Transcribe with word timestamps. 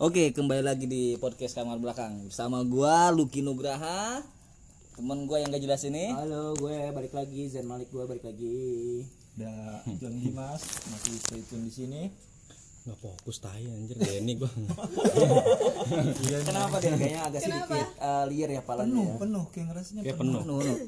Oke, 0.00 0.32
kembali 0.32 0.64
lagi 0.64 0.88
di 0.88 1.20
podcast 1.20 1.52
kamar 1.52 1.76
belakang 1.76 2.24
bersama 2.24 2.64
gua 2.64 3.12
Lucky 3.12 3.44
Nugraha, 3.44 4.24
temen 4.96 5.28
gua 5.28 5.44
yang 5.44 5.52
gak 5.52 5.60
jelas 5.60 5.84
ini. 5.84 6.08
Halo, 6.08 6.56
gue 6.56 6.88
balik 6.88 7.12
lagi 7.12 7.52
Zen 7.52 7.68
Malik 7.68 7.92
gue 7.92 8.00
balik 8.08 8.24
lagi. 8.24 9.04
Ada 9.36 9.84
John 10.00 10.16
Dimas 10.16 10.60
masih 10.88 11.16
stay 11.20 11.40
tune 11.44 11.68
di 11.68 11.72
sini. 11.72 12.02
nggak 12.80 12.96
fokus 12.96 13.44
tai 13.44 13.60
anjir 13.60 13.92
Denny 13.92 14.40
gua 14.40 14.48
Kenapa 16.48 16.80
dia 16.80 16.96
kayaknya 16.96 17.22
agak 17.28 17.40
sedikit 17.44 17.88
eh, 17.92 18.24
liar 18.32 18.48
ya 18.56 18.64
palanya 18.64 18.88
Penuh, 18.88 19.04
ya? 19.04 19.16
penuh 19.20 19.44
kayak 19.52 19.66
ngerasanya 19.68 20.00
ya 20.00 20.14
penuh 20.16 20.40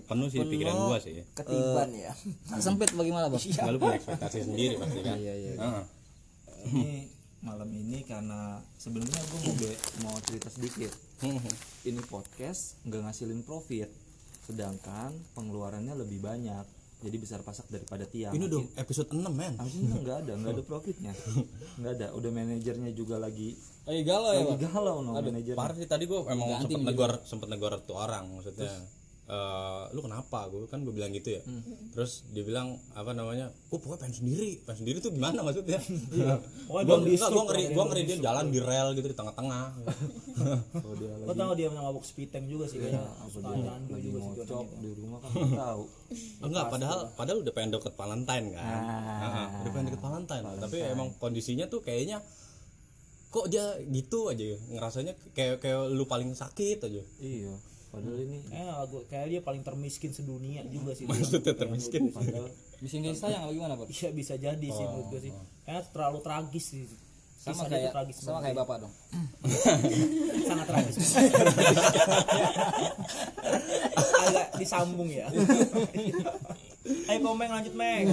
penuh 0.08 0.26
sih 0.32 0.40
pikiran 0.40 0.72
gua 0.88 0.96
sih 0.96 1.20
Ketiban 1.36 1.92
ya. 1.92 2.16
Sempit 2.56 2.96
bagaimana, 2.96 3.28
Bos? 3.28 3.44
nggak 3.44 3.68
lu 3.68 3.76
punya 3.76 4.00
ekspektasi 4.00 4.38
sendiri 4.40 4.80
pasti 4.80 5.00
kan 5.04 5.20
Iya, 5.20 5.34
iya. 5.36 5.52
Heeh. 5.60 5.84
Ini 6.72 7.11
malam 7.42 7.68
ini 7.68 8.02
karena 8.02 8.40
sebenarnya 8.76 9.18
gue 9.20 9.38
mau 9.40 9.54
be- 9.56 9.80
mau 10.00 10.16
cerita 10.20 10.48
sedikit. 10.48 10.92
Ini 11.82 12.00
podcast 12.04 12.78
nggak 12.82 13.02
ngasilin 13.02 13.42
profit, 13.42 13.90
sedangkan 14.42 15.10
pengeluarannya 15.32 15.94
lebih 15.96 16.18
banyak. 16.20 16.62
Jadi 17.02 17.16
besar 17.18 17.42
pasak 17.42 17.66
daripada 17.66 18.06
tiang. 18.06 18.30
ini 18.30 18.46
udah 18.46 18.62
episode 18.78 19.10
6 19.10 19.26
men 19.26 19.58
Habis 19.58 19.74
ini 19.74 19.90
nggak 19.92 20.18
ada, 20.22 20.32
nggak 20.32 20.52
ada 20.52 20.62
profitnya, 20.70 21.10
nggak 21.76 21.92
ada. 21.92 22.06
Udah 22.14 22.30
manajernya 22.30 22.90
juga 22.92 23.18
lagi 23.18 23.58
Lagi 23.82 24.02
galau 24.02 24.30
ya, 24.30 24.46
lagi 24.46 24.62
galau 24.62 25.02
no 25.02 25.10
manajernya. 25.12 25.58
parah 25.58 25.74
sih 25.74 25.90
tadi 25.90 26.06
gua 26.06 26.22
emang 26.28 26.62
sempet 26.62 26.78
negor 26.80 27.12
sempet 27.24 27.48
negor 27.50 27.74
tuh 27.82 27.98
orang 27.98 28.30
maksudnya 28.30 28.70
eh 29.32 29.82
lu 29.96 30.00
kenapa? 30.04 30.44
Gue 30.52 30.68
kan 30.68 30.84
gue 30.84 30.92
bilang 30.92 31.08
gitu 31.16 31.40
ya. 31.40 31.42
Terus 31.96 32.28
dia 32.36 32.44
bilang 32.44 32.76
apa 32.92 33.16
namanya? 33.16 33.48
Gue 33.72 33.80
pokoknya 33.80 34.04
pengen 34.04 34.16
sendiri. 34.20 34.60
Pengen 34.68 34.78
sendiri 34.84 34.98
tuh 35.00 35.12
gimana 35.16 35.40
maksudnya? 35.40 35.80
Pokoknya 36.68 36.84
gue 36.84 36.96
belum 37.00 37.16
gue 37.16 37.44
ngeri 37.48 37.64
gue 37.72 37.84
ngeri 37.88 38.02
dia 38.04 38.16
jalan 38.20 38.52
di 38.52 38.60
rel 38.60 38.92
gitu 38.92 39.08
di 39.08 39.16
tengah-tengah. 39.16 39.66
Oh, 40.82 40.96
dia 40.98 41.12
Lo 41.22 41.32
tau 41.36 41.54
dia 41.54 41.70
mabuk 41.70 42.02
spiteng 42.02 42.50
juga 42.50 42.66
sih 42.66 42.82
kayaknya. 42.82 43.04
Suka 43.30 43.54
nyandu 43.54 43.94
lagi 43.94 44.08
juga 44.10 44.42
sih 44.42 44.66
di 44.80 44.90
rumah 44.98 45.18
kan 45.22 45.30
tahu. 45.54 45.82
enggak 46.46 46.66
padahal 46.68 47.00
padahal 47.14 47.38
udah 47.40 47.52
pengen 47.54 47.70
deket 47.78 47.94
Valentine 47.94 48.46
kan. 48.52 48.64
Heeh, 49.22 49.46
udah 49.62 49.70
pengen 49.70 49.86
deket 49.92 50.02
Valentine, 50.02 50.44
tapi 50.58 50.76
emang 50.82 51.08
kondisinya 51.16 51.66
tuh 51.70 51.80
kayaknya 51.80 52.20
kok 53.32 53.48
dia 53.48 53.64
gitu 53.88 54.28
aja 54.28 54.44
ya. 54.44 54.58
Ngerasanya 54.76 55.12
kayak 55.32 55.64
kayak 55.64 55.88
lu 55.88 56.04
paling 56.04 56.36
sakit 56.36 56.84
aja. 56.84 57.02
Iya, 57.22 57.54
padahal 57.92 58.16
ini 58.24 58.40
Kayaknya 58.48 58.72
lagu 58.72 58.98
kayak 59.06 59.26
dia 59.28 59.40
paling 59.44 59.62
termiskin 59.62 60.10
sedunia 60.16 60.64
juga 60.66 60.96
sih. 60.96 61.04
maksudnya 61.04 61.52
termiskin 61.52 62.08
Padahal 62.08 62.48
Bisa 62.82 62.98
nggak 62.98 63.14
sayang 63.14 63.46
apa 63.46 63.52
gimana, 63.54 63.78
Bos? 63.78 63.92
Iya 63.92 64.10
bisa 64.10 64.34
jadi 64.40 64.66
sih 64.66 64.84
menurut 64.88 65.06
gue 65.12 65.20
sih. 65.28 65.32
Kayaknya 65.68 65.82
terlalu 65.92 66.18
tragis 66.24 66.66
sih. 66.66 66.82
Sama 67.42 67.66
kayak 67.70 67.90
tragis 67.94 68.16
sama 68.22 68.38
kayak. 68.42 68.56
Bapak 68.58 68.86
dong. 68.86 68.94
sangat 70.48 70.66
tragis. 70.66 70.96
Agak 74.22 74.46
disambung 74.58 75.10
ya. 75.10 75.26
Ayo 76.82 77.18
komeng 77.22 77.46
lanjut 77.46 77.74
meng. 77.78 78.10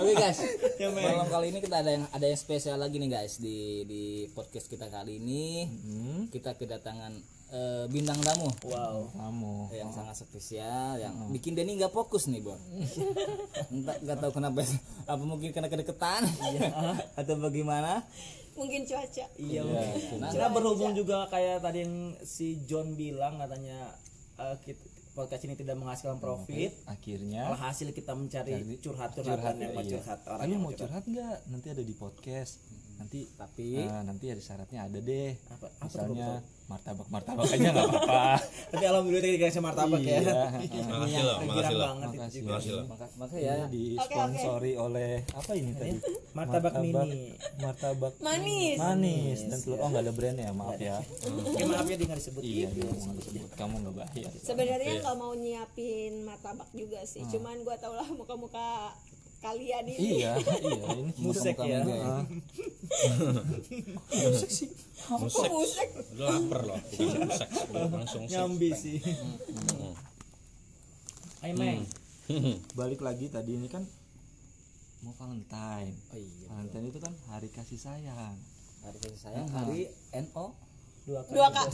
Oke, 0.00 0.12
guys. 0.16 0.40
Ya, 0.80 0.88
Meng. 0.88 1.04
Malam 1.04 1.28
kali 1.28 1.46
ini 1.52 1.60
kita 1.60 1.84
ada 1.84 1.90
yang 1.92 2.04
ada 2.08 2.24
yang 2.24 2.40
spesial 2.40 2.80
lagi 2.80 2.96
nih, 2.96 3.10
guys, 3.12 3.36
di 3.36 3.84
di 3.84 4.02
podcast 4.32 4.64
kita 4.64 4.88
kali 4.88 5.20
ini. 5.20 5.68
Kita 6.32 6.56
kedatangan 6.56 7.12
eh, 7.52 7.84
bintang 7.92 8.16
tamu. 8.24 8.48
Wow. 8.64 9.12
kamu 9.12 9.76
yang 9.76 9.92
sangat 9.92 10.24
spesial 10.24 10.96
yang 10.96 11.12
bikin 11.28 11.52
Denny 11.52 11.76
nggak 11.76 11.92
fokus 11.92 12.24
nih 12.32 12.40
Bon 12.40 12.56
entah 13.72 13.96
nggak 14.00 14.18
tahu 14.24 14.32
kenapa 14.40 14.64
apa 15.04 15.22
mungkin 15.22 15.52
karena 15.52 15.68
kedeketan 15.68 16.24
atau 17.20 17.34
bagaimana? 17.36 18.08
Mungkin 18.52 18.84
cuaca. 18.84 19.24
Iya. 19.40 19.64
Nah, 20.20 20.28
Karena 20.28 20.48
berhubung 20.52 20.92
juga 20.92 21.24
kayak 21.32 21.64
tadi 21.64 21.88
yang 21.88 22.16
si 22.20 22.60
John 22.68 22.96
bilang 22.96 23.36
katanya 23.40 23.96
eh, 24.40 24.56
kita, 24.64 24.91
podcast 25.12 25.44
ini 25.44 25.54
tidak 25.54 25.76
menghasilkan 25.76 26.18
profit. 26.18 26.72
akhirnya 26.88 27.52
Alhasil 27.52 27.92
kita 27.92 28.16
mencari 28.16 28.56
curhat-curhatan 28.80 29.54
yang 29.60 29.72
mau 29.76 29.84
iya. 29.84 29.92
curhat 29.96 30.20
orang 30.26 30.48
yang 30.48 30.62
mau 30.64 30.72
curhat 30.72 31.04
nggak? 31.04 31.36
Nanti 31.52 31.66
ada 31.68 31.82
di 31.84 31.94
podcast. 31.94 32.60
Nanti 33.02 33.20
tapi 33.34 33.66
eh, 33.76 34.00
nanti 34.06 34.24
ada 34.28 34.38
syaratnya 34.38 34.80
ada 34.86 34.98
deh. 34.98 35.34
Apa- 35.48 35.74
apa 35.74 35.90
tuh, 35.90 36.14
Misalnya 36.14 36.28
martabak 36.62 37.08
martabak 37.10 37.44
aja 37.44 37.68
nggak 37.68 37.84
apa-apa. 37.84 38.22
Tapi 38.72 38.84
alhamdulillah 38.86 39.20
tadi 39.20 39.34
dikasih 39.36 39.60
martabak 39.60 40.00
ya. 40.00 40.22
Iya. 40.22 40.22
makasih 40.94 41.20
loh 41.20 41.38
makasih 41.42 41.74
loh 41.74 41.88
Makasih. 41.92 42.38
juga. 42.38 42.48
makasih 42.48 42.72
loh 42.72 42.84
maka, 42.86 43.06
maka 43.18 43.36
ya 43.36 43.56
Disponsori 43.66 44.72
oleh 44.78 45.10
apa 45.28 45.52
ini 45.52 45.70
tadi? 45.74 45.98
Martabak 46.32 46.72
mini. 46.78 47.34
Martabak 47.58 48.12
manis 48.18 48.78
manis 48.78 49.38
dan 49.44 49.58
telur. 49.60 49.78
Oh 49.78 49.88
nggak 49.90 50.02
ada 50.06 50.12
brandnya 50.14 50.44
ya, 50.48 50.52
maaf 50.54 50.78
ya. 50.78 50.96
Oke 51.44 51.62
maaf 51.66 51.84
ya 51.84 51.96
nggak 51.98 52.20
disebut. 52.22 52.40
Iya, 52.40 52.68
dia 52.70 52.84
mau 52.88 53.12
disebut. 53.12 53.48
Kamu 53.52 53.74
nggak 53.82 53.94
bayar. 53.98 54.32
sebenarnya 54.38 54.92
nggak 55.02 55.16
mau 55.18 55.32
nyiapin 55.34 56.12
martabak 56.22 56.70
juga 56.72 57.02
sih 57.02 57.20
cuman 57.26 57.60
gua 57.62 57.76
tau 57.76 57.92
lah 57.92 58.06
muka-muka 58.08 58.94
kalian 59.42 59.84
ini. 59.90 60.22
Iya, 60.22 60.32
iya 60.38 60.86
ini 61.02 61.10
Musek 61.26 61.58
ya. 61.58 61.82
musik 65.18 65.88
lu 66.14 66.22
lapar 66.22 66.60
loh 66.62 66.78
bukan 66.78 67.20
musik. 67.26 67.48
Langsung 67.74 68.22
sih 68.24 68.32
Nyambi 68.32 68.70
sih. 68.72 68.98
Ayo 71.42 71.54
meng. 71.58 71.82
balik 72.78 73.02
lagi 73.02 73.26
tadi 73.28 73.58
ini 73.58 73.66
kan 73.66 73.82
mau 75.02 75.10
Valentine. 75.18 75.90
oh 76.14 76.18
iya 76.18 76.46
Valentine 76.48 76.86
itu 76.86 76.98
kan 77.02 77.12
hari 77.28 77.50
kasih 77.50 77.76
sayang. 77.76 78.38
hari 78.82 78.98
kasih 79.02 79.20
sayang 79.20 79.46
hari 79.50 79.90
NO 80.14 80.54
Dua 81.02 81.18
kali. 81.26 81.34
dua 81.34 81.48
kak 81.50 81.66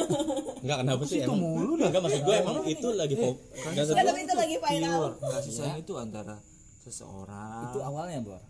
Enggak 0.64 0.78
kenapa 0.80 1.02
sih? 1.04 1.20
Emang 1.20 1.44
enggak 1.76 2.00
maksud 2.00 2.24
gue 2.24 2.36
emang 2.40 2.64
itu 2.64 2.88
lagi 2.96 3.14
fokus 3.20 3.84
ya, 3.84 4.00
tapi 4.00 4.20
itu 4.24 4.32
lagi 4.32 4.56
final 4.56 4.96
Pure. 4.96 5.14
Kasih 5.28 5.52
sayang 5.52 5.78
itu 5.84 5.92
antara 6.00 6.40
seseorang. 6.82 7.70
itu 7.70 7.78
awalnya 7.80 8.18
Bor. 8.20 8.42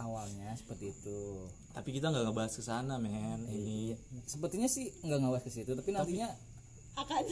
Awalnya 0.00 0.56
seperti 0.56 0.96
itu. 0.96 1.20
Tapi 1.76 1.92
kita 1.92 2.08
nggak 2.08 2.32
ngebahas 2.32 2.56
ke 2.56 2.64
sana, 2.64 2.96
men. 2.96 3.44
Ini. 3.44 3.92
Sepertinya 4.24 4.64
sih 4.64 4.88
nggak 5.04 5.20
ngawas 5.20 5.44
ke 5.44 5.52
situ 5.52 5.76
tapi 5.76 5.92
nantinya 5.92 6.32
akan. 6.96 7.24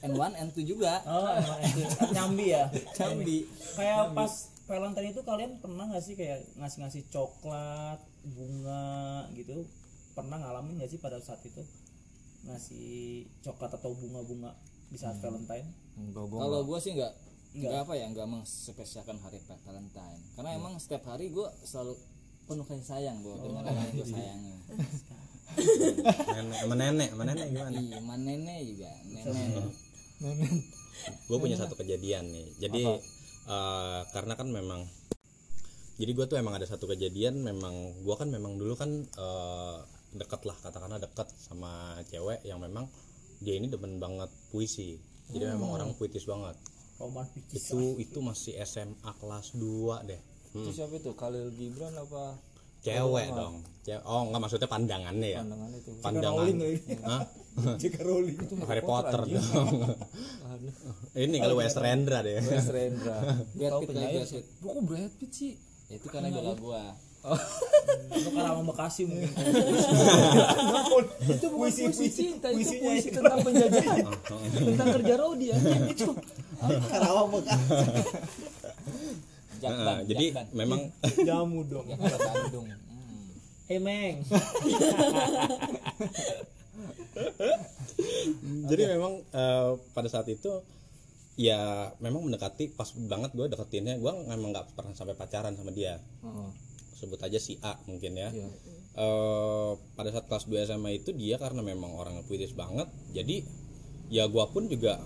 N1 0.00 0.32
N2 0.48 0.56
juga. 0.64 1.04
Oh, 1.04 1.28
emang 1.28 1.60
itu 1.68 1.84
nyambi 2.16 2.56
ya. 2.56 2.64
Cambi 2.96 3.44
Kayak 3.76 4.16
pas 4.16 4.32
Valentine 4.64 5.12
itu 5.12 5.20
kalian 5.20 5.60
pernah 5.60 5.84
nggak 5.92 6.00
sih 6.00 6.16
kayak 6.16 6.40
ngasih-ngasih 6.56 7.04
coklat, 7.12 8.00
bunga 8.24 9.28
gitu? 9.36 9.68
Pernah 10.16 10.40
ngalamin 10.40 10.80
nggak 10.80 10.90
sih 10.90 10.98
pada 10.98 11.20
saat 11.20 11.44
itu 11.44 11.60
ngasih 12.48 13.28
coklat 13.44 13.76
atau 13.76 13.92
bunga-bunga 13.92 14.56
di 14.88 14.96
saat 14.96 15.20
Valentine? 15.20 15.68
enggak 16.00 16.24
gua 16.32 16.38
kalau 16.48 16.60
gue 16.64 16.78
sih 16.80 16.92
nggak 16.96 17.12
nggak 17.50 17.82
apa 17.82 17.92
ya 17.98 18.06
nggak 18.14 18.28
mengspesialkan 18.30 19.18
hari 19.18 19.42
Valentine. 19.42 20.22
Karena 20.38 20.50
emang 20.54 20.78
setiap 20.78 21.02
hari 21.10 21.34
gue 21.34 21.48
selalu 21.66 21.98
penuh 22.46 22.66
kasih 22.66 22.86
sayang 22.86 23.18
gue 23.22 23.34
dengan 23.42 23.62
orang 23.66 23.74
yang 23.74 23.94
gue 23.98 24.06
sayangi. 24.06 24.54
Nenek 26.30 26.58
sama 26.62 26.74
nenek 26.78 27.08
sama 27.10 27.24
nenek 27.26 27.46
gimana? 27.50 27.74
Iya 27.74 27.98
sama 27.98 28.14
nenek 28.22 28.60
juga 28.70 28.90
nenek. 29.10 29.66
Gue 31.26 31.38
punya 31.42 31.56
satu 31.58 31.74
kejadian 31.74 32.30
nih. 32.30 32.46
Jadi 32.62 32.82
eh, 33.50 34.00
karena 34.14 34.34
kan 34.38 34.48
memang 34.50 34.86
jadi 35.98 36.10
gue 36.16 36.26
tuh 36.30 36.38
emang 36.38 36.54
ada 36.54 36.64
satu 36.70 36.86
kejadian 36.86 37.42
memang 37.42 37.74
gue 38.06 38.14
kan 38.14 38.30
memang 38.30 38.62
dulu 38.62 38.78
kan 38.78 38.90
eh, 39.02 39.76
deket 40.14 40.46
lah 40.46 40.54
katakanlah 40.62 41.02
deket 41.02 41.26
sama 41.34 41.98
cewek 42.10 42.46
yang 42.46 42.62
memang 42.62 42.86
dia 43.42 43.58
ini 43.58 43.66
demen 43.66 43.98
banget 43.98 44.30
puisi. 44.54 45.02
Jadi 45.30 45.50
memang 45.50 45.70
orang 45.70 45.90
puitis 45.98 46.26
banget 46.26 46.58
Romantis. 47.00 47.56
itu 47.56 47.96
itu 47.96 48.18
masih 48.20 48.52
SMA 48.62 49.10
kelas 49.16 49.56
2 49.56 50.08
deh 50.08 50.20
itu 50.50 50.70
siapa 50.74 50.98
itu? 50.98 51.10
Khalil 51.16 51.48
Gibran 51.56 51.94
apa? 51.96 52.36
cewek 52.80 53.28
dong 53.32 53.54
cewek 53.84 54.02
oh 54.04 54.22
nggak 54.28 54.40
maksudnya 54.40 54.68
pandangannya 54.68 55.28
ya 55.36 55.40
Pandangan 55.44 55.70
itu. 55.72 55.90
pandangan 56.00 56.46
Hah? 57.08 57.22
Jika 57.76 58.00
Rowling. 58.06 58.36
Harry 58.70 58.84
Potter 58.84 59.20
dong 59.26 59.48
ini 61.18 61.36
kalau 61.42 61.58
Wes 61.60 61.76
Rendra 61.76 62.22
deh 62.24 62.40
Wes 62.40 62.68
Rendra. 62.70 63.16
Brad 63.52 63.72
Pitt 63.84 63.88
penyair 63.90 64.22
lagi, 64.22 64.32
sih. 64.32 64.42
Kok 64.62 64.80
Brad 64.86 65.12
Pitt 65.18 65.32
sih? 65.34 65.52
Ya, 65.90 65.98
itu 65.98 66.06
karena 66.08 66.30
idola 66.30 66.54
gue 67.20 67.38
Itu 68.12 68.30
Karawang 68.32 68.66
Bekasi 68.66 69.02
mungkin. 69.04 69.28
itu 71.22 71.46
bukan 71.46 71.70
puisi, 71.70 72.08
cinta, 72.10 72.48
itu 72.48 72.56
puisinya 72.58 72.80
puisi 72.82 73.08
itu. 73.08 73.16
tentang 73.16 73.40
penjajahan. 73.40 74.04
tentang 74.52 74.88
kerja 74.96 75.14
Rodi 75.16 75.46
ya. 75.48 75.56
Itu 75.86 76.06
Karawang 76.86 77.28
Bekasi. 77.30 77.64
Jakban 79.58 79.84
Nah, 79.84 80.00
jadi 80.02 80.24
Jakban. 80.32 80.46
memang 80.52 80.80
Jamu 81.20 81.60
dong. 81.64 81.86
Jakban 81.86 82.16
Bandung 82.18 82.66
Hmm. 82.66 83.28
Hei 83.66 83.78
Meng. 83.78 84.16
jadi 88.66 88.82
memang 88.90 89.20
eh, 89.30 89.70
pada 89.92 90.08
saat 90.08 90.26
itu 90.26 90.48
ya 91.36 91.60
memang 91.98 92.24
mendekati 92.24 92.68
pas 92.70 92.88
banget 92.98 93.32
gue 93.32 93.46
deketinnya 93.46 93.96
gue 93.96 94.12
memang 94.26 94.50
nggak 94.50 94.66
pernah 94.74 94.92
sampai 94.92 95.14
pacaran 95.14 95.52
sama 95.52 95.70
dia 95.70 96.00
Heeh. 96.20 96.48
Sebut 97.00 97.16
aja 97.24 97.40
si 97.40 97.56
A 97.64 97.80
mungkin 97.88 98.20
ya. 98.20 98.28
Iya. 98.28 98.48
eh, 99.00 99.72
pada 99.96 100.12
saat 100.12 100.28
kelas 100.28 100.44
2 100.44 100.68
SMA 100.68 101.00
itu 101.00 101.16
dia 101.16 101.40
karena 101.40 101.64
memang 101.64 101.96
orang 101.96 102.20
puitis 102.28 102.52
banget 102.52 102.90
jadi 103.16 103.40
ya 104.12 104.28
gua 104.28 104.50
pun 104.52 104.68
juga 104.68 105.00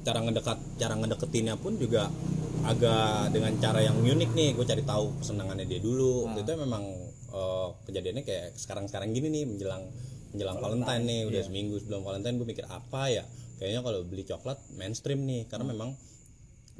cara 0.00 0.22
ngedekat 0.24 0.58
cara 0.80 0.94
ngedeketinnya 0.96 1.56
pun 1.60 1.76
juga 1.76 2.08
agak 2.60 3.32
dengan 3.32 3.52
cara 3.56 3.80
yang 3.80 3.96
unik 4.00 4.30
nih. 4.36 4.48
Gue 4.52 4.66
cari 4.68 4.84
tahu 4.84 5.16
kesenangannya 5.20 5.64
dia 5.64 5.80
dulu. 5.80 6.28
Waktu 6.28 6.44
itu 6.44 6.52
memang 6.60 6.84
eh, 7.32 7.68
kejadiannya 7.88 8.24
kayak 8.24 8.46
sekarang 8.56 8.84
sekarang 8.88 9.16
gini 9.16 9.28
nih 9.32 9.44
menjelang 9.48 9.84
menjelang 10.30 10.62
Valentine, 10.62 11.02
nih 11.10 11.20
udah 11.26 11.42
seminggu 11.42 11.74
sebelum 11.82 12.06
Valentine 12.06 12.36
gue 12.38 12.48
mikir 12.48 12.66
apa 12.68 13.10
ya? 13.10 13.24
Kayaknya 13.58 13.80
kalau 13.82 13.98
beli 14.06 14.24
coklat 14.28 14.58
mainstream 14.76 15.24
nih. 15.24 15.48
Karena 15.48 15.72
memang 15.72 15.96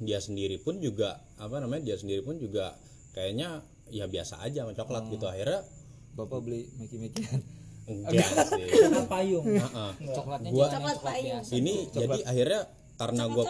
dia 0.01 0.17
sendiri 0.21 0.57
pun 0.61 0.81
juga 0.81 1.21
apa 1.37 1.61
namanya 1.61 1.93
dia 1.93 1.97
sendiri 2.01 2.25
pun 2.25 2.41
juga 2.41 2.73
kayaknya 3.13 3.61
ya 3.91 4.07
biasa 4.07 4.41
aja 4.41 4.63
sama 4.63 4.73
coklat 4.73 5.05
gitu. 5.09 5.27
Akhirnya 5.27 5.61
bapak 6.13 6.39
beli 6.41 6.67
meki-mekian 6.77 7.41
enggak 7.87 8.15
sih. 8.49 8.65
Coklat 8.81 9.07
payung. 9.07 9.45
Heeh. 9.47 9.91
coklatnya 10.11 10.51
Gua- 10.51 10.67
Coklat 10.67 10.75
coklat 10.75 10.99
payung. 11.03 11.43
biasa 11.43 11.51
ini 11.53 11.75
jadi 11.91 12.17
akhirnya 12.25 12.61
karena 12.95 13.25
gue 13.27 13.45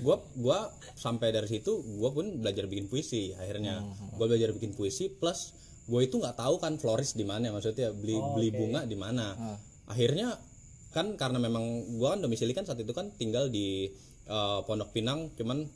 gua 0.00 0.16
gua 0.32 0.58
sampai 0.94 1.28
dari 1.28 1.44
situ 1.44 1.68
gue 1.76 2.10
pun 2.10 2.40
belajar 2.40 2.64
bikin 2.64 2.88
puisi 2.88 3.32
akhirnya. 3.32 3.84
Gue 4.14 4.26
belajar 4.26 4.50
bikin 4.50 4.72
puisi 4.72 5.08
plus 5.08 5.52
gue 5.84 6.00
itu 6.00 6.16
nggak 6.16 6.36
tahu 6.36 6.56
kan 6.56 6.76
floris 6.76 7.12
di 7.12 7.24
mana 7.24 7.48
maksudnya 7.48 7.92
beli 7.92 8.16
beli 8.34 8.48
bunga 8.50 8.82
di 8.82 8.96
mana. 8.96 9.36
Akhirnya 9.86 10.36
kan 10.88 11.14
karena 11.14 11.36
memang 11.36 11.64
gue 11.94 12.08
kan 12.08 12.18
domisili 12.18 12.50
kan 12.50 12.64
saat 12.64 12.80
itu 12.80 12.90
kan 12.90 13.12
tinggal 13.14 13.48
di 13.48 13.92
eh, 14.24 14.60
Pondok 14.64 14.92
Pinang 14.92 15.32
cuman 15.32 15.68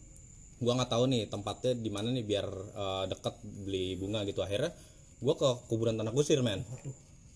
gua 0.62 0.72
nggak 0.74 0.88
tahu 0.88 1.04
nih 1.06 1.22
tempatnya 1.26 1.72
di 1.74 1.90
mana 1.90 2.08
nih 2.08 2.22
biar 2.22 2.46
eh, 2.72 3.04
deket 3.08 3.34
beli 3.60 3.94
bunga 3.94 4.22
gitu. 4.22 4.40
Akhirnya 4.40 4.70
gua 5.18 5.34
ke 5.34 5.48
kuburan 5.66 5.94
tanah 5.94 6.10
kusir 6.10 6.40
men. 6.40 6.62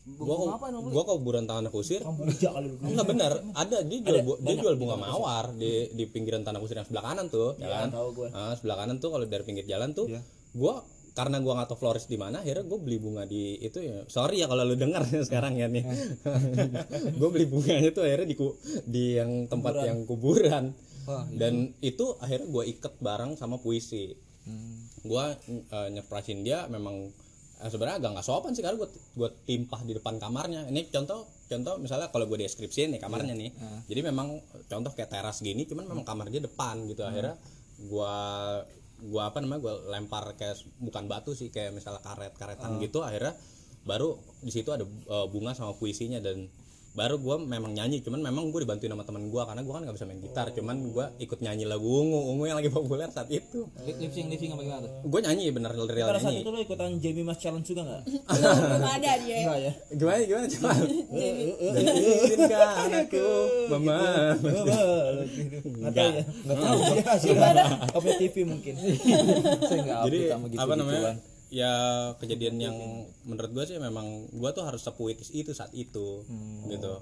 Gua 0.07 0.35
ke, 0.37 0.45
gua 0.89 1.03
ke 1.03 1.13
kuburan 1.13 1.45
tanah 1.45 1.69
kusir. 1.69 1.99
Kamboja 2.01 2.49
kali 2.53 2.67
lu. 2.69 2.77
Enggak 2.81 3.07
benar, 3.07 3.33
ada 3.53 3.77
dia 3.81 3.99
jual 4.01 4.23
bu- 4.23 4.39
dia 4.41 4.55
jual 4.57 4.75
bunga 4.77 4.95
mawar 4.97 5.51
di 5.53 5.71
di 5.91 6.05
pinggiran 6.05 6.41
tanah 6.41 6.57
kusir 6.57 6.77
yang 6.77 6.87
sebelah 6.87 7.05
kanan 7.05 7.27
tuh, 7.27 7.59
ya 7.59 7.67
kan? 7.67 7.89
tahu 7.91 8.09
gue. 8.15 8.29
Ah, 8.31 8.55
sebelah 8.55 8.77
kanan 8.77 8.97
tuh 8.97 9.11
kalau 9.11 9.27
dari 9.27 9.43
pinggir 9.43 9.67
jalan 9.67 9.91
tuh, 9.93 10.07
gua 10.53 10.87
karena 11.13 11.41
gua 11.41 11.57
nggak 11.57 11.69
tahu 11.69 11.79
florist 11.81 12.07
di 12.07 12.15
mana, 12.15 12.39
akhirnya 12.39 12.63
gue 12.63 12.77
beli 12.77 12.99
bunga 12.99 13.25
di 13.25 13.57
itu 13.59 13.81
ya. 13.81 14.05
Sorry 14.07 14.37
ya 14.37 14.47
kalau 14.47 14.63
lu 14.63 14.77
dengar 14.77 15.01
sekarang 15.27 15.57
ya 15.57 15.67
nih. 15.67 15.83
gue 17.19 17.29
beli 17.29 17.47
bunganya 17.47 17.91
tuh 17.91 18.05
akhirnya 18.05 18.27
di 18.27 18.37
ku- 18.37 18.57
di 18.85 19.17
yang 19.17 19.49
tempat 19.49 19.75
yang 19.83 20.05
kuburan. 20.05 20.77
Dan 21.33 21.71
itu 21.81 22.19
akhirnya 22.19 22.49
gue 22.51 22.65
iket 22.67 22.95
bareng 22.99 23.39
sama 23.39 23.57
puisi. 23.63 24.13
Gua 25.07 25.31
eh, 25.47 25.89
nyerprasin 25.95 26.43
dia 26.43 26.67
memang 26.67 27.11
eh, 27.63 27.69
sebenarnya 27.71 28.03
agak 28.03 28.11
nggak 28.19 28.27
sopan 28.27 28.53
sih 28.55 28.63
karena 28.63 28.79
gue 28.79 28.91
gue 28.91 29.31
timpah 29.47 29.81
di 29.87 29.93
depan 29.95 30.19
kamarnya. 30.19 30.67
Ini 30.67 30.91
contoh 30.91 31.27
contoh 31.47 31.79
misalnya 31.79 32.11
kalau 32.11 32.27
gue 32.27 32.39
deskripsiin 32.43 32.91
nih 32.95 33.01
kamarnya 33.03 33.35
nih. 33.39 33.51
Jadi 33.87 34.01
memang 34.03 34.39
contoh 34.67 34.91
kayak 34.95 35.11
teras 35.15 35.39
gini 35.43 35.63
cuman 35.67 35.87
memang 35.87 36.05
kamarnya 36.07 36.43
depan 36.43 36.83
gitu. 36.91 37.07
Akhirnya 37.07 37.39
gue 37.77 38.15
gua 38.97 39.29
apa 39.29 39.45
namanya 39.45 39.61
gue 39.61 39.75
lempar 39.93 40.25
kayak 40.41 40.57
bukan 40.81 41.05
batu 41.05 41.37
sih 41.37 41.53
kayak 41.53 41.71
misalnya 41.77 42.03
karet 42.03 42.35
karetan 42.35 42.81
gitu. 42.83 43.05
Akhirnya 43.07 43.37
baru 43.87 44.19
di 44.43 44.51
situ 44.51 44.75
ada 44.75 44.83
eh, 44.87 45.27
bunga 45.31 45.55
sama 45.55 45.79
puisinya 45.79 46.19
dan 46.19 46.51
baru 46.97 47.21
gue 47.21 47.37
memang 47.45 47.77
nyanyi 47.77 48.01
cuman 48.01 48.25
memang 48.25 48.49
gue 48.49 48.65
dibantuin 48.65 48.89
sama 48.89 49.05
teman 49.05 49.29
gue 49.29 49.43
karena 49.45 49.61
gue 49.61 49.73
kan 49.77 49.83
nggak 49.85 49.97
bisa 50.01 50.07
main 50.09 50.21
gitar. 50.25 50.47
Cuman 50.57 50.77
gue 50.89 51.05
ikut 51.21 51.39
nyanyi 51.45 51.69
lagu 51.69 51.85
ungu. 51.85 52.33
Ungu 52.33 52.49
yang 52.49 52.57
lagi 52.57 52.73
populer 52.73 53.13
saat 53.13 53.29
itu. 53.29 53.69
Lip 53.85 53.97
lip 54.01 54.13
sync 54.17 54.33
lip 54.33 54.41
sync 54.41 54.57
apa 54.57 54.63
gimana 54.65 54.81
tuh? 54.89 54.93
Gue 55.05 55.21
nyanyi 55.21 55.53
bener 55.53 55.71
real 55.77 56.09
pada 56.09 56.17
saat 56.17 56.33
nyanyi. 56.33 56.41
itu 56.41 56.51
lu 56.51 56.59
ikutan 56.65 56.91
Jamie 56.97 57.25
Mas 57.29 57.37
Challenge 57.37 57.67
juga 57.69 57.83
nggak? 57.85 58.03
Belum 58.33 58.57
belum 58.57 58.83
ada 58.89 59.13
dia. 59.21 59.37
Ya. 59.37 59.55
ya? 59.61 59.73
Gimana 59.93 60.19
gimana 60.25 60.47
coba? 60.49 60.71
Izinkan 62.25 62.91
aku 62.97 63.27
mama 63.69 63.99
nggak. 64.41 65.93
Tahu 65.93 66.11
ya 66.17 66.23
nggak 66.57 67.05
tahu 67.05 67.19
gimana 67.21 67.63
Open 67.93 68.13
TV 68.17 68.35
mungkin? 68.49 68.75
Saya 69.69 69.81
nggak 69.85 69.99
jadi 70.09 70.19
gitu 70.33 70.57
apa 70.57 70.73
namanya 70.81 71.36
ya 71.57 71.73
kejadian 72.21 72.61
yang 72.61 72.77
menurut 73.25 73.49
gue 73.57 73.65
sih 73.65 73.81
memang 73.81 74.29
gue 74.29 74.51
tuh 74.53 74.61
harus 74.69 74.85
sepuitis 74.85 75.33
itu 75.33 75.57
saat 75.57 75.73
itu 75.73 76.21
gitu. 76.69 77.01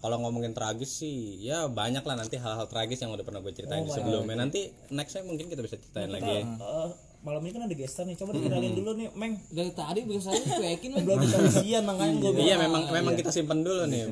Kalau 0.00 0.16
ngomongin 0.22 0.56
tragis 0.56 1.02
sih 1.02 1.42
ya 1.42 1.66
banyak 1.68 2.00
lah 2.06 2.16
nanti 2.16 2.38
hal-hal 2.38 2.70
tragis 2.70 3.02
yang 3.02 3.12
udah 3.12 3.26
pernah 3.26 3.42
gue 3.42 3.50
ceritain 3.50 3.82
sebelumnya. 3.90 4.38
Nanti 4.38 4.70
nextnya 4.94 5.26
mungkin 5.26 5.50
kita 5.50 5.60
bisa 5.66 5.76
ceritain 5.76 6.08
lagi 6.08 6.46
Eh, 6.46 6.88
malam 7.20 7.44
ini 7.44 7.52
kan 7.52 7.68
ada 7.68 7.76
gestar 7.76 8.08
nih 8.08 8.16
coba 8.16 8.32
dikenalin 8.32 8.72
dulu 8.78 8.90
nih 8.96 9.08
Meng. 9.18 9.36
Dari 9.52 9.72
tadi 9.74 10.00
bisa 10.06 10.32
saya 10.32 10.40
cuekin 10.56 10.90
lah 10.96 11.02
belum 11.04 11.18
bisa 11.20 11.36
usian 11.42 11.82
makanya 11.84 12.14
gue 12.16 12.30
iya 12.40 12.56
memang 12.56 12.88
memang 12.94 13.12
kita 13.18 13.28
simpen 13.34 13.60
dulu 13.66 13.90
nih. 13.90 14.06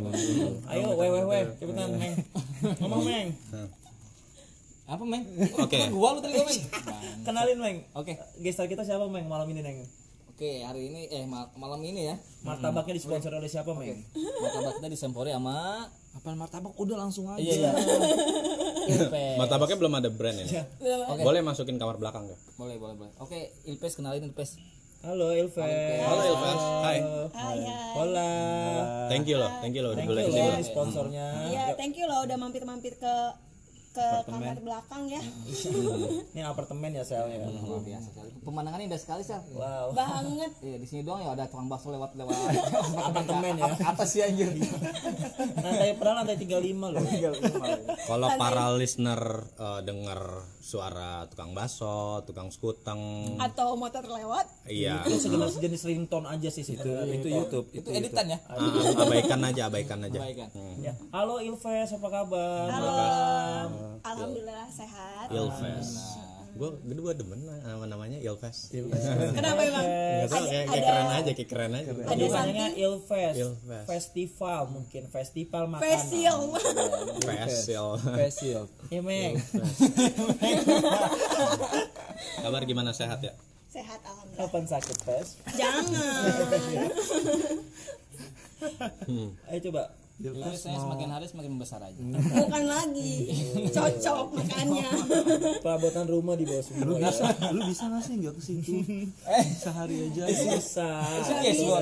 Ayo 0.68 0.92
weh 0.98 1.08
weh 1.08 1.24
weh. 1.24 1.42
Cepetan 1.56 1.94
Meng. 1.96 2.14
Ngomong 2.82 3.02
Meng 3.06 3.28
apa 4.88 5.04
meng? 5.04 5.20
Oke. 5.54 5.76
Kan 5.76 5.92
gua 5.92 6.16
lu 6.16 6.20
tadi 6.20 6.32
gua 6.32 6.48
meng 6.48 6.60
kenalin 7.28 7.58
Meng. 7.60 7.76
Oke. 7.92 8.16
Gestar 8.40 8.64
kita 8.66 8.82
siapa 8.82 9.04
Meng 9.04 9.28
malam 9.28 9.44
ini 9.46 9.60
Meng 9.60 9.84
oke 10.38 10.62
hari 10.62 10.86
ini 10.86 11.10
eh 11.10 11.26
mal- 11.26 11.50
malam 11.54 11.82
ini 11.82 12.08
ya. 12.08 12.16
Martabaknya 12.40 12.94
disponsori 12.94 13.34
oleh 13.34 13.50
siapa 13.50 13.74
Meng? 13.74 14.00
Martabak 14.14 14.80
kita 14.80 14.88
disempori 14.88 15.28
sama 15.28 15.84
apa 16.14 16.28
martabak? 16.32 16.72
Udah 16.74 16.96
langsung 16.96 17.28
aja. 17.28 17.36
Iya 17.36 17.54
iya. 17.58 17.70
Ilpes. 18.96 19.36
Martabaknya 19.36 19.76
belum 19.76 19.92
ada 19.92 20.08
brand 20.08 20.38
ini 20.38 20.48
Oke. 21.04 21.20
boleh 21.20 21.44
masukin 21.44 21.76
kamar 21.76 22.00
belakang 22.00 22.24
gak? 22.24 22.40
boleh 22.56 22.80
boleh 22.80 22.94
boleh. 22.96 23.12
Oke 23.18 23.52
Ilpes 23.66 23.98
kenalin 23.98 24.24
Ilpes. 24.24 24.56
Halo 24.98 25.30
Ilves 25.30 25.54
halo 26.02 26.22
Ilves 26.26 26.62
hai. 26.82 26.98
Hai, 27.30 27.58
hai. 27.60 27.92
hola. 27.94 28.30
Thank 29.06 29.26
you 29.26 29.38
loh 29.38 29.50
thank 29.60 29.70
you 29.70 29.82
loh 29.82 29.92
udah 29.92 30.02
boleh 30.02 30.22
ke 30.22 30.30
sini 30.32 30.48
loh 30.48 30.58
sponsornya. 30.64 31.26
Iya, 31.46 31.64
thank 31.74 31.94
you 31.94 32.06
loh 32.06 32.26
udah 32.26 32.34
mampir-mampir 32.34 32.98
ke 32.98 33.14
ke 33.98 34.30
kamar 34.30 34.58
belakang 34.62 35.02
ya. 35.10 35.18
ini 36.34 36.42
apartemen 36.46 36.94
ya 36.94 37.02
sel 37.02 37.26
ya? 37.26 37.42
Luar 37.50 37.82
biasa 37.82 38.06
sekali. 38.14 38.30
Pemandangannya 38.46 38.86
indah 38.86 39.00
sekali 39.02 39.22
sih 39.26 39.34
wow. 39.58 39.90
Banget. 39.90 40.54
iya 40.62 40.78
di 40.78 40.86
sini 40.86 41.02
doang 41.02 41.26
ya 41.26 41.34
ada 41.34 41.50
tukang 41.50 41.66
bakso 41.66 41.90
lewat 41.90 42.14
lewat. 42.14 42.36
Apartemen 43.10 43.58
ya? 43.58 43.74
Apa 43.82 44.06
sih 44.06 44.22
anjir. 44.22 44.54
Lantai 45.64 45.98
pernah 45.98 46.22
lantai 46.22 46.38
35 46.38 46.94
loh. 46.94 47.02
Kalau 48.06 48.28
para 48.38 48.64
listener 48.78 49.20
eh, 49.58 49.80
dengar 49.82 50.46
suara 50.62 51.26
tukang 51.26 51.56
baso, 51.56 52.22
tukang 52.28 52.52
skuteng, 52.52 53.34
Atau 53.40 53.74
motor 53.74 54.04
lewat. 54.04 54.68
iya, 54.68 55.00
itu 55.08 55.16
sejenis 55.16 55.56
sejenis 55.56 55.82
ringtone 55.88 56.28
aja 56.28 56.52
sih 56.52 56.60
itu 56.60 56.76
sebenarnya 56.76 57.16
itu 57.24 57.28
YouTube. 57.32 57.66
Itu 57.72 57.88
editan 57.88 58.26
ya? 58.28 58.38
Ah, 58.52 58.60
abaikan 59.00 59.40
aja, 59.48 59.62
abaikan 59.72 59.98
aja. 60.04 60.18
Baik 60.20 60.36
kan 60.44 60.50
Ya. 60.78 60.92
Halo 61.10 61.40
Ilves, 61.40 61.90
apa 61.96 62.08
kabar? 62.12 62.68
Halo. 62.68 62.88
Malam. 62.92 63.87
Alhamdulillah 64.04 64.66
sehat. 64.70 65.26
Ilves. 65.30 65.90
Gue 66.58 66.74
kedua 66.82 67.14
demen 67.14 67.38
lah 67.46 67.54
nama 67.62 67.84
namanya 67.86 68.18
Ilves. 68.18 68.72
Kenapa 69.36 69.60
emang? 69.62 69.84
Tahu 70.26 70.44
kayak, 70.48 70.66
kayak 70.66 70.84
keren 70.90 71.08
aja, 71.12 71.30
kayak 71.36 71.48
keren 71.48 71.72
aja. 71.76 71.90
Ada 71.94 72.24
Namanya 72.24 72.68
Ilves. 72.74 73.36
Ilves. 73.38 73.84
Festival 73.86 74.60
mungkin, 74.72 75.02
festival 75.06 75.62
makanan. 75.70 75.86
facial. 75.86 76.38
Facial. 77.22 77.88
facial 78.00 78.64
Iya, 78.90 79.00
Meng. 79.04 79.38
Kabar 82.42 82.62
gimana 82.66 82.90
sehat 82.90 83.22
ya? 83.22 83.36
sehat 83.68 84.00
alhamdulillah. 84.00 84.48
Kapan 84.48 84.64
sakit, 84.64 84.96
Pes? 85.04 85.28
Jangan. 85.54 85.92
Ayo 89.52 89.60
coba. 89.70 89.82
Ilpes 90.18 90.58
saya 90.58 90.74
semakin 90.76 91.08
hari 91.08 91.24
semakin 91.24 91.50
membesar 91.52 91.78
aja 91.78 91.94
Bukan 91.94 92.64
lagi. 92.64 93.30
Cocok 93.68 94.26
makannya. 94.36 94.90
Perabotan 95.58 96.06
rumah 96.06 96.34
di 96.34 96.42
bawah 96.42 96.58
semua. 96.60 96.98
bisa 96.98 97.22
lu 97.48 97.62
bisa 97.64 97.84
nggak 97.86 98.02
sih 98.02 98.14
nggak 98.16 98.34
ke 98.34 98.42
situ 98.42 98.72
sehari 99.56 99.96
aja 100.04 100.22
Bisa. 100.26 100.88
Suges 101.22 101.58
gua 101.60 101.78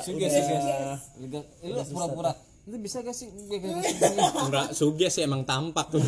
Suges 0.00 0.30
suges 0.30 0.62
Udah. 0.62 0.96
Liga- 1.18 1.48
lu 1.60 1.82
pura-pura 1.88 2.32
itu 2.60 2.76
bisa 2.78 3.00
gak 3.00 3.10
sih 3.10 3.26
gitu 3.26 3.66
Enggak, 3.66 4.70
suges 4.70 5.18
emang 5.18 5.42
tampak 5.42 5.90
tuh. 5.90 5.98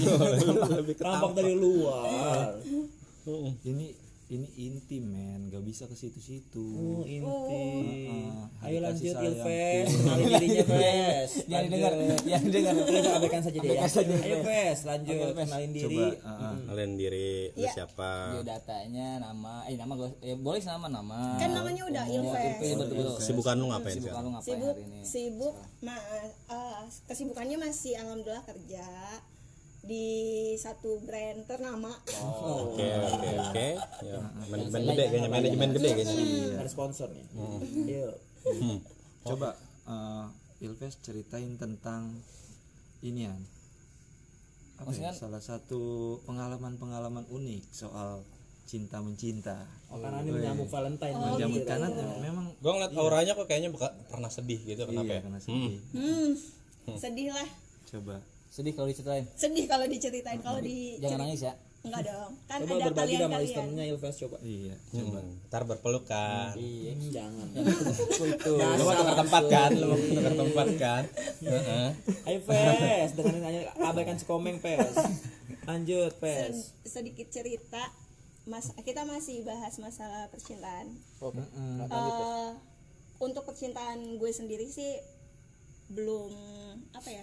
Tampak 0.94 1.34
dari 1.34 1.54
luar. 1.54 2.54
ini 3.64 3.90
ini 4.32 4.48
inti 4.56 4.96
men 4.96 5.46
nggak 5.46 5.60
bisa 5.60 5.84
ke 5.84 5.92
situ-situ 5.92 6.64
Oh, 6.72 7.04
inti. 7.04 7.68
Ayo 8.62 8.80
Dikasih 8.80 9.12
lanjut. 9.12 9.14
Ilves, 9.28 9.88
kenalin 9.92 10.26
dirinya 10.30 10.64
yang 11.44 11.62
didengar 11.66 11.92
yang 12.24 12.42
didengar 12.42 12.72
Kita 12.80 13.10
abaikan 13.12 13.40
saja 13.42 13.58
deh 13.58 13.70
ya. 13.70 13.82
Ayo 14.22 14.36
Pes, 14.40 14.78
lanjut 14.82 15.16
kenalin 15.36 15.70
diri. 15.70 15.96
coba 16.00 16.06
ah. 16.24 16.54
Kalian 16.64 16.92
diri, 16.96 17.32
lu 17.50 17.60
Iya. 17.60 17.70
siapa? 17.74 18.10
datanya 18.42 19.08
nama 19.20 19.62
eh 19.64 19.76
nama 19.76 19.92
gue 19.94 20.08
eh, 20.22 20.34
boleh 20.34 20.62
nama 20.62 20.86
nama 20.88 21.20
Kan 21.36 21.50
namanya 21.52 21.82
udah 21.84 22.04
Ilves. 22.08 22.56
Iya 22.58 22.74
betul 22.78 23.06
Sibukan 23.18 23.54
lu 23.54 23.66
ngapain 23.68 23.94
sih? 23.94 24.00
Sibukan 24.02 24.22
lu 24.22 24.30
ngapain 24.30 24.48
Sibuk, 24.48 24.72
hari 24.72 24.82
ini 24.82 25.00
sibuk. 25.04 25.54
Ma 25.80 25.94
eh, 25.94 26.30
kesibukannya 27.04 27.56
masih 27.60 27.92
alhamdulillah 27.96 28.44
kerja 28.44 28.86
di 29.82 30.06
satu 30.54 31.02
brand 31.02 31.42
ternama. 31.42 31.90
Oke, 32.22 32.86
oke, 32.86 33.30
oke. 33.50 33.68
Ya, 34.06 34.18
Manajemen 34.46 34.80
gede 34.94 35.04
kayaknya, 35.10 35.30
manajemen 35.30 35.70
gede 35.74 35.90
kayaknya. 35.98 36.24
Ada 36.62 36.70
sponsor 36.70 37.08
nih. 37.10 37.26
Yuk. 37.90 38.14
coba 39.22 39.54
eh, 39.86 40.26
Ilves 40.66 40.98
ceritain 40.98 41.54
tentang 41.58 42.10
ini 43.02 43.26
ya 43.30 43.34
apa 44.82 44.90
ya, 44.98 45.14
salah 45.14 45.38
satu 45.38 46.18
pengalaman-pengalaman 46.26 47.22
unik 47.30 47.70
soal 47.70 48.26
cinta 48.66 48.98
mencinta. 48.98 49.62
Oh, 49.90 49.98
karena 50.02 50.26
ini 50.26 50.30
menyambut 50.34 50.66
Valentine. 50.70 51.14
Oh, 51.14 51.38
Jamu- 51.38 51.54
gitu. 51.58 51.66
karena 51.70 51.86
memang 52.18 52.50
gue 52.58 52.70
ngeliat 52.72 52.94
auranya 52.98 53.32
kok 53.38 53.46
kayaknya 53.46 53.70
beka- 53.70 53.94
pernah 54.10 54.30
sedih 54.30 54.58
gitu 54.62 54.82
kenapa 54.86 55.06
iya 55.06 55.18
ya? 55.18 55.22
karena 55.22 55.38
sedih. 55.38 55.78
Hmm, 55.94 56.30
sedih 56.98 57.30
lah. 57.30 57.48
Coba 57.86 58.16
sedih 58.52 58.76
kalau 58.76 58.84
diceritain. 58.86 59.24
Sedih 59.32 59.64
kalau 59.64 59.88
diceritain 59.88 60.38
kalau 60.38 60.60
di 60.60 61.00
jangan 61.00 61.24
nangis 61.24 61.40
ya. 61.42 61.54
Enggak 61.82 62.02
dong 62.06 62.32
kan 62.46 62.58
coba 62.62 62.68
ada 62.70 62.84
berbagi 62.86 63.00
kalian 63.02 63.18
sama 63.18 63.32
kalian. 63.32 63.42
listenernya 63.42 63.84
Ilves 63.88 64.16
coba. 64.20 64.36
Iya 64.38 64.74
Hmm, 64.92 65.28
ntar 65.48 65.62
berpelukan. 65.64 66.52
Iya 66.54 66.92
Hmm, 66.92 67.10
jangan. 67.10 67.46
Itu 68.28 68.52
lu 68.54 68.82
mau 68.84 68.94
tukar 68.94 69.16
tempat 69.18 69.42
kan 69.48 69.70
lu. 69.72 69.88
Mau 69.88 70.14
tukar 70.14 70.34
tempat 70.36 70.66
kan. 70.76 71.02
Heeh. 71.42 71.88
ayo 72.22 72.38
Pes 72.44 73.08
dengerin 73.12 73.42
aja 73.42 73.60
abaikan 73.82 74.14
si 74.14 74.24
komeng 74.24 74.60
Pes 74.60 74.94
lanjut 75.62 76.12
Pes 76.20 76.54
Sed- 76.54 77.02
sedikit 77.02 77.32
cerita. 77.32 77.82
Mas 78.42 78.70
kita 78.76 79.02
masih 79.02 79.42
bahas 79.42 79.78
masalah 79.78 80.26
percintaan. 80.28 80.86
Eh, 81.18 82.50
untuk 83.18 83.42
percintaan 83.42 84.18
gue 84.18 84.30
sendiri 84.30 84.66
sih 84.66 84.98
belum 85.88 86.30
apa 86.90 87.08
ya 87.08 87.22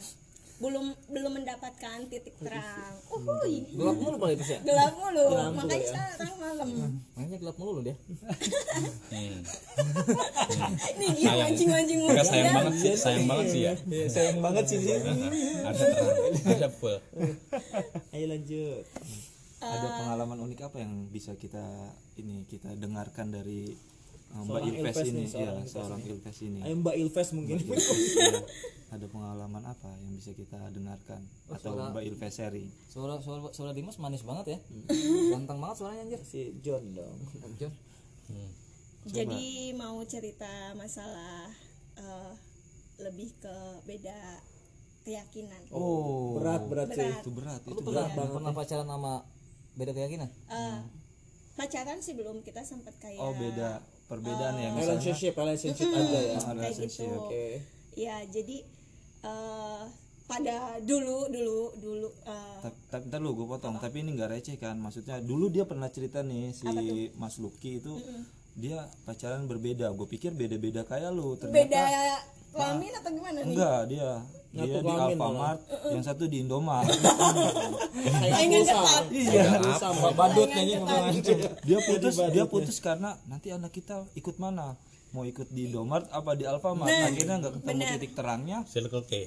belum 0.60 0.92
belum 1.08 1.32
mendapatkan 1.40 1.98
titik 2.12 2.36
terang. 2.44 2.96
Uhuy. 3.08 3.64
Gelap 3.72 3.96
mulu 3.96 4.16
paling 4.20 4.36
itu 4.36 4.44
ya 4.44 4.60
gelap 4.68 4.94
mulu. 5.00 5.26
Makanya 5.56 5.88
sekarang 5.88 6.36
malam. 6.36 6.68
Makanya 7.16 7.38
gelap 7.40 7.56
mulu 7.56 7.72
loh 7.80 7.84
dia. 7.88 7.96
Hmm. 9.10 9.40
ini 11.00 11.08
dia 11.16 11.32
mancing 11.32 11.70
mancing 11.72 12.00
Enggak 12.04 12.28
sayang 12.28 12.52
banget 12.52 12.74
sih 12.76 12.94
sayang 13.00 13.26
banget 13.26 13.48
sih 13.48 13.62
ya. 13.64 13.74
Sayang 14.12 14.40
banget 14.44 14.64
sih 14.68 14.78
dia 14.84 14.96
ada 15.00 15.80
terang 15.80 16.16
ada 16.60 16.70
full 16.70 17.00
ayo 18.12 18.26
lanjut. 18.28 18.84
Ada 19.60 19.88
pengalaman 20.00 20.40
unik 20.40 20.72
apa 20.72 20.78
yang 20.80 21.12
bisa 21.12 21.36
kita 21.36 21.64
ini 22.16 22.48
kita 22.48 22.76
dengarkan 22.80 23.32
dari 23.32 23.76
Mbak 24.30 24.46
Seorang 24.46 24.70
Ilves 24.70 24.94
Ilves 24.94 25.10
ini 25.10 25.18
nih, 25.18 25.28
seorang 25.28 25.42
ya 25.42 25.52
Ilves 25.58 25.72
seorang 25.74 26.02
Ilves 26.06 26.38
ini. 26.46 26.60
Ayo 26.62 26.74
Mbak 26.80 26.96
Ilves 27.02 27.30
mungkin. 27.34 27.58
Iya. 27.60 28.40
ada 28.90 29.06
pengalaman 29.06 29.64
apa 29.70 29.90
yang 30.02 30.14
bisa 30.18 30.32
kita 30.34 30.58
dengarkan? 30.74 31.22
Atau 31.50 31.74
suara- 31.78 31.94
Mbak 31.94 32.04
Ilves 32.10 32.34
sharing 32.34 32.70
suara 32.90 33.14
suara 33.22 33.40
suara 33.54 33.72
Dimas 33.74 33.98
manis 33.98 34.22
banget 34.22 34.58
ya. 34.58 34.60
Ganteng 35.34 35.58
banget 35.58 35.76
suaranya 35.82 36.02
anjir. 36.06 36.22
Si 36.22 36.54
John 36.62 36.84
dong. 36.94 37.18
John. 37.58 37.74
Jadi 39.10 39.74
mau 39.74 39.98
cerita 40.06 40.78
masalah 40.78 41.50
eh, 41.98 42.32
lebih 43.02 43.34
ke 43.42 43.56
beda 43.90 44.18
keyakinan. 45.06 45.62
Oh. 45.74 46.38
Berat 46.38 46.70
berat 46.70 46.88
sih. 46.94 47.02
Berat. 47.02 47.22
itu 47.26 47.32
berat 47.34 47.62
itu 47.66 47.82
pernah 47.82 48.06
berat 48.14 48.30
pernah 48.30 48.54
pacaran 48.54 48.86
sama 48.86 49.14
beda 49.74 49.92
keyakinan? 49.98 50.30
Eh, 50.54 50.78
pacaran 51.58 51.98
sih 52.02 52.14
belum. 52.14 52.46
Kita 52.46 52.62
sempat 52.62 52.94
kayak 53.02 53.18
oh 53.18 53.34
beda 53.34 53.82
perbedaan 54.10 54.58
ya 54.58 54.70
misalnya 54.74 54.98
relationship 54.98 55.34
relationship 55.38 55.88
aja 55.94 56.20
ya. 56.20 56.38
Kayak 56.42 56.56
relationship 56.58 57.08
gitu. 57.08 57.20
oke. 57.22 57.46
Ya 57.94 58.16
jadi 58.26 58.58
eh, 59.22 59.84
pada 60.26 60.56
dulu 60.82 61.30
dulu 61.30 61.60
dulu 61.78 62.10
eh, 62.26 62.74
tapi, 62.90 63.06
lu 63.22 63.38
gue 63.38 63.46
potong. 63.46 63.78
Tapi 63.78 64.02
ini 64.02 64.18
nggak 64.18 64.30
receh 64.34 64.58
kan? 64.58 64.82
Maksudnya 64.82 65.22
dulu 65.22 65.54
dia 65.54 65.70
pernah 65.70 65.94
cerita 65.94 66.26
nih 66.26 66.50
si 66.58 66.68
Mas 67.22 67.38
Lucky 67.38 67.78
itu 67.78 68.02
dia 68.58 68.90
pacaran 69.06 69.46
berbeda. 69.46 69.94
Gue 69.94 70.10
pikir 70.10 70.34
beda-beda 70.34 70.82
kayak 70.90 71.14
lu 71.14 71.38
ternyata 71.38 71.70
beda 71.70 71.84
kelamin 72.50 72.94
atau 72.98 73.10
gimana 73.14 73.38
nih? 73.46 73.54
Enggak 73.54 73.82
dia 73.94 74.10
dia 74.50 74.66
Ngaku 74.66 74.82
di 74.82 74.94
Alfamart 74.98 75.60
yang 75.94 76.04
satu 76.04 76.24
di 76.26 76.38
Indomaret 76.42 76.98
saingan 78.34 78.64
ketat 78.66 79.06
iya 79.14 79.44
sama 79.78 80.10
badut 80.18 80.50
kayaknya 80.50 80.82
dia 81.62 81.80
putus 81.86 82.16
dia 82.34 82.46
putus 82.50 82.78
karena 82.82 83.14
nanti 83.30 83.54
anak 83.54 83.70
kita 83.70 84.10
ikut 84.18 84.42
mana? 84.42 84.74
Mau 85.10 85.26
ikut 85.26 85.50
di 85.50 85.66
Indomaret 85.66 86.06
apa 86.14 86.38
di 86.38 86.46
Alfamart? 86.46 86.86
Akhirnya 86.86 87.42
nggak 87.42 87.54
ketemu 87.58 87.82
titik 87.98 88.12
terangnya. 88.14 88.62
Circle 88.70 89.02
K. 89.10 89.26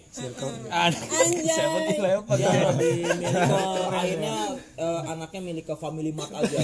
Anjay. 0.71 1.43
seven 1.43 1.83
eleven 1.91 2.38
ya 2.38 2.50
lebih 2.71 2.91
milik 3.19 3.35
ke 3.35 3.59
akhirnya 3.91 4.35
eh, 4.79 5.00
anaknya 5.11 5.41
milik 5.43 5.64
ke 5.67 5.75
Family 5.75 6.14
Mart 6.14 6.31
aja. 6.31 6.59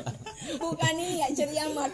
Bukan 0.64 0.92
ini 0.96 1.20
nggak 1.20 1.32
ceria 1.36 1.66
mat 1.72 1.92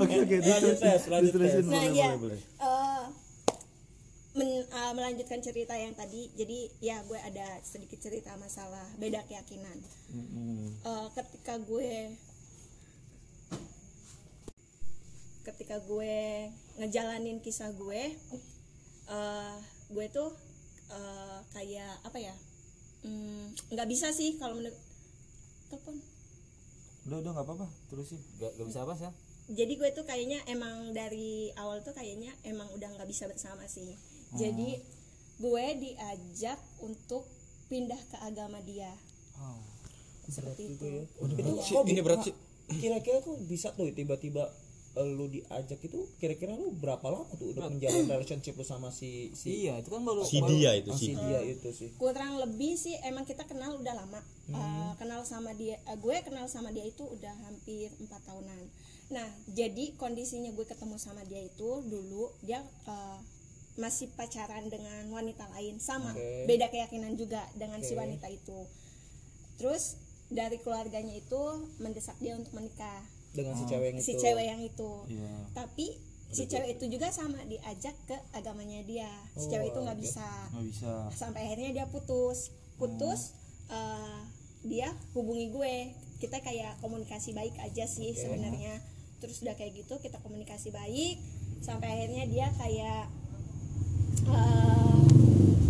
oke 0.00 0.14
oke 0.26 0.36
lanjut 0.42 0.76
tes 0.78 1.02
lanjut 1.10 1.32
tes 1.38 1.52
nah 1.66 1.84
ya 1.86 2.10
eh, 2.14 3.02
men- 4.34 4.66
eh, 4.66 4.92
melanjutkan 4.94 5.40
cerita 5.40 5.74
yang 5.78 5.94
tadi. 5.94 6.30
Jadi 6.34 6.70
ya 6.82 7.00
gue 7.06 7.18
ada 7.18 7.62
sedikit 7.62 7.98
cerita 8.02 8.34
masalah 8.36 8.84
beda 8.98 9.22
keyakinan. 9.30 9.78
Eh, 10.84 11.06
ketika 11.14 11.54
gue 11.62 12.14
ketika 15.44 15.76
gue 15.84 16.48
ngejalanin 16.80 17.36
kisah 17.44 17.68
gue 17.76 18.16
eh 19.04 19.56
gue 19.92 20.06
tuh 20.08 20.32
eh, 20.88 21.38
kayak 21.52 22.00
apa 22.00 22.16
ya 22.16 22.34
mm, 23.04 23.76
nggak 23.76 23.88
bisa 23.92 24.08
sih 24.10 24.40
kalau 24.40 24.56
menurut 24.56 24.76
telepon. 25.68 26.00
Udah 27.04 27.18
udah 27.20 27.30
nggak 27.36 27.46
apa-apa. 27.46 27.66
Terusin. 27.92 28.16
Gak, 28.40 28.56
gak 28.56 28.66
bisa 28.66 28.80
apa 28.88 28.96
sih 28.96 29.12
jadi 29.44 29.76
gue 29.76 29.90
tuh 29.92 30.08
kayaknya 30.08 30.40
emang 30.48 30.96
dari 30.96 31.52
awal 31.60 31.84
tuh 31.84 31.92
kayaknya 31.92 32.32
emang 32.48 32.64
udah 32.72 32.88
nggak 32.96 33.04
bisa 33.04 33.28
bersama 33.28 33.68
sih 33.68 33.92
jadi 34.34 34.70
gue 35.36 35.64
diajak 35.80 36.58
untuk 36.78 37.24
pindah 37.66 37.98
ke 38.06 38.16
agama 38.20 38.58
dia. 38.60 38.92
Seperti 40.24 40.72
itu. 40.72 40.84
itu 41.04 41.52
Shit, 41.60 41.74
kok 41.74 41.84
ini 41.84 42.00
bi- 42.00 42.04
berat 42.04 42.20
sih. 42.22 42.34
kira-kira 42.64 43.20
tuh 43.20 43.36
bisa 43.44 43.68
tuh 43.70 43.92
tiba-tiba 43.92 44.48
eh, 44.94 45.04
lu 45.06 45.28
diajak 45.28 45.76
itu 45.78 46.00
kira-kira 46.16 46.56
lu 46.56 46.72
berapa 46.72 47.04
lama 47.04 47.28
tuh 47.36 47.52
udah 47.52 47.68
menjalin 47.68 48.08
relationship 48.08 48.56
lu 48.56 48.64
sama 48.64 48.88
si 48.88 49.28
si 49.34 49.66
iya 49.66 49.76
itu 49.76 49.92
kan 49.92 50.00
baru 50.00 50.24
si 50.24 50.40
dia 50.40 50.72
itu 50.72 50.88
si 50.96 51.12
sih 51.12 51.14
dia 51.14 51.44
itu 51.44 51.68
sih. 51.68 51.92
Kurang 51.94 52.40
lebih 52.40 52.72
sih 52.74 52.96
emang 53.04 53.28
kita 53.28 53.44
kenal 53.44 53.76
udah 53.76 53.92
lama. 53.92 54.20
Eh, 54.48 54.92
kenal 54.96 55.20
sama 55.28 55.52
dia 55.52 55.76
eh, 55.76 55.96
gue 55.98 56.16
kenal 56.24 56.48
sama 56.48 56.72
dia 56.72 56.88
itu 56.88 57.04
udah 57.04 57.34
hampir 57.44 57.92
empat 58.00 58.24
tahunan. 58.24 58.56
Nah 59.12 59.28
jadi 59.52 59.92
kondisinya 60.00 60.48
gue 60.48 60.64
ketemu 60.64 60.96
sama 60.96 61.20
dia 61.28 61.44
itu 61.44 61.68
dulu 61.84 62.32
dia 62.40 62.64
eh, 62.88 63.18
masih 63.74 64.06
pacaran 64.14 64.70
dengan 64.70 65.10
wanita 65.10 65.50
lain. 65.54 65.82
Sama 65.82 66.14
Oke. 66.14 66.46
beda 66.46 66.70
keyakinan 66.70 67.18
juga 67.18 67.42
dengan 67.58 67.82
si 67.82 67.94
wanita 67.98 68.30
itu. 68.30 68.66
Terus 69.58 69.98
dari 70.30 70.58
keluarganya 70.62 71.14
itu 71.14 71.42
mendesak 71.82 72.16
dia 72.22 72.38
untuk 72.38 72.54
menikah. 72.54 73.02
Dengan 73.34 73.58
si 73.58 73.64
cewek 73.66 73.88
yang 73.90 73.98
si 73.98 74.12
itu. 74.14 74.22
cewek 74.22 74.46
yang 74.46 74.60
itu. 74.62 74.92
Iya. 75.10 75.34
tapi 75.54 75.86
si 76.34 76.50
cewek 76.50 76.78
itu 76.78 76.90
juga 76.90 77.14
sama 77.14 77.38
diajak 77.46 77.94
ke 78.06 78.16
agamanya 78.34 78.82
dia. 78.86 79.10
Si 79.34 79.50
cewek 79.50 79.74
itu 79.74 79.78
nggak 79.82 79.98
bisa. 79.98 80.28
Nggak 80.54 80.66
bisa. 80.70 80.92
Sampai 81.14 81.50
akhirnya 81.50 81.70
dia 81.82 81.86
putus. 81.90 82.54
Putus 82.78 83.34
eh, 83.70 84.20
dia 84.66 84.90
hubungi 85.18 85.50
gue. 85.50 85.76
Kita 86.22 86.38
kayak 86.40 86.78
komunikasi 86.78 87.34
baik 87.34 87.58
aja 87.58 87.90
sih 87.90 88.14
sebenarnya. 88.14 88.78
Terus 89.18 89.42
udah 89.42 89.54
kayak 89.58 89.82
gitu 89.82 89.98
kita 89.98 90.18
komunikasi 90.22 90.70
baik. 90.70 91.18
Sampai 91.58 91.90
akhirnya 91.90 92.26
dia 92.30 92.50
kayak 92.54 93.23
eh, 94.26 94.96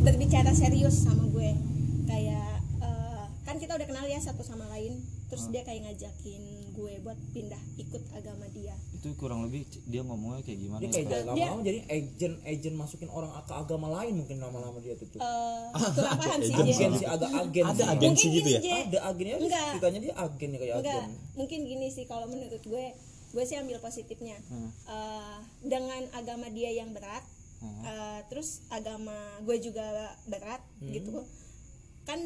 berbicara 0.03 0.51
serius 0.51 1.01
sama 1.01 1.25
gue. 1.27 1.51
Kayak 2.05 2.51
eh, 2.81 3.25
kan 3.43 3.57
kita 3.57 3.75
udah 3.75 3.87
kenal 3.87 4.05
ya 4.05 4.19
satu 4.19 4.43
sama 4.43 4.67
lain 4.69 5.01
terus 5.25 5.51
dia 5.51 5.67
kayak 5.67 5.83
ngajakin 5.83 6.43
gue 6.71 6.95
buat 7.03 7.19
pindah 7.33 7.59
ikut 7.77 8.03
agama 8.13 8.47
dia. 8.51 8.75
Itu 8.93 9.15
kurang 9.15 9.43
lebih 9.43 9.63
dia 9.85 10.03
ngomongnya 10.03 10.43
kayak 10.43 10.59
gimana 10.59 10.81
dia 10.81 10.91
ya, 10.91 11.03
kayak 11.03 11.27
lama-lama 11.27 11.63
jadi 11.63 11.81
agent 11.89 12.35
agent 12.45 12.75
masukin 12.75 13.11
orang 13.11 13.31
ke 13.41 13.55
agama 13.55 13.89
lain 13.91 14.15
mungkin 14.17 14.37
lama-lama 14.39 14.79
dia 14.79 14.95
tuh 14.95 15.07
Eh, 15.11 15.65
kurang 15.97 16.19
paham 16.19 16.39
sih? 16.39 16.55
Agen 16.55 16.67
dia 16.67 16.75
sih 16.95 17.07
agak 17.09 17.31
agen 17.33 17.65
ada 17.67 17.85
agensi 17.91 18.27
gitu 18.31 18.49
ya? 18.49 18.61
ada 18.85 18.99
agennya 19.07 19.37
Enggak. 19.39 19.67
ceritanya 19.75 20.01
dia 20.03 20.15
agen 20.15 20.49
ya 20.51 20.59
kayak 20.59 20.75
enggak. 20.79 20.95
agen. 21.03 21.11
Mungkin 21.35 21.59
gini 21.65 21.87
sih 21.91 22.05
kalau 22.07 22.27
menurut 22.27 22.63
gue 22.63 22.85
gue 23.35 23.45
sih 23.45 23.57
ambil 23.59 23.79
positifnya. 23.79 24.39
Eh, 24.87 25.37
dengan 25.63 26.03
agama 26.13 26.47
dia 26.49 26.71
yang 26.71 26.95
berat 26.95 27.23
eh, 27.85 28.21
terus 28.29 28.65
agama 28.69 29.15
gue 29.45 29.57
juga 29.61 29.85
berat 30.29 30.61
gitu. 30.81 31.25
Kan 32.05 32.21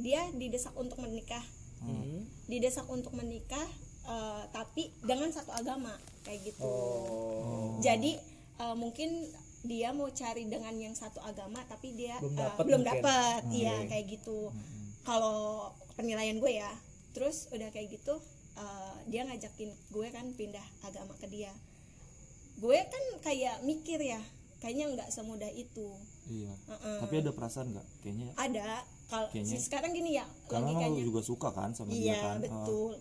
dia 0.00 0.24
didesak 0.36 0.72
untuk 0.76 0.98
menikah. 1.00 1.42
Hmm. 1.82 2.22
didesak 2.46 2.86
untuk 2.86 3.10
menikah 3.10 3.66
eh, 4.06 4.42
tapi 4.54 4.94
dengan 5.02 5.34
satu 5.34 5.50
agama 5.50 5.90
kayak 6.22 6.54
gitu. 6.54 6.62
Oh. 6.62 7.74
Jadi 7.82 8.14
eh, 8.62 8.76
mungkin 8.78 9.10
dia 9.62 9.90
mau 9.94 10.10
cari 10.10 10.46
dengan 10.46 10.74
yang 10.78 10.94
satu 10.94 11.22
agama 11.22 11.62
tapi 11.66 11.94
dia 11.94 12.18
Belum 12.22 12.34
eh, 12.34 12.38
dapet 12.38 12.64
belum 12.66 12.82
mungkin. 12.86 13.02
dapat 13.02 13.40
iya 13.50 13.76
kayak 13.90 14.06
gitu. 14.14 14.54
Kalau 15.02 15.70
penilaian 15.98 16.38
gue 16.38 16.52
ya 16.54 16.70
terus 17.18 17.50
udah 17.50 17.66
kayak 17.74 17.98
gitu 17.98 18.14
eh, 18.62 18.94
dia 19.10 19.26
ngajakin 19.26 19.70
gue 19.90 20.06
kan 20.14 20.26
pindah 20.38 20.66
agama 20.86 21.18
ke 21.18 21.26
dia. 21.26 21.50
Gue 22.62 22.78
kan 22.78 23.04
kayak 23.26 23.66
mikir 23.66 23.98
ya 23.98 24.22
kayaknya 24.62 24.86
nggak 24.94 25.08
semudah 25.10 25.50
itu. 25.50 25.90
Iya. 26.24 26.54
Heeh. 26.70 26.98
tapi 27.02 27.14
ada 27.18 27.34
perasaan 27.34 27.74
nggak? 27.74 27.86
Kayaknya 28.00 28.26
ada. 28.38 28.86
Kalau 29.10 29.26
Kayaknya. 29.28 29.58
sekarang 29.58 29.90
gini 29.92 30.10
ya 30.14 30.24
karena 30.46 30.64
lo 30.64 30.72
logikanya 30.72 31.02
juga 31.02 31.20
suka 31.20 31.48
kan 31.50 31.74
sama 31.74 31.90
dia 31.90 31.98
iya 32.00 32.16
kan? 32.22 32.36
Ah, 32.38 32.40
betul. 32.40 32.92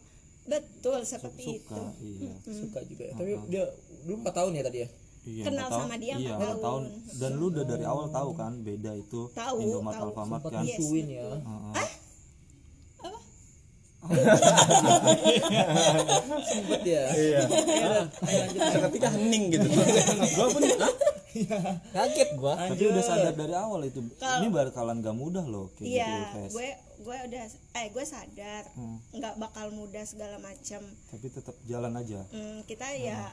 Betul 0.42 1.00
seperti 1.06 1.44
suka 1.62 1.78
itu. 1.78 1.82
iya. 2.02 2.34
Suka 2.42 2.80
juga 2.84 3.04
ya. 3.06 3.14
Tapi 3.14 3.32
dia 3.48 3.64
dulu 4.04 4.16
4 4.26 4.34
tahun 4.34 4.52
ya 4.58 4.64
tadi 4.66 4.80
ya? 4.82 4.90
Iya, 5.22 5.44
Kenal 5.46 5.60
empat 5.62 5.72
tahun. 5.72 5.84
sama 5.86 5.96
dia 5.96 6.16
iya, 6.18 6.34
empat 6.34 6.42
empat 6.50 6.58
tahun. 6.60 6.84
Dan 7.16 7.32
lu 7.38 7.46
udah 7.48 7.64
dari 7.64 7.86
awal 7.86 8.08
tahu 8.10 8.30
kan 8.34 8.54
beda 8.60 8.92
itu 8.98 9.22
Tahu, 9.32 9.56
Indomaret 9.62 10.02
tahu. 10.02 10.10
Alfamart 10.10 10.44
kan. 10.44 10.64
Yes, 10.66 10.82
musuhin 10.82 11.08
ya 11.08 11.26
Heeh. 11.30 11.90
sempet 16.44 16.82
ya. 16.84 17.04
Iya. 17.14 17.40
Seketika 18.72 19.10
hening 19.14 19.44
gitu. 19.52 19.68
Gua 20.36 20.46
pun? 20.50 20.62
Kaget 21.90 22.30
gua 22.36 22.54
Tapi 22.56 22.84
udah 22.86 23.02
sadar 23.02 23.34
dari 23.34 23.54
awal 23.54 23.82
itu. 23.84 24.00
Ini 24.14 24.48
bakalan 24.48 25.00
gak 25.00 25.14
mudah 25.14 25.44
loh 25.44 25.72
kayak 25.74 25.88
iya 25.88 26.10
gitu 26.30 26.54
gue 26.54 26.70
gue 27.02 27.18
udah 27.26 27.44
eh 27.74 27.88
gue 27.90 28.06
sadar 28.06 28.64
Hmm. 28.72 28.98
nggak 29.12 29.36
bakal 29.36 29.72
mudah 29.72 30.04
segala 30.04 30.38
macam 30.38 30.82
Tapi 31.08 31.28
tetap 31.28 31.56
jalan 31.64 31.94
aja. 31.94 32.22
Hmm, 32.30 32.62
kita 32.64 32.86
ya 32.94 33.32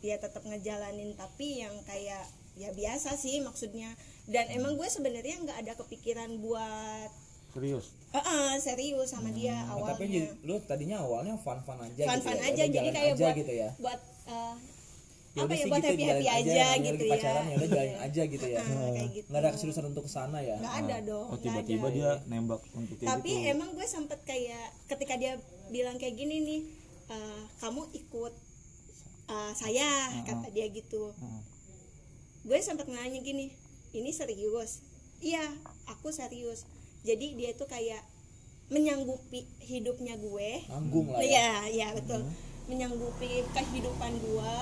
ya 0.00 0.16
tetap 0.16 0.42
ngejalanin 0.42 1.14
tapi 1.14 1.60
yang 1.60 1.72
kayak 1.82 2.24
ya 2.52 2.68
biasa 2.70 3.14
sih 3.14 3.40
maksudnya 3.40 3.88
dan 4.24 4.46
emang 4.48 4.74
gue 4.74 4.84
sebenarnya 4.86 5.40
nggak 5.40 5.58
ada 5.60 5.72
kepikiran 5.76 6.38
buat 6.38 7.10
Serius. 7.50 7.94
eh, 8.10 8.18
eh, 8.18 8.54
serius 8.58 9.08
sama 9.08 9.30
dia 9.30 9.54
Nah, 9.54 9.78
tapi 9.88 10.04
awalnya 10.04 10.06
jadi- 10.26 10.34
lu 10.42 10.54
tadinya 10.60 10.96
awalnya 11.00 11.34
fun 11.36 11.58
fun 11.60 11.78
aja 11.78 12.02
fun 12.04 12.14
gitu 12.16 12.26
fun 12.26 12.36
ya. 12.36 12.44
aja 12.44 12.62
jadi 12.68 12.88
kayak 12.90 13.12
aja 13.12 13.22
buat 13.22 13.34
gitu 13.36 13.52
ya 13.54 13.68
buat 13.76 14.00
eh, 14.26 14.54
Ya 15.34 15.42
apa 15.42 15.50
udah 15.50 15.56
ya 15.58 15.64
sih 15.66 15.70
buat 15.74 15.82
gitu, 15.82 15.90
happy 15.90 16.04
happy 16.06 16.26
aja 16.30 16.64
gitu 16.78 17.02
ya. 17.02 17.10
pacaran 17.10 17.42
ya 17.42 17.54
udah 17.58 17.68
jalanin 17.74 17.98
aja 17.98 18.22
gitu 18.22 18.46
ya. 18.46 18.58
Ah, 18.64 18.90
kayak 18.94 19.10
gitu. 19.10 19.26
Nggak 19.26 19.40
ada 19.42 19.50
keseriusan 19.50 19.84
untuk 19.90 20.02
ke 20.06 20.10
sana 20.14 20.38
ya? 20.38 20.56
Nggak 20.62 20.76
ada 20.86 20.96
dong 21.02 21.26
Oh 21.26 21.38
tiba-tiba 21.42 21.86
dia 21.90 22.10
nembak 22.30 22.60
untuk 22.70 22.94
kayak 23.02 23.10
tapi 23.18 23.32
gitu. 23.34 23.50
emang 23.50 23.70
gue 23.74 23.86
sempet 23.90 24.20
kayak 24.22 24.66
ketika 24.86 25.14
dia 25.18 25.32
bilang 25.74 25.98
kayak 25.98 26.14
gini 26.14 26.36
nih 26.38 26.60
eh, 27.10 27.42
kamu 27.58 27.82
ikut 27.98 28.32
eh, 29.26 29.52
saya 29.58 29.90
kata 30.22 30.54
dia 30.54 30.70
gitu. 30.70 31.10
Heeh. 31.10 31.42
gue 32.44 32.58
sempat 32.62 32.86
nanya 32.86 33.18
gini 33.18 33.50
ini 33.90 34.10
serius? 34.14 34.86
Iya 35.18 35.42
aku 35.90 36.14
serius. 36.14 36.62
Jadi 37.02 37.34
dia 37.34 37.50
tuh 37.58 37.66
kayak 37.66 38.06
menyanggupi 38.70 39.50
hidupnya 39.66 40.14
gue. 40.14 40.62
Nanggung 40.70 41.10
lah 41.10 41.18
ya. 41.18 41.26
iya 41.26 41.50
iya 41.74 41.86
betul. 41.90 42.22
Menyanggupi 42.70 43.42
kehidupan 43.50 44.12
gue 44.22 44.54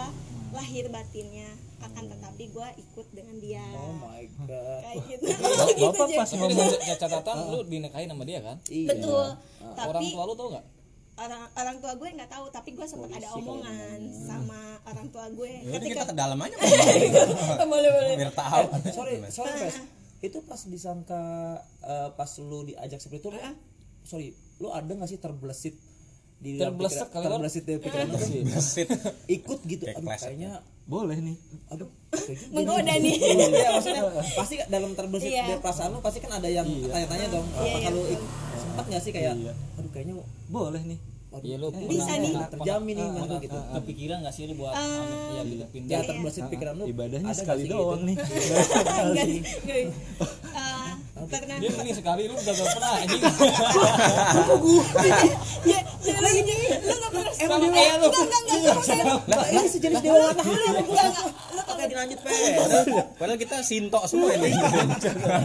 lahir 0.52 0.84
batinnya. 0.92 1.50
Akan 1.82 2.04
tetapi 2.06 2.44
gue 2.52 2.68
ikut 2.78 3.06
dengan 3.10 3.36
dia. 3.42 3.64
Oh 3.74 3.96
my 3.98 4.22
god. 4.46 4.80
Kayak 4.84 4.96
gitu. 5.08 5.24
Bapak 5.32 5.76
Gitu, 5.80 6.16
pas 6.16 6.30
ngomong 6.36 6.70
catatan 7.02 7.36
lu 7.50 7.58
dinikahin 7.66 8.08
sama 8.12 8.24
dia 8.28 8.40
kan? 8.44 8.56
Iya. 8.68 8.88
Betul. 8.94 9.26
Orang 9.74 10.02
tapi 10.04 10.14
tua 10.14 10.24
lu 10.28 10.34
tau 10.36 10.50
nggak? 10.52 10.66
orang 11.12 11.44
orang 11.54 11.76
tua 11.76 11.92
gue 11.92 12.08
nggak 12.08 12.30
tahu 12.32 12.44
tapi 12.48 12.72
gue 12.72 12.86
sempat 12.88 13.12
ada 13.12 13.28
omongan 13.36 14.00
sama 14.16 14.80
orang 14.88 15.06
tua 15.12 15.28
gue. 15.28 15.52
Ya 15.68 15.78
kita 15.78 16.08
ke 16.08 16.14
dalam 16.16 16.40
aja. 16.40 16.56
boleh 17.72 17.90
boleh. 17.92 18.14
Biar 18.16 18.32
tahu. 18.32 18.64
sorry 18.96 19.20
sorry 19.28 19.52
Fes 19.60 19.76
itu 20.22 20.38
pas 20.46 20.60
disangka 20.70 21.22
eh, 21.82 22.08
pas 22.14 22.30
lu 22.38 22.62
diajak 22.62 23.02
seperti 23.02 23.26
itu 23.26 23.28
lu, 23.34 23.40
sorry 24.06 24.28
lu 24.62 24.70
ada 24.70 24.86
nggak 24.86 25.10
sih 25.10 25.18
terbelesit 25.18 25.74
di 26.42 26.58
pikiran- 26.58 26.74
kali, 27.08 27.24
terbelesit 27.24 27.62
di 27.62 27.74
pikiran 27.78 28.06
lu 28.08 28.18
ikut 29.28 29.58
gitu. 29.64 29.82
Kayak 29.84 29.96
aduh 29.96 30.10
kayaknya 30.20 30.50
Boleh 30.82 31.14
nih. 31.16 31.36
aduh 31.68 31.86
gitu. 32.12 32.44
Menggoda 32.50 32.94
nih. 32.94 33.14
Iya 33.14 33.68
maksudnya 33.72 34.02
pasti 34.34 34.54
dalam 34.66 34.90
terbesit 34.92 35.30
Iya. 35.30 35.42
dia 35.46 35.56
perasaan 35.56 35.90
lu 35.90 36.00
pasti 36.00 36.18
kan 36.18 36.34
ada 36.34 36.48
yang 36.48 36.66
tanya-tanya 36.66 37.26
dong 37.30 37.46
Iya, 37.46 37.62
apakah 37.64 37.78
iya, 37.80 37.90
lu 37.92 38.02
sempat 38.52 38.84
nggak 38.84 39.00
sih 39.00 39.12
kayak 39.12 39.32
Iya. 39.36 39.52
aduh 39.72 39.90
kayaknya 39.90 40.14
Boleh 40.48 40.82
nih. 40.82 40.98
waduh, 41.30 41.46
Iya 41.46 41.56
lu 41.56 41.68
Bisa 41.86 42.12
nih. 42.14 42.30
nggak 42.34 42.50
terjamin 42.52 42.94
nih 42.94 43.06
mana 43.08 43.34
gitu. 43.38 43.56
kepikiran 43.72 44.16
nggak 44.20 44.34
sih 44.34 44.42
lu 44.44 44.54
buat 44.58 44.74
Ah. 44.74 45.32
ya 45.32 45.42
gitu 45.46 45.64
pindah 45.70 45.94
ya 45.94 46.00
terbesit 46.04 46.44
pikiran 46.50 46.74
lu 46.74 46.84
Ibadahnya 46.84 47.32
sekali 47.32 47.62
doang 47.64 48.02
gitu? 48.02 48.08
nih. 48.10 49.40
pernah 51.28 51.56
dia 51.58 51.70
ini 51.70 51.92
sekali 51.92 52.22
lu 52.26 52.34
udah 52.34 52.54
gak 52.54 52.68
pernah 52.74 52.92
anjing. 52.98 53.22
Ya 55.62 55.78
jangan 56.02 56.22
lagi 56.26 56.40
jadi 56.42 56.66
lu 56.82 56.94
nggak 56.98 57.12
pernah 57.14 57.32
Emang 57.38 57.60
lu. 57.62 57.70
enggak 57.70 58.42
enggak 59.22 59.46
ini 59.54 59.68
sejenis 59.70 60.00
dewa 60.02 60.18
matahari 60.34 60.62
enggak 60.82 61.06
enggak? 61.06 61.26
lu 61.54 61.60
Oke 61.62 61.84
dilanjut 61.86 62.18
Pe 62.20 62.30
Padahal 63.16 63.38
kita 63.38 63.56
sinto 63.62 64.00
semua 64.04 64.34
ini. 64.34 64.50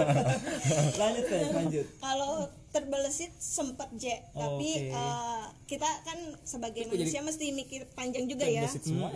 Lanjut 1.01 1.23
Pe 1.29 1.37
lanjut. 1.53 1.85
Kalau 1.97 2.33
terbelesit 2.67 3.31
sempet 3.37 3.89
je 3.97 4.15
tapi 4.33 4.91
eh, 4.91 5.43
kita 5.65 5.89
kan 6.03 6.19
sebagai 6.43 6.85
manusia 6.89 7.21
mesti 7.21 7.49
mikir 7.53 7.89
panjang 7.93 8.25
juga 8.27 8.45
ya. 8.45 8.65
semua 8.69 9.09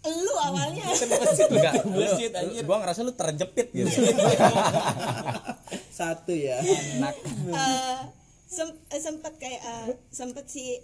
lu 0.00 0.34
awalnya 0.40 0.88
Enggak. 0.88 1.84
Bullshit, 1.84 2.32
anjir. 2.32 2.64
Gua 2.64 2.80
ngerasa 2.80 3.04
lu 3.04 3.12
terjepit 3.12 3.68
gitu. 3.68 3.90
Satu 5.92 6.32
ya 6.32 6.56
eh, 6.64 8.00
sem- 8.48 8.80
eh, 8.88 9.00
sempet 9.00 9.36
kayak 9.36 9.60
eh, 9.60 9.86
sempet 10.08 10.48
sih 10.48 10.80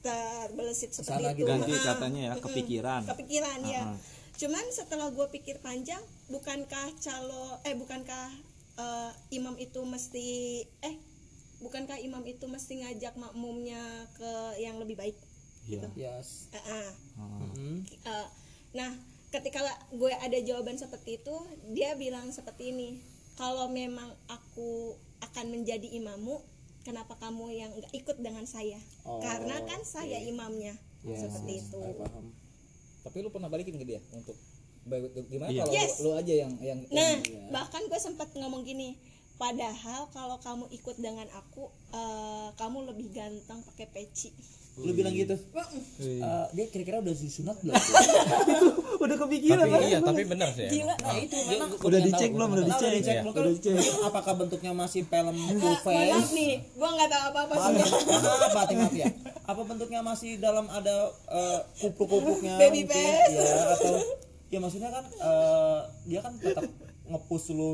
terbelesit 0.00 0.94
seperti 0.94 1.36
itu 1.36 1.42
gitu. 1.42 1.50
Ganti 1.50 1.72
katanya 1.76 2.20
ya, 2.22 2.32
kepikiran. 2.38 3.02
kepikiran 3.04 3.58
ya 3.66 3.82
cuman 4.40 4.64
setelah 4.72 5.12
gue 5.12 5.26
pikir 5.28 5.60
panjang 5.60 6.00
bukankah 6.32 6.96
calo 6.96 7.60
eh 7.60 7.76
bukankah 7.76 8.32
eh, 8.78 9.12
imam 9.34 9.52
itu 9.60 9.84
mesti 9.84 10.28
eh 10.80 10.96
bukankah 11.60 12.00
imam 12.00 12.24
itu 12.24 12.48
mesti 12.48 12.80
ngajak 12.80 13.20
makmumnya 13.20 14.08
ke 14.16 14.32
yang 14.56 14.80
lebih 14.80 14.96
baik 14.96 15.18
Iya. 15.68 15.92
Yes 15.92 16.48
ah. 16.56 16.88
Mm. 17.20 17.84
Eh, 17.84 18.26
nah 18.70 18.90
ketika 19.28 19.62
gue 19.90 20.12
ada 20.12 20.38
jawaban 20.40 20.74
seperti 20.74 21.18
itu 21.18 21.34
dia 21.70 21.94
bilang 21.94 22.30
seperti 22.30 22.70
ini 22.70 22.98
kalau 23.34 23.66
memang 23.68 24.10
aku 24.26 24.94
akan 25.20 25.46
menjadi 25.50 25.86
imammu 25.92 26.42
kenapa 26.80 27.14
kamu 27.16 27.52
yang 27.52 27.70
nggak 27.70 27.92
ikut 27.94 28.16
dengan 28.18 28.44
saya? 28.44 28.80
Oh, 29.02 29.20
karena 29.20 29.60
kan 29.62 29.80
saya 29.82 30.16
imamnya 30.18 30.72
Yes, 31.00 31.24
seperti 31.24 31.52
itu. 31.58 31.76
I 31.78 31.92
paham. 31.94 32.32
Tapi 33.00 33.16
lu 33.20 33.28
pernah 33.28 33.48
balikin 33.48 33.76
ke 33.76 33.84
dia 33.84 34.00
untuk 34.10 34.36
baik- 34.82 35.12
gimana 35.28 35.48
Iya. 35.48 35.62
kalau 35.62 35.72
Yes. 35.74 35.92
lu 36.00 36.10
aja 36.12 36.34
yang 36.34 36.52
yang 36.58 36.78
nah 36.88 37.16
yang- 37.16 37.48
bahkan 37.48 37.84
gue 37.84 37.96
sempat 37.96 38.32
ngomong 38.34 38.64
gini 38.64 38.96
padahal 39.36 40.08
kalau 40.08 40.36
kamu 40.38 40.68
ikut 40.70 40.96
dengan 40.96 41.28
aku 41.30 41.68
eh, 41.90 42.48
kamu 42.54 42.88
lebih 42.88 43.08
ganteng 43.10 43.60
pakai 43.62 43.88
peci 43.88 44.32
Lu 44.76 44.92
bilang 44.92 45.12
gitu 45.12 45.34
Iya. 45.98 46.22
Eh, 46.22 46.46
Dia 46.52 46.64
kira-kira 46.68 46.98
udah 46.98 47.12
sunat 47.12 47.56
belum? 47.58 47.74
Udah 49.00 49.16
kepikiran. 49.18 49.64
Tapi 49.64 49.86
iya, 49.86 49.98
tapi 49.98 50.22
benar 50.24 50.48
sih. 50.50 50.68
gila 50.68 50.92
Nah 50.94 51.16
itu 51.16 51.36
memang 51.42 51.68
Udah 51.74 52.00
dicek 52.00 52.30
belum? 52.30 52.48
Udah 52.50 52.64
Nah, 52.64 52.76
udah 52.76 52.90
dicek. 52.90 53.00
dicek 53.00 53.16
belum 53.18 53.32
kan? 53.32 53.42
Udah 53.42 53.52
dicek. 53.54 53.74
Apakah 54.02 54.32
bentuknya 54.36 54.72
masih 54.72 55.02
film 55.02 55.36
full 55.36 55.56
Mohon 55.56 55.64
maaf 55.64 55.80
face? 55.82 56.30
nih 56.30 56.52
gue 56.60 56.88
nggak 56.90 57.08
tahu 57.08 57.22
apa 57.26 57.38
apa 57.40 57.54
Maaf, 57.54 57.64
sih 57.66 57.74
maaf, 57.74 58.02
maaf, 58.52 58.68
maaf 58.70 58.94
ya. 58.94 59.06
Apa 59.42 59.60
bentuknya 59.62 60.00
masih 60.00 60.30
dalam 60.36 60.66
ada 60.68 60.96
eh, 61.26 61.60
kupluk-kupluknya 61.78 62.54
Baby 62.56 62.80
mungkin? 62.82 62.92
face. 62.92 63.34
Ya 63.34 63.62
atau 63.70 63.94
ya 64.48 64.58
maksudnya 64.58 64.90
kan 64.90 65.04
eh, 65.06 65.78
dia 66.06 66.20
kan 66.20 66.32
tetap 66.36 66.64
ngepush 67.06 67.46
lu 67.50 67.70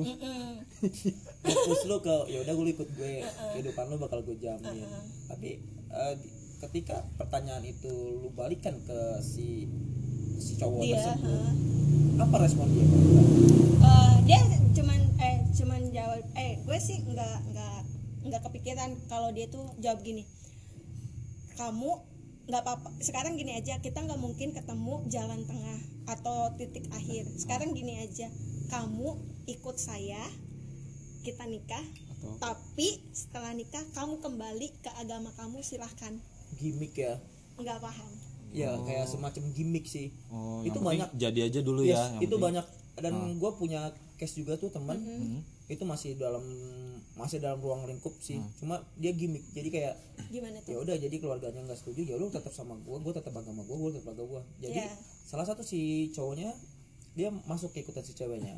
ngepush 1.42 1.82
lu 1.85 1.96
ke 1.98 2.16
ya 2.26 2.38
udah 2.40 2.52
gue 2.54 2.66
ikut 2.70 2.88
gue 2.92 3.12
kehidupan 3.52 3.85
lu 3.87 3.96
bakal 3.98 4.22
gue 4.22 4.37
jamin 4.37 4.87
tapi 5.26 5.61
eh, 5.88 6.14
di- 6.16 6.35
ketika 6.59 7.05
pertanyaan 7.16 7.62
itu 7.62 7.90
lu 8.21 8.33
balikan 8.33 8.77
ke 8.83 8.99
si 9.21 9.69
si 10.37 10.57
cowok 10.57 10.81
Dia, 10.83 10.97
tersebut 10.97 11.40
apa 12.16 12.37
respon 12.40 12.66
dia? 12.73 12.85
Eh, 12.85 14.14
dia 14.25 14.40
cuman 14.73 15.01
eh 15.21 15.37
cuman 15.53 15.81
jawab 15.92 16.21
eh 16.35 16.61
gue 16.61 16.79
sih 16.81 16.99
nggak 17.05 17.38
nggak 17.53 17.79
nggak 18.27 18.42
kepikiran 18.42 18.90
kalau 19.07 19.31
dia 19.31 19.47
tuh 19.47 19.69
jawab 19.79 20.01
gini 20.01 20.25
kamu 21.57 21.90
nggak 22.47 22.62
apa-apa 22.62 22.88
sekarang 23.03 23.35
gini 23.35 23.59
aja 23.59 23.81
kita 23.81 24.01
nggak 24.01 24.21
mungkin 24.21 24.55
ketemu 24.55 25.03
jalan 25.11 25.42
tengah 25.45 25.81
atau 26.07 26.55
titik 26.55 26.87
akhir. 26.95 27.27
Sekarang 27.35 27.75
gini 27.75 27.99
aja 27.99 28.31
kamu 28.71 29.19
ikut 29.47 29.77
saya 29.77 30.23
kita 31.23 31.42
nikah 31.47 31.83
Atau- 31.83 32.38
tapi 32.38 33.03
setelah 33.11 33.51
nikah 33.51 33.83
kamu 33.92 34.23
kembali 34.23 34.69
ke 34.79 34.90
agama 34.95 35.35
kamu 35.35 35.59
silahkan 35.61 36.14
gimmick 36.52 36.94
ya. 36.94 37.18
Nggak 37.56 37.78
paham. 37.80 38.11
Ya 38.54 38.72
kayak 38.78 39.06
semacam 39.06 39.42
gimmick 39.52 39.85
sih. 39.85 40.14
Oh, 40.28 40.62
Itu 40.62 40.78
banyak 40.78 41.12
jadi 41.14 41.40
aja 41.44 41.61
dulu 41.61 41.82
Yes, 41.82 41.92
ya. 41.92 42.02
yang 42.11 42.22
itu 42.22 42.30
penting. 42.30 42.44
banyak. 42.46 42.66
Dan 42.96 43.14
gue 43.37 43.50
punya 43.52 43.80
case 44.16 44.35
juga 44.35 44.56
tuh 44.56 44.70
teman. 44.70 44.96
Itu 45.66 45.82
masih 45.82 46.14
dalam 46.14 46.40
masih 47.12 47.37
dalam 47.37 47.59
ruang 47.59 47.85
lingkup 47.85 48.14
sih. 48.18 48.38
Cuma 48.56 48.80
dia 48.94 49.11
gimmick. 49.11 49.44
Jadi 49.50 49.68
kayak 49.68 49.94
gimana 50.28 50.59
ya 50.59 50.64
tuh 50.64 50.80
udah 50.80 50.96
jadi 50.96 51.16
keluarganya 51.16 51.61
nggak 51.62 51.76
setuju 51.76 52.02
ya 52.04 52.14
lu 52.14 52.28
tetap 52.28 52.50
sama 52.50 52.76
gua 52.78 52.96
gua 52.98 53.12
tetap 53.12 53.32
agama 53.32 53.61
gua 53.62 53.76
gua 53.78 53.90
tetap 53.90 54.12
agama 54.12 54.28
gua. 54.30 54.42
Jadi 54.59 54.78
Iya. 54.78 54.94
salah 55.22 55.44
satu 55.44 55.61
si 55.61 56.09
cowoknya 56.11 56.54
dia 57.12 57.28
masuk 57.44 57.72
ke 57.72 57.82
ikutan 57.82 58.00
si 58.00 58.12
ceweknya. 58.12 58.56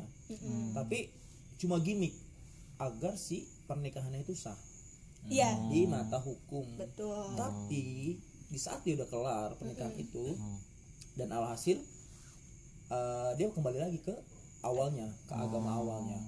Tapi 0.71 1.11
cuma 1.57 1.79
gimmick 1.79 2.15
agar 2.77 3.15
si 3.15 3.43
pernikahannya 3.65 4.21
itu 4.21 4.31
sah 4.31 4.55
iya. 5.27 5.51
Di 5.67 5.89
mata 5.89 6.21
hukum. 6.21 6.63
Betul. 6.79 7.35
Tapi 7.35 8.15
di 8.49 8.59
saat 8.59 8.81
dia 8.87 8.97
udah 8.97 9.09
kelar 9.11 9.49
pernikahan 9.59 9.93
itu 9.99 10.33
dan 11.13 11.29
alhasil 11.35 11.77
eh, 12.89 13.31
dia 13.37 13.45
kembali 13.51 13.77
lagi 13.77 13.99
ke 14.01 14.15
awalnya 14.63 15.09
ke 15.27 15.33
agama 15.35 15.75
awalnya. 15.75 16.19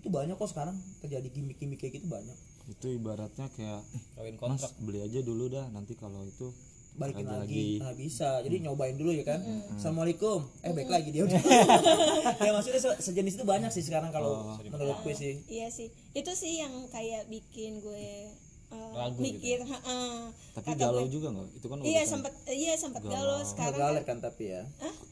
Itu 0.00 0.08
banyak 0.08 0.34
kok 0.34 0.50
sekarang 0.50 0.76
terjadi 1.04 1.28
gimmick-gimmick 1.30 1.78
kayak 1.78 2.00
gitu 2.00 2.08
banyak. 2.08 2.36
Itu 2.68 2.86
ibaratnya 2.90 3.46
kayak 3.54 3.82
kawin 4.16 4.34
mas 4.36 4.40
kontrak 4.40 4.72
beli 4.82 5.00
aja 5.02 5.20
dulu 5.20 5.50
dah 5.50 5.66
nanti 5.74 5.98
kalau 5.98 6.22
itu 6.24 6.54
balikin 7.00 7.24
lagi, 7.24 7.40
lagi. 7.40 7.66
nah 7.80 7.92
bisa. 7.96 8.44
Jadi 8.44 8.56
nyobain 8.60 8.92
dulu 8.92 9.08
ya 9.10 9.24
kan? 9.24 9.40
Assalamualaikum. 9.72 10.44
Eh 10.60 10.70
baik 10.70 10.92
lagi 10.92 11.08
dia. 11.08 11.24
Udah 11.24 11.40
ya 12.44 12.50
maksudnya 12.52 12.76
se- 12.78 13.00
sejenis 13.00 13.40
itu 13.40 13.44
banyak 13.44 13.72
sih 13.72 13.80
sekarang 13.80 14.12
kalau 14.12 14.60
menurut 14.60 15.00
gue 15.00 15.14
sih. 15.16 15.40
Iya 15.48 15.72
sih. 15.72 15.88
Itu 16.12 16.36
sih 16.36 16.60
yang 16.60 16.72
kayak 16.88 17.26
bikin 17.26 17.80
gue 17.80 18.28
uh, 18.70 18.92
Ragu 18.94 19.18
mikir 19.18 19.58
ha-ha. 19.62 20.30
tapi 20.54 20.66
Kata 20.70 20.78
galau 20.78 21.04
gue, 21.06 21.12
juga 21.12 21.28
nggak? 21.30 21.48
Itu 21.58 21.66
kan 21.66 21.76
iya 21.82 22.02
sempat 22.02 22.32
iya 22.46 22.72
sempat 22.74 23.02
galau. 23.02 23.38
nggak 23.38 23.48
sekarang 23.50 23.78
galer 23.78 24.02
kan. 24.06 24.18
tapi 24.18 24.44
ya? 24.50 24.62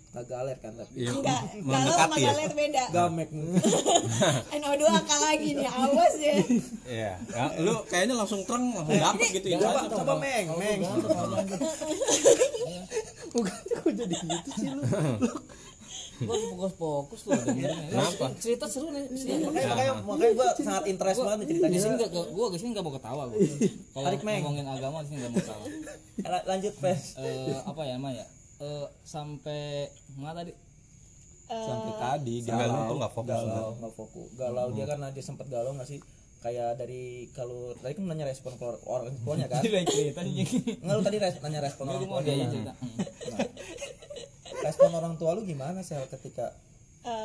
Nggak 0.08 0.24
galer 0.26 0.56
kan 0.58 0.72
tapi? 0.74 0.92
Iya, 0.98 1.10
enggak 1.14 1.40
galau 1.74 1.94
sama 1.94 2.16
ya? 2.16 2.24
galer 2.32 2.50
beda. 2.54 2.84
Gamek. 2.96 3.28
NO2 4.58 4.82
akal 4.88 5.20
lagi 5.20 5.48
nih 5.54 5.68
awas 5.68 6.14
ya. 6.18 6.34
Iya. 6.88 7.12
Ya, 7.34 7.44
lu 7.60 7.74
kayaknya 7.86 8.14
langsung 8.16 8.40
terang 8.46 8.72
langsung 8.72 8.98
dapet 8.98 9.28
gitu 9.36 9.46
ya. 9.52 9.58
coba 9.62 9.80
coba 9.90 10.12
meng 10.18 10.46
meng 10.58 10.80
gua 16.20 16.36
fokus 16.48 16.72
fokus 16.74 17.20
tuh 17.22 17.32
dengerin 17.36 17.78
Kenapa? 17.88 18.26
cerita 18.36 18.66
seru 18.66 18.88
nih. 18.88 19.06
Makanya 19.06 19.68
makanya 19.68 19.92
makanya 20.00 20.32
gue 20.32 20.46
sangat 20.60 20.84
interest 20.86 21.18
banget 21.20 21.38
nih 21.38 21.46
ceritanya. 21.48 21.70
di 21.70 21.78
sini 21.78 21.94
nggak 21.96 22.10
gua 22.28 22.46
di 22.48 22.58
sini 22.58 22.68
nggak 22.70 22.82
mau 22.82 22.92
ketawa 22.92 23.22
gua 23.24 23.38
kalau 23.94 24.06
ngomongin 24.18 24.66
agama 24.66 24.96
di 25.00 25.08
sini 25.08 25.18
nggak 25.20 25.30
mau 25.30 25.40
ketawa. 25.40 25.64
La- 26.24 26.46
lanjut 26.46 26.74
pes. 26.76 27.00
Eh, 27.16 27.58
apa 27.60 27.80
ya 27.82 27.94
namanya 27.94 28.26
Eh, 28.58 28.86
sampai 29.00 29.86
mana 30.12 30.42
tadi? 30.42 30.50
Sampai 31.46 31.92
tadi 31.94 32.34
galau 32.42 32.92
nggak 32.92 33.12
fokus. 33.12 33.30
galau 33.30 33.68
nggak 33.78 33.92
fokus. 33.94 34.28
Galau 34.34 34.66
dia 34.70 34.84
kan 34.84 34.98
dia 35.08 35.22
sempat 35.22 35.46
galau 35.46 35.70
nggak 35.72 35.86
sih? 35.86 36.02
Kayak 36.38 36.74
dari 36.76 37.26
kalau 37.32 37.74
tadi 37.74 37.94
kan 37.94 38.04
nanya 38.04 38.22
respon 38.24 38.54
keluar- 38.54 38.78
orang 38.84 39.10
tuanya 39.16 39.46
kan. 39.46 39.58
Nggak 40.78 40.94
lu 40.94 41.02
tadi 41.02 41.18
res- 41.18 41.38
nanya 41.38 41.60
respon 41.60 41.86
orang 41.88 42.02
tuanya 42.04 42.32
aja 42.36 42.58
Hmm. 42.74 42.74
respon 44.60 44.90
orang 44.92 45.14
tua 45.14 45.32
lu 45.32 45.42
gimana 45.42 45.80
sih 45.80 45.94
ketika 46.08 46.52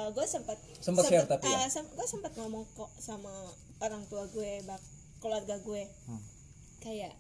gue 0.10 0.26
sempat 0.26 0.56
Sempet 0.80 1.04
share 1.04 1.26
tapi 1.26 1.44
ya? 1.46 1.68
gue 1.68 2.08
sempat 2.08 2.32
ngomong 2.34 2.64
kok 2.72 2.88
sama 2.98 3.32
orang 3.80 4.04
tua 4.06 4.24
gue 4.28 4.64
bak 4.64 4.80
keluarga 5.20 5.60
gue 5.60 5.84
kayak 6.80 7.12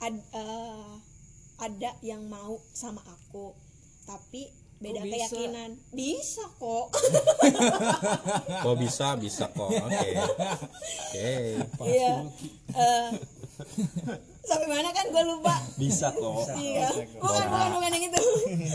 ad- 0.00 0.28
eh, 0.32 0.92
ada 1.56 1.90
yang 2.00 2.24
mau 2.24 2.56
sama 2.72 3.00
aku 3.00 3.54
tapi 4.04 4.50
beda 4.76 5.00
bisa? 5.00 5.32
keyakinan 5.32 5.70
bisa 5.90 6.44
kok 6.54 6.92
Kok 8.60 8.76
bisa 8.76 9.16
bisa 9.16 9.44
kok. 9.48 9.70
Oke. 9.70 10.08
Oke. 11.14 11.30
iya 11.86 12.20
Eh, 12.74 13.08
sampai 14.44 14.68
mana 14.68 14.88
kan 14.92 15.06
gue 15.08 15.24
lupa. 15.24 15.54
Bisa 15.80 16.12
kok. 16.12 16.44
Iya. 16.56 16.88
Bukan 17.18 17.46
bukan 17.48 17.68
bukan 17.76 17.90
yang 17.96 18.04
itu. 18.12 18.20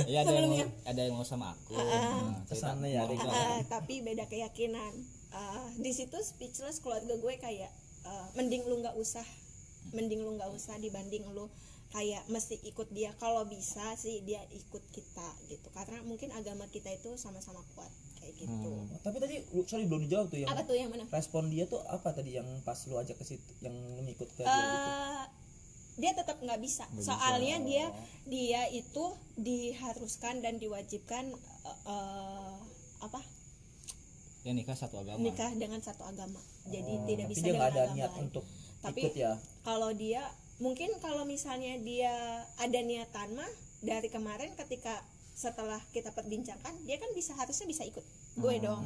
Iya 0.10 0.19
ada 0.25 0.34
yang 0.34 0.69
ada 0.86 1.01
yang 1.05 1.15
mau 1.15 1.25
sama 1.25 1.53
aku. 1.53 1.77
Nah, 1.77 2.41
cerita 2.45 2.49
Ke 2.49 2.55
sana 2.58 2.86
ya. 2.89 3.05
Ah, 3.05 3.62
tapi 3.69 4.01
beda 4.01 4.25
keyakinan. 4.25 4.93
Ah, 5.29 5.69
di 5.77 5.93
situ 5.93 6.17
speechless 6.25 6.82
keluarga 6.82 7.13
gue 7.13 7.34
kayak 7.38 7.69
ah, 8.05 8.27
mending 8.34 8.65
lu 8.65 8.82
nggak 8.82 8.97
usah. 8.97 9.25
Mending 9.93 10.25
lu 10.25 10.38
nggak 10.38 10.49
usah 10.51 10.77
dibanding 10.82 11.23
lu 11.34 11.47
kayak 11.89 12.25
mesti 12.29 12.58
ikut 12.65 12.89
dia. 12.89 13.13
Kalau 13.21 13.45
bisa 13.45 13.93
sih 13.95 14.25
dia 14.25 14.41
ikut 14.49 14.84
kita 14.89 15.29
gitu. 15.47 15.69
Karena 15.73 16.01
mungkin 16.05 16.34
agama 16.34 16.65
kita 16.69 16.89
itu 16.89 17.13
sama-sama 17.17 17.62
kuat 17.77 17.89
kayak 18.19 18.36
gitu. 18.36 18.71
Tapi 19.01 19.17
tadi 19.17 19.36
lu- 19.55 19.65
sorry 19.65 19.86
belum 19.88 20.05
dijawab 20.05 20.27
tuh 20.29 20.39
yang 20.43 20.49
apa 20.51 20.62
tuh 20.67 20.75
yang 20.75 20.91
mana? 20.91 21.08
respon 21.10 21.47
dia 21.47 21.65
tuh 21.65 21.79
apa 21.88 22.12
tadi 22.12 22.36
yang 22.36 22.45
pas 22.67 22.77
lu 22.86 22.99
ajak 22.99 23.15
ke 23.15 23.25
situ 23.25 23.51
yang 23.63 23.73
lu 23.73 24.01
ngikut 24.05 24.27
ke 24.36 24.43
dia 24.43 24.53
gitu 24.53 24.89
dia 25.99 26.15
tetap 26.15 26.39
nggak 26.39 26.59
bisa. 26.63 26.88
Soalnya 26.97 27.59
dia 27.62 27.85
dia 28.25 28.62
itu 28.71 29.05
diharuskan 29.35 30.39
dan 30.39 30.57
diwajibkan 30.57 31.29
eh, 31.85 32.55
apa? 33.03 33.21
Ya 34.47 34.55
nikah 34.55 34.73
satu 34.73 35.03
agama. 35.03 35.19
nikah 35.19 35.51
dengan 35.59 35.83
satu 35.83 36.07
agama. 36.07 36.39
Jadi 36.71 36.93
tidak 37.05 37.27
tapi 37.27 37.33
bisa 37.35 37.43
dia 37.43 37.51
dengan 37.53 37.67
ada 37.67 37.81
agama 37.83 37.95
niat 37.99 38.12
lain. 38.15 38.23
untuk 38.25 38.45
Tapi- 38.79 39.01
ikut 39.03 39.15
ya? 39.19 39.33
kalau 39.67 39.91
dia 39.91 40.23
mungkin 40.63 40.89
kalau 41.03 41.27
misalnya 41.27 41.75
dia 41.83 42.12
ada 42.55 42.79
niatan 42.79 43.35
mah 43.35 43.51
dari 43.83 44.07
kemarin 44.07 44.55
ketika 44.55 45.03
setelah 45.35 45.79
kita 45.95 46.12
perbincangkan 46.12 46.75
dia 46.83 46.99
kan 46.99 47.12
bisa 47.15 47.35
harusnya 47.35 47.67
bisa 47.67 47.83
ikut. 47.83 48.03
Gue 48.39 48.59
dong 48.63 48.83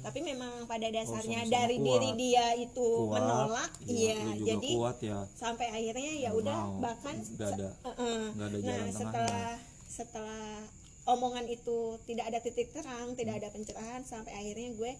tapi 0.00 0.18
memang 0.20 0.64
pada 0.64 0.88
dasarnya 0.88 1.40
sama-sama 1.42 1.54
dari 1.54 1.76
kuat. 1.76 1.86
diri 1.86 2.10
dia 2.16 2.46
itu 2.56 2.88
Kuat, 3.02 3.14
menolak 3.16 3.70
iya, 3.82 4.14
iya 4.14 4.32
juga 4.32 4.46
jadi 4.48 4.70
kuat 4.72 4.98
ya. 5.00 5.18
sampai 5.32 5.66
akhirnya 5.68 6.12
ya 6.18 6.30
udah 6.32 6.58
bahkan 6.78 7.16
Nggak 7.16 7.50
ada 7.54 7.68
Heeh. 7.84 8.20
nggak 8.32 8.46
ada 8.46 8.56
nah 8.56 8.60
jalan 8.60 8.76
tengahnya. 8.80 8.92
setelah 8.96 9.50
setelah 9.86 10.48
omongan 11.06 11.46
itu 11.46 11.78
tidak 12.04 12.24
ada 12.26 12.38
titik 12.38 12.68
terang 12.70 13.12
tidak 13.12 13.34
ada 13.36 13.48
pencerahan 13.48 14.02
sampai 14.02 14.32
akhirnya 14.32 14.72
gue 14.72 14.92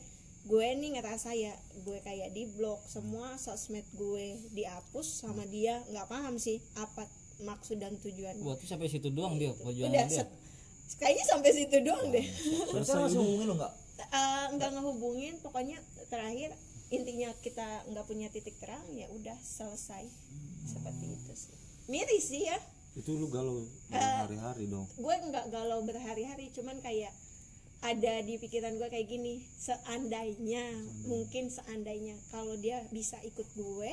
gue 0.43 0.67
nih 0.73 0.97
ngerasa 0.97 1.31
ya 1.33 1.53
gue 1.79 1.99
kayak 2.01 2.33
di 2.33 2.49
blok 2.51 2.81
semua 2.83 3.37
sosmed 3.37 3.85
gue 3.93 4.27
dihapus 4.51 5.05
sama 5.21 5.45
dia 5.45 5.85
nggak 5.87 6.07
paham 6.07 6.37
sih 6.37 6.59
apa 6.75 7.05
maksud 7.41 7.77
dan 7.77 7.97
tujuan. 7.97 8.37
Buat 8.39 8.61
sampai 8.63 8.85
situ 8.87 9.09
doang 9.09 9.37
dia 9.37 9.53
udah 9.53 9.89
dia. 9.89 10.05
set- 10.07 10.33
kayaknya 10.97 11.25
sampai 11.25 11.51
situ 11.55 11.77
doang 11.81 12.09
deh. 12.09 12.21
Tapi 12.21 12.83
sekarang 12.83 13.05
masih 13.07 13.17
hubungin 13.19 13.47
lu 13.47 13.55
nggak 13.57 13.73
Eh, 14.03 14.47
nggak 14.53 14.71
ngehubungin 14.73 15.37
pokoknya 15.39 15.79
terakhir 16.07 16.51
intinya 16.91 17.31
kita 17.39 17.63
nggak 17.87 18.05
punya 18.05 18.27
titik 18.29 18.59
terang 18.59 18.83
ya 18.93 19.07
udah 19.11 19.37
selesai. 19.39 20.05
Seperti 20.65 21.07
itu 21.09 21.33
sih. 21.35 21.55
Miris 21.87 22.25
sih 22.27 22.43
ya. 22.45 22.59
Itu 22.93 23.15
lu 23.15 23.29
galau 23.29 23.63
Eh, 23.89 23.99
hari-hari 24.21 24.67
dong 24.67 24.87
gue 24.93 25.15
nggak 25.23 25.47
galau 25.49 25.83
berhari-hari 25.83 26.51
cuman 26.51 26.79
kayak 26.81 27.15
ada 27.81 28.21
di 28.21 28.37
pikiran 28.37 28.77
gue 28.77 28.87
kayak 28.87 29.09
gini 29.09 29.41
seandainya 29.57 30.61
mungkin 31.07 31.49
seandainya 31.49 32.13
kalau 32.29 32.53
dia 32.55 32.83
bisa 32.91 33.17
ikut 33.23 33.47
gue 33.55 33.91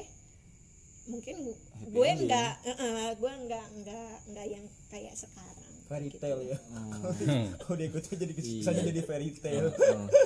mungkin 1.07 1.35
gu- 1.39 1.61
gue 1.87 2.09
nggak 2.19 2.51
eh, 2.65 2.75
eh, 2.75 3.11
gue 3.15 3.33
nggak 3.39 3.65
nggak 3.79 4.13
nggak 4.27 4.47
yang 4.49 4.65
kayak 4.87 5.13
sekarang 5.13 5.56
fairy 5.87 6.09
tale 6.11 6.43
ya. 6.45 6.57
Hmm. 6.67 7.47
kalau 7.63 7.75
dia 7.75 7.87
ikut 7.87 8.03
jadi 8.05 8.33
Iya. 8.33 8.61
kesannya 8.61 8.83
jadi 8.85 9.01
fairy 9.01 9.29
tale. 9.35 9.71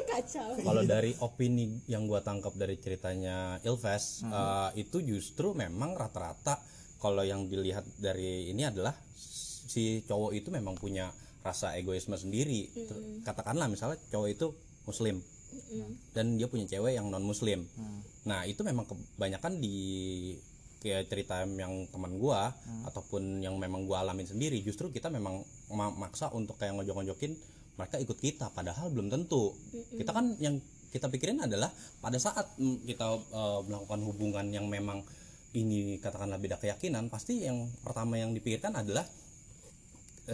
Kacau. 0.03 0.49
Kalau 0.59 0.83
dari 0.83 1.11
opini 1.19 1.79
yang 1.85 2.05
gua 2.05 2.19
tangkap 2.19 2.53
dari 2.53 2.75
ceritanya 2.75 3.61
Ilves 3.61 4.25
eh, 4.25 4.69
itu 4.77 4.97
justru 5.01 5.53
memang 5.53 5.93
rata-rata 5.93 6.57
kalau 6.97 7.21
yang 7.21 7.45
dilihat 7.45 7.85
dari 7.95 8.49
ini 8.49 8.61
adalah 8.63 8.93
si 9.71 10.03
cowok 10.03 10.35
itu 10.35 10.49
memang 10.49 10.75
punya 10.75 11.09
rasa 11.41 11.73
egoisme 11.73 12.13
sendiri. 12.13 12.69
Ter- 12.69 13.23
Katakanlah 13.23 13.65
misalnya 13.65 13.97
cowok 14.09 14.29
itu 14.29 14.47
muslim 14.83 15.21
dan 16.11 16.37
dia 16.37 16.47
punya 16.47 16.63
cewek 16.65 16.95
yang 16.95 17.07
non 17.07 17.21
muslim. 17.21 17.67
Nah, 18.23 18.47
itu 18.47 18.63
memang 18.63 18.87
kebanyakan 18.87 19.59
di 19.59 19.75
kayak 20.81 21.07
cerita 21.07 21.45
yang 21.45 21.85
teman 21.93 22.17
gua 22.17 22.49
ataupun 22.89 23.39
yang 23.45 23.55
memang 23.61 23.85
gua 23.85 24.01
alamin 24.01 24.25
sendiri 24.25 24.57
justru 24.65 24.89
kita 24.89 25.13
memang 25.13 25.45
ma- 25.71 25.93
maksa 25.93 26.33
untuk 26.33 26.57
kayak 26.57 26.75
ngojok-ngojokin 26.81 27.37
mereka 27.77 27.97
ikut 28.01 28.17
kita 28.19 28.51
padahal 28.51 28.91
belum 28.91 29.07
tentu. 29.07 29.55
Kita 29.95 30.11
kan 30.11 30.35
yang 30.41 30.59
kita 30.91 31.07
pikirin 31.07 31.39
adalah 31.39 31.71
pada 32.03 32.19
saat 32.19 32.45
mm, 32.59 32.83
kita 32.83 33.07
eh, 33.15 33.59
melakukan 33.63 34.01
hubungan 34.03 34.45
yang 34.51 34.67
memang 34.67 35.01
ini 35.55 35.99
katakanlah 35.99 36.39
beda 36.39 36.59
keyakinan 36.59 37.11
pasti 37.11 37.43
yang 37.43 37.67
pertama 37.83 38.15
yang 38.15 38.31
dipikirkan 38.31 38.71
adalah 38.71 39.03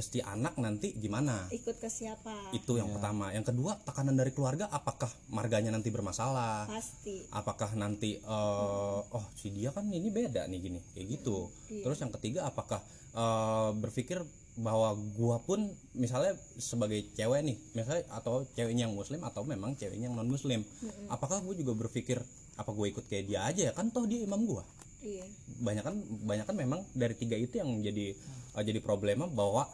si 0.01 0.19
anak 0.23 0.55
nanti 0.59 0.93
gimana? 0.95 1.49
Ikut 1.49 1.77
ke 1.81 1.89
siapa? 1.89 2.51
Itu 2.53 2.77
yang 2.77 2.93
pertama. 2.93 3.33
Yang 3.33 3.53
kedua 3.53 3.79
tekanan 3.81 4.15
dari 4.15 4.31
keluarga 4.31 4.69
apakah 4.69 5.09
marganya 5.29 5.73
nanti 5.73 5.89
bermasalah? 5.89 6.69
Pasti. 6.69 7.27
Apakah 7.33 7.73
nanti 7.73 8.19
eh, 8.19 8.99
oh 9.03 9.25
si 9.33 9.53
dia 9.53 9.73
kan 9.73 9.87
ini 9.89 10.09
beda 10.09 10.45
nih 10.47 10.59
gini 10.59 10.79
kayak 10.93 11.07
gitu. 11.19 11.49
Iya. 11.67 11.83
terus 11.83 11.99
yang 11.99 12.11
ketiga 12.15 12.47
apakah 12.47 12.79
eh, 13.15 13.69
berpikir 13.77 14.23
bahwa 14.57 14.97
gua 15.13 15.37
pun 15.37 15.69
misalnya 15.93 16.33
sebagai 16.57 17.05
cewek 17.13 17.45
nih 17.45 17.57
misalnya 17.77 18.09
atau 18.09 18.41
ceweknya 18.57 18.89
yang 18.89 18.95
muslim 18.97 19.21
atau 19.21 19.45
memang 19.45 19.77
ceweknya 19.77 20.09
yang 20.09 20.17
non 20.17 20.25
muslim 20.25 20.65
apakah 21.13 21.45
gue 21.45 21.61
juga 21.61 21.77
berpikir 21.77 22.17
apa 22.57 22.73
gue 22.73 22.89
ikut 22.89 23.05
kayak 23.05 23.25
dia 23.29 23.39
aja 23.45 23.61
ya? 23.69 23.73
Kan 23.77 23.93
toh 23.93 24.09
dia 24.09 24.25
imam 24.25 24.41
gua. 24.49 24.65
Iya. 25.05 25.29
Banyak 25.61 25.83
kan 25.85 25.95
banyak 26.25 26.45
kan 26.49 26.57
memang 26.57 26.81
dari 26.97 27.13
tiga 27.13 27.37
itu 27.37 27.61
yang 27.61 27.69
jadi 27.85 28.17
uh, 28.57 28.63
jadi 28.65 28.81
problema 28.81 29.29
bahwa 29.29 29.69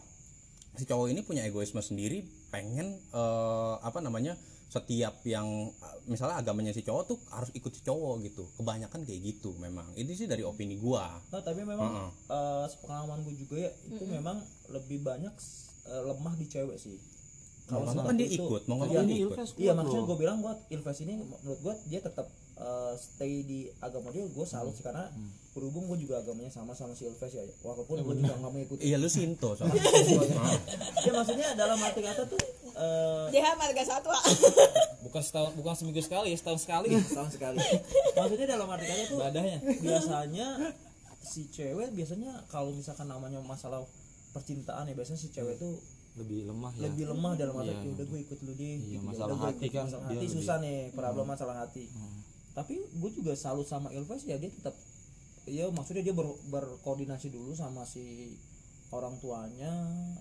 si 0.74 0.84
cowok 0.84 1.08
ini 1.08 1.22
punya 1.22 1.44
egoisme 1.44 1.80
sendiri 1.80 2.22
pengen 2.50 2.88
eh, 3.14 3.76
apa 3.80 4.00
namanya 4.00 4.34
setiap 4.74 5.22
yang 5.22 5.46
uh, 5.70 5.98
misalnya 6.10 6.42
agamanya 6.42 6.74
si 6.74 6.82
cowok 6.82 7.04
tuh 7.06 7.18
harus 7.30 7.54
ikut 7.54 7.70
si 7.70 7.86
cowok 7.86 8.26
gitu. 8.26 8.50
Kebanyakan 8.58 9.06
kayak 9.06 9.22
gitu 9.22 9.54
memang. 9.62 9.86
Itu 9.94 10.18
sih 10.18 10.26
dari 10.26 10.42
opini 10.42 10.82
gua. 10.82 11.14
Nah, 11.30 11.46
tapi 11.46 11.62
memang 11.62 12.10
eh, 12.10 12.66
sepengalaman 12.66 13.22
gue 13.22 13.38
juga 13.38 13.70
ya 13.70 13.72
itu 13.86 14.02
memang 14.10 14.42
lebih 14.74 15.06
banyak 15.06 15.30
eh, 15.86 16.02
lemah 16.10 16.34
di 16.34 16.50
cewek 16.50 16.82
sih. 16.82 16.98
Kalau 17.70 17.86
kan 17.86 18.18
dia 18.18 18.26
itu- 18.26 18.42
ikut 18.42 18.66
mau 18.66 18.82
nggak 18.82 18.90
Iya, 18.90 19.02
dia 19.06 19.18
ikut. 19.22 19.38
Iya 19.62 19.72
maksudnya 19.78 20.04
gue 20.10 20.18
bilang 20.18 20.38
buat 20.42 20.58
Ilves 20.68 21.00
ini 21.06 21.14
menurut 21.22 21.60
gue 21.62 21.74
dia 21.88 22.00
tetap 22.02 22.26
eh, 22.58 22.94
stay 22.98 23.46
di 23.46 23.60
agama 23.78 24.10
dia 24.10 24.26
gue 24.26 24.46
salut 24.50 24.74
sih 24.74 24.82
karena 24.82 25.06
berhubung 25.54 25.86
gue 25.86 26.02
juga 26.02 26.18
agamanya 26.18 26.50
sama 26.50 26.74
sama 26.74 26.92
si 26.92 27.06
Ilves 27.06 27.30
ya 27.30 27.46
walaupun 27.62 28.02
gue 28.02 28.16
juga 28.18 28.34
nggak 28.36 28.52
mengikuti. 28.52 28.82
Iya 28.84 28.98
lu 28.98 29.06
sinto 29.06 29.54
soalnya. 29.58 29.78
Ya 31.00 31.12
maksudnya 31.12 31.48
dalam 31.54 31.78
arti 31.78 32.02
kata 32.02 32.26
tuh 32.26 32.42
eh, 32.74 33.26
dia 33.30 33.54
marga 33.54 33.84
satwa 33.84 34.18
bukan 35.04 35.22
setahun 35.22 35.54
bukan 35.54 35.74
seminggu 35.74 36.02
sekali 36.02 36.34
setahun 36.34 36.60
sekali. 36.60 36.90
Setahun 36.98 37.32
sekali. 37.32 37.62
Maksudnya 38.12 38.48
dalam 38.50 38.66
arti 38.68 38.86
kata 38.88 39.04
tuh 39.06 39.18
ibadahnya 39.18 39.58
biasanya 39.78 40.48
si 41.24 41.48
cewek 41.48 41.90
biasanya 41.92 42.44
kalau 42.48 42.70
misalkan 42.70 43.06
namanya 43.06 43.38
masalah 43.40 43.86
percintaan 44.30 44.86
ya 44.86 44.94
biasanya 44.94 45.18
si 45.18 45.30
cewek 45.30 45.56
tuh 45.56 45.78
lebih 46.14 46.46
lemah 46.46 46.70
ya. 46.74 46.82
lebih 46.84 47.10
lemah 47.10 47.34
dalam 47.36 47.54
arti 47.56 47.70
Iya. 47.72 47.78
"Ya 47.80 47.92
udah 47.92 48.06
gue 48.08 48.20
ikut 48.22 48.40
lu 48.40 48.54
deh. 48.54 48.66
Iya, 48.66 48.78
gitu. 48.80 48.90
Ya 48.92 49.02
masalah 49.04 49.28
udah 49.32 49.46
hati 49.48 49.58
ikut." 49.64 49.72
kan, 49.72 49.84
masalah 49.84 50.04
hati. 50.04 50.14
lebih- 50.16 50.32
susah 50.32 50.58
nih 50.60 50.78
problem 50.92 51.26
masalah 51.26 51.56
hati. 51.60 51.84
Tapi 52.54 52.74
gue 52.78 53.12
juga 53.12 53.34
salut 53.34 53.66
sama 53.66 53.90
Ilves 53.90 54.22
ya 54.24 54.36
dia 54.36 54.50
tetap 54.50 54.74
ya 55.46 55.68
maksudnya 55.70 56.02
dia 56.02 56.12
ber- 56.12 56.40
berkoordinasi 56.48 57.28
dulu 57.30 57.52
sama 57.52 57.84
si 57.84 58.36
orang 58.90 59.18
tuanya. 59.18 59.74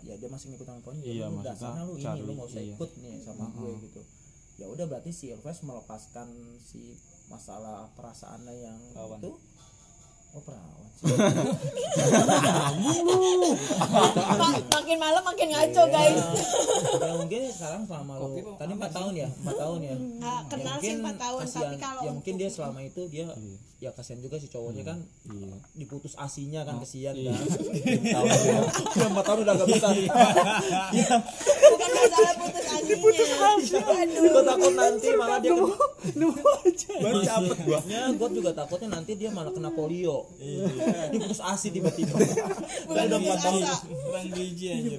Ya 0.02 0.16
dia 0.16 0.26
masih 0.26 0.50
ngikut 0.50 0.66
orang 0.66 0.82
tuanya. 0.82 1.02
Iya, 1.02 1.14
ya 1.14 1.26
lu 1.28 1.40
dasarnya 1.40 1.82
lu 1.85 1.94
ini 1.94 2.20
lu 2.22 2.32
gak 2.35 2.48
usah 2.48 2.62
iya. 2.62 2.74
ikut 2.74 2.90
nih 2.98 3.14
sama 3.20 3.44
gue 3.50 3.72
gitu. 3.82 4.00
Ya 4.56 4.66
udah 4.66 4.85
berarti 4.87 5.11
si 5.11 5.28
Ilves 5.28 5.62
melepaskan 5.62 6.28
si 6.58 6.96
masalah 7.26 7.88
perasaannya 7.94 8.54
yang 8.54 8.80
Perawan. 8.92 9.18
itu. 9.18 9.30
Oh 10.32 10.40
perawan 10.40 10.87
sih. 10.96 11.12
Ma- 14.32 14.64
makin 14.72 14.96
malam 14.98 15.22
makin 15.22 15.48
ngaco 15.50 15.82
guys. 15.88 16.16
Ya 16.98 17.12
mungkin 17.14 17.40
sekarang 17.48 17.82
selama 17.85 18.12
lu 18.16 18.28
tadi 18.56 18.72
empat 18.72 18.92
tahun 18.92 19.12
ya 19.14 19.28
empat 19.30 19.56
tahun 19.56 19.78
ya. 19.82 19.96
Ah, 20.20 20.40
kenal 20.48 20.76
sih 20.78 20.92
empat 20.96 21.16
tahun 21.16 21.40
kasihan- 21.44 21.62
tapi 21.68 21.76
kalau 21.78 22.02
ya 22.02 22.11
mungkin 22.12 22.35
dia 22.37 22.48
selama 22.48 22.80
itu 22.80 23.02
dia 23.08 23.26
ya 23.83 23.90
kasihan 23.90 24.23
juga 24.23 24.38
si 24.38 24.47
cowoknya 24.47 24.95
kan 24.95 24.99
iya. 25.27 25.59
diputus 25.75 26.14
asinya 26.14 26.62
kan 26.62 26.79
kasihan 26.79 27.18
kan. 27.18 27.35
Tahu 28.14 28.27
ya 28.31 28.59
udah 28.62 29.09
empat 29.11 29.25
tahun 29.27 29.38
udah 29.42 29.55
gak 29.59 29.68
bisa 29.75 29.88
bukan 31.66 31.90
masalah 31.99 32.33
putus 33.03 33.31
asinya. 33.35 33.99
Gue 34.07 34.42
takut 34.47 34.73
nanti 34.79 35.09
malah 35.18 35.38
dia 35.42 35.55
baru 37.03 37.21
capek 37.27 37.59
gua. 37.66 37.81
ya 37.90 38.03
gue 38.14 38.29
juga 38.38 38.51
takutnya 38.55 38.88
nanti 38.95 39.12
dia 39.18 39.35
malah 39.35 39.51
kena 39.51 39.75
polio. 39.75 40.31
Diputus 41.11 41.42
asi 41.42 41.75
tiba-tiba. 41.75 42.14
Udah 42.87 43.03
empat 43.11 43.38
tahun. 43.42 43.62
biji 44.31 44.66
anjir. 44.71 44.99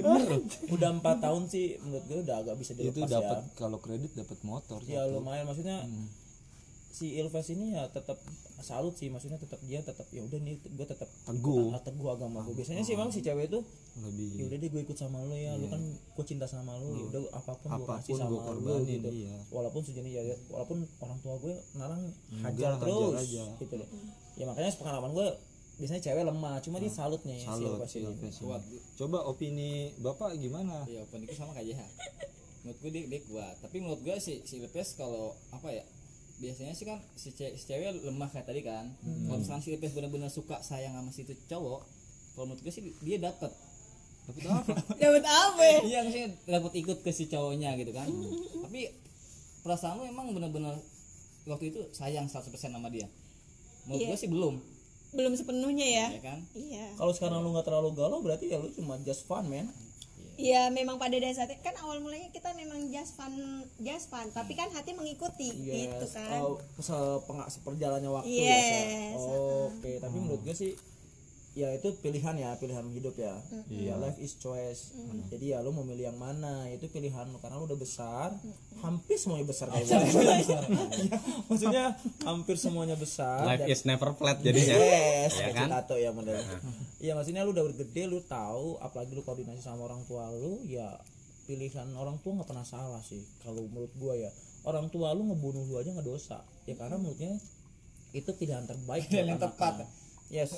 Udah 0.67 0.89
empat 0.91 1.17
tahun 1.23 1.47
sih 1.47 1.79
menurut 1.79 2.03
gue 2.11 2.19
udah 2.27 2.35
agak 2.43 2.55
bisa 2.59 2.75
itu 2.75 2.91
dilepas 2.91 3.07
dapat 3.07 3.37
ya. 3.39 3.55
kalau 3.55 3.77
kredit 3.79 4.11
dapat 4.11 4.39
motor 4.43 4.83
ya 4.83 5.07
lumayan. 5.07 5.47
Maksudnya 5.47 5.87
si 6.93 7.17
Ilves 7.17 7.49
ini 7.49 7.73
ya 7.73 7.89
tetap 7.89 8.21
salut 8.61 8.93
sih 8.93 9.09
maksudnya 9.09 9.41
tetap 9.41 9.57
dia 9.65 9.81
tetap 9.81 10.05
ya 10.13 10.21
udah 10.21 10.37
nih 10.37 10.61
gue 10.61 10.85
tetap 10.85 11.09
Teguh. 11.25 11.73
tetap 11.73 11.89
teguh 11.89 12.09
agama 12.13 12.45
gue 12.45 12.53
biasanya 12.53 12.85
sih 12.85 12.93
memang 12.93 13.09
si 13.09 13.25
cewek 13.25 13.49
itu 13.49 13.59
ya 13.97 14.05
lebih 14.05 14.45
udah 14.45 14.57
deh 14.61 14.69
gue 14.69 14.81
ikut 14.85 14.97
sama 15.01 15.17
lo 15.25 15.33
ya 15.33 15.57
lu 15.57 15.73
kan 15.73 15.81
gue 15.81 16.25
cinta 16.29 16.45
sama 16.45 16.77
lo 16.77 16.93
ya 16.93 17.03
udah 17.09 17.21
apa 17.33 17.51
pun 17.57 17.69
gue 17.81 17.87
kasih 17.97 18.13
gua 18.13 18.19
sama 18.21 18.29
lo 18.29 18.39
korbanin, 18.45 19.01
gitu. 19.01 19.09
iya. 19.09 19.35
walaupun 19.49 19.81
sejenis 19.81 20.13
ya 20.13 20.21
walaupun 20.53 20.85
orang 21.01 21.17
tua 21.25 21.35
gue 21.41 21.53
narang 21.73 22.01
Enggak, 22.29 22.45
hajar 22.45 22.71
hajar 22.77 22.81
terus 22.85 23.13
aja. 23.25 23.43
gitu 23.57 23.75
loh 23.81 23.89
ya 24.37 24.43
makanya 24.45 24.69
pengalaman 24.77 25.11
gue 25.17 25.27
biasanya 25.81 26.01
cewek 26.05 26.23
lemah 26.29 26.55
cuma 26.61 26.77
dia 26.77 26.93
salut 26.93 27.21
nih 27.25 27.41
si 27.41 27.49
salut 27.49 27.73
Ilves 27.73 27.93
ini. 27.97 28.05
Ilves 28.05 28.37
ini. 28.37 28.77
coba 29.01 29.17
opini 29.25 29.71
bapak 29.97 30.37
gimana? 30.37 30.85
Ya 30.85 31.01
opini 31.01 31.25
sama 31.33 31.57
kayak 31.57 31.73
JH 31.73 31.81
menurut 32.63 32.79
gue 32.79 32.91
dia, 32.95 33.03
dia 33.11 33.21
kuat. 33.27 33.55
Tapi 33.59 33.83
menurut 33.83 34.01
gue 34.01 34.15
si 34.23 34.39
si 34.47 34.63
Lepes 34.63 34.95
kalau 34.95 35.35
apa 35.51 35.67
ya 35.67 35.83
biasanya 36.35 36.73
sih 36.73 36.83
kan 36.83 36.97
si, 37.13 37.29
ce- 37.29 37.53
si 37.53 37.65
cewek 37.65 38.01
lemah 38.01 38.27
kayak 38.27 38.45
tadi 38.45 38.61
kan. 38.61 38.89
Kalau 38.99 39.37
misalnya 39.37 39.59
si 39.59 39.69
Lepes 39.69 39.91
benar-benar 39.91 40.29
suka 40.29 40.59
sayang 40.59 40.93
sama 40.93 41.09
si 41.09 41.23
itu 41.23 41.33
cowok 41.45 41.81
kalau 42.33 42.45
menurut 42.47 42.61
gue 42.61 42.71
sih 42.71 42.83
dia 42.99 43.17
dapat 43.19 43.53
dapat 44.23 44.43
apa? 44.47 44.73
Dapat 45.03 45.23
apa? 45.23 45.61
Ya? 45.61 45.77
iya 45.89 45.99
maksudnya 46.01 46.29
dapat 46.49 46.73
ikut 46.75 46.97
ke 46.99 47.11
si 47.11 47.27
cowoknya 47.27 47.75
gitu 47.75 47.91
kan. 47.91 48.07
Tapi 48.61 48.89
perasaan 49.61 49.97
lu 49.97 50.03
emang 50.03 50.31
benar-benar 50.31 50.75
waktu 51.43 51.69
itu 51.69 51.79
sayang 51.91 52.25
100% 52.25 52.49
sama 52.49 52.87
dia? 52.87 53.05
Menurut 53.85 53.99
Iya. 53.99 54.09
gue 54.09 54.17
sih 54.17 54.29
belum. 54.29 54.55
Belum 55.13 55.33
sepenuhnya 55.33 55.85
ya? 55.85 56.07
Ya 56.09 56.21
kan? 56.25 56.39
Iya. 56.51 56.87
Kalau 56.95 57.11
sekarang 57.11 57.39
lu 57.39 57.51
nggak 57.51 57.67
terlalu 57.67 57.93
galau 57.93 58.19
berarti 58.19 58.49
ya 58.49 58.57
lu 58.57 58.71
cuma 58.71 58.97
just 59.01 59.23
fun 59.23 59.45
man 59.45 59.69
Iya 60.33 60.67
memang 60.67 60.97
pada 60.97 61.13
dasarnya 61.13 61.59
kan 61.59 61.77
awal 61.79 61.99
mulanya 61.99 62.25
kita 62.27 62.51
memang 62.53 62.89
just 62.89 63.13
fun 63.13 63.29
just 63.77 64.09
fun 64.09 64.25
tapi 64.29 64.53
kan 64.53 64.65
hati 64.67 64.91
mengikuti 64.91 65.53
gitu 65.53 65.93
Yes. 66.03 66.11
kan 66.11 66.41
Oh, 66.41 66.57
seperjalannya 67.47 68.09
waktu 68.09 68.33
Yes. 68.33 68.65
ya. 68.65 68.81
Sel? 69.15 69.41
Oke, 69.69 69.91
tapi 69.97 70.15
menurut 70.15 70.41
gue 70.41 70.55
sih 70.55 70.73
ya 71.53 71.69
itu 71.69 71.93
pilihan 71.97 72.33
ya, 72.33 72.57
pilihan 72.57 72.81
hidup 72.89 73.13
ya. 73.13 73.37
Ya 73.69 73.93
life 73.95 74.17
is 74.17 74.33
choice. 74.35 74.89
Jadi 75.27 75.49
ya 75.49 75.61
lu 75.61 75.69
mau 75.69 75.81
milih 75.81 76.05
yang 76.05 76.17
mana, 76.17 76.65
itu 76.67 76.85
pilihan 76.87 77.25
lu 77.25 77.37
karena 77.37 77.55
lu 77.55 77.65
udah 77.65 77.77
besar, 77.77 78.33
hampir 78.79 79.15
semuanya 79.15 79.45
besar 79.45 79.69
kayak 79.69 79.85
gue. 79.85 80.01
Iya, 80.41 80.59
Maksudnya 81.47 81.83
hampir 82.23 82.55
semuanya 82.55 82.95
besar. 82.95 83.45
life 83.45 83.61
dan- 83.61 83.69
is 83.69 83.81
never 83.83 84.09
flat 84.11 84.37
jadinya 84.39 84.75
Yes, 84.75 85.33
Ya 85.35 85.49
kan? 85.51 85.69
Citato 85.69 85.95
ya 85.95 86.09
model. 86.09 86.41
Iya 86.97 87.13
maksudnya 87.13 87.41
lu 87.41 87.51
udah 87.51 87.63
gede 87.69 88.03
lu 88.05 88.19
tahu 88.23 88.79
apalagi 88.79 89.11
lu 89.11 89.21
koordinasi 89.21 89.61
sama 89.61 89.85
orang 89.85 90.01
tua 90.03 90.27
lu 90.29 90.57
ya 90.63 90.89
pilihan 91.43 91.85
orang 91.93 92.17
tua 92.17 92.33
nggak 92.33 92.47
pernah 92.47 92.63
salah 92.63 92.99
sih 92.99 93.19
kalau 93.39 93.61
menurut 93.65 93.91
gua 93.93 94.15
ya 94.15 94.31
orang 94.63 94.87
tua 94.87 95.11
lu 95.11 95.27
ngebunuh 95.27 95.67
lu 95.67 95.75
aja 95.75 95.91
nggak 95.91 96.07
dosa 96.07 96.39
ya 96.63 96.73
karena 96.73 96.95
menurutnya 96.95 97.35
itu 98.11 98.31
pilihan 98.31 98.63
terbaik 98.63 99.05
buat 99.05 99.19
yang 99.21 99.35
tepat. 99.35 99.83
Yes 100.33 100.49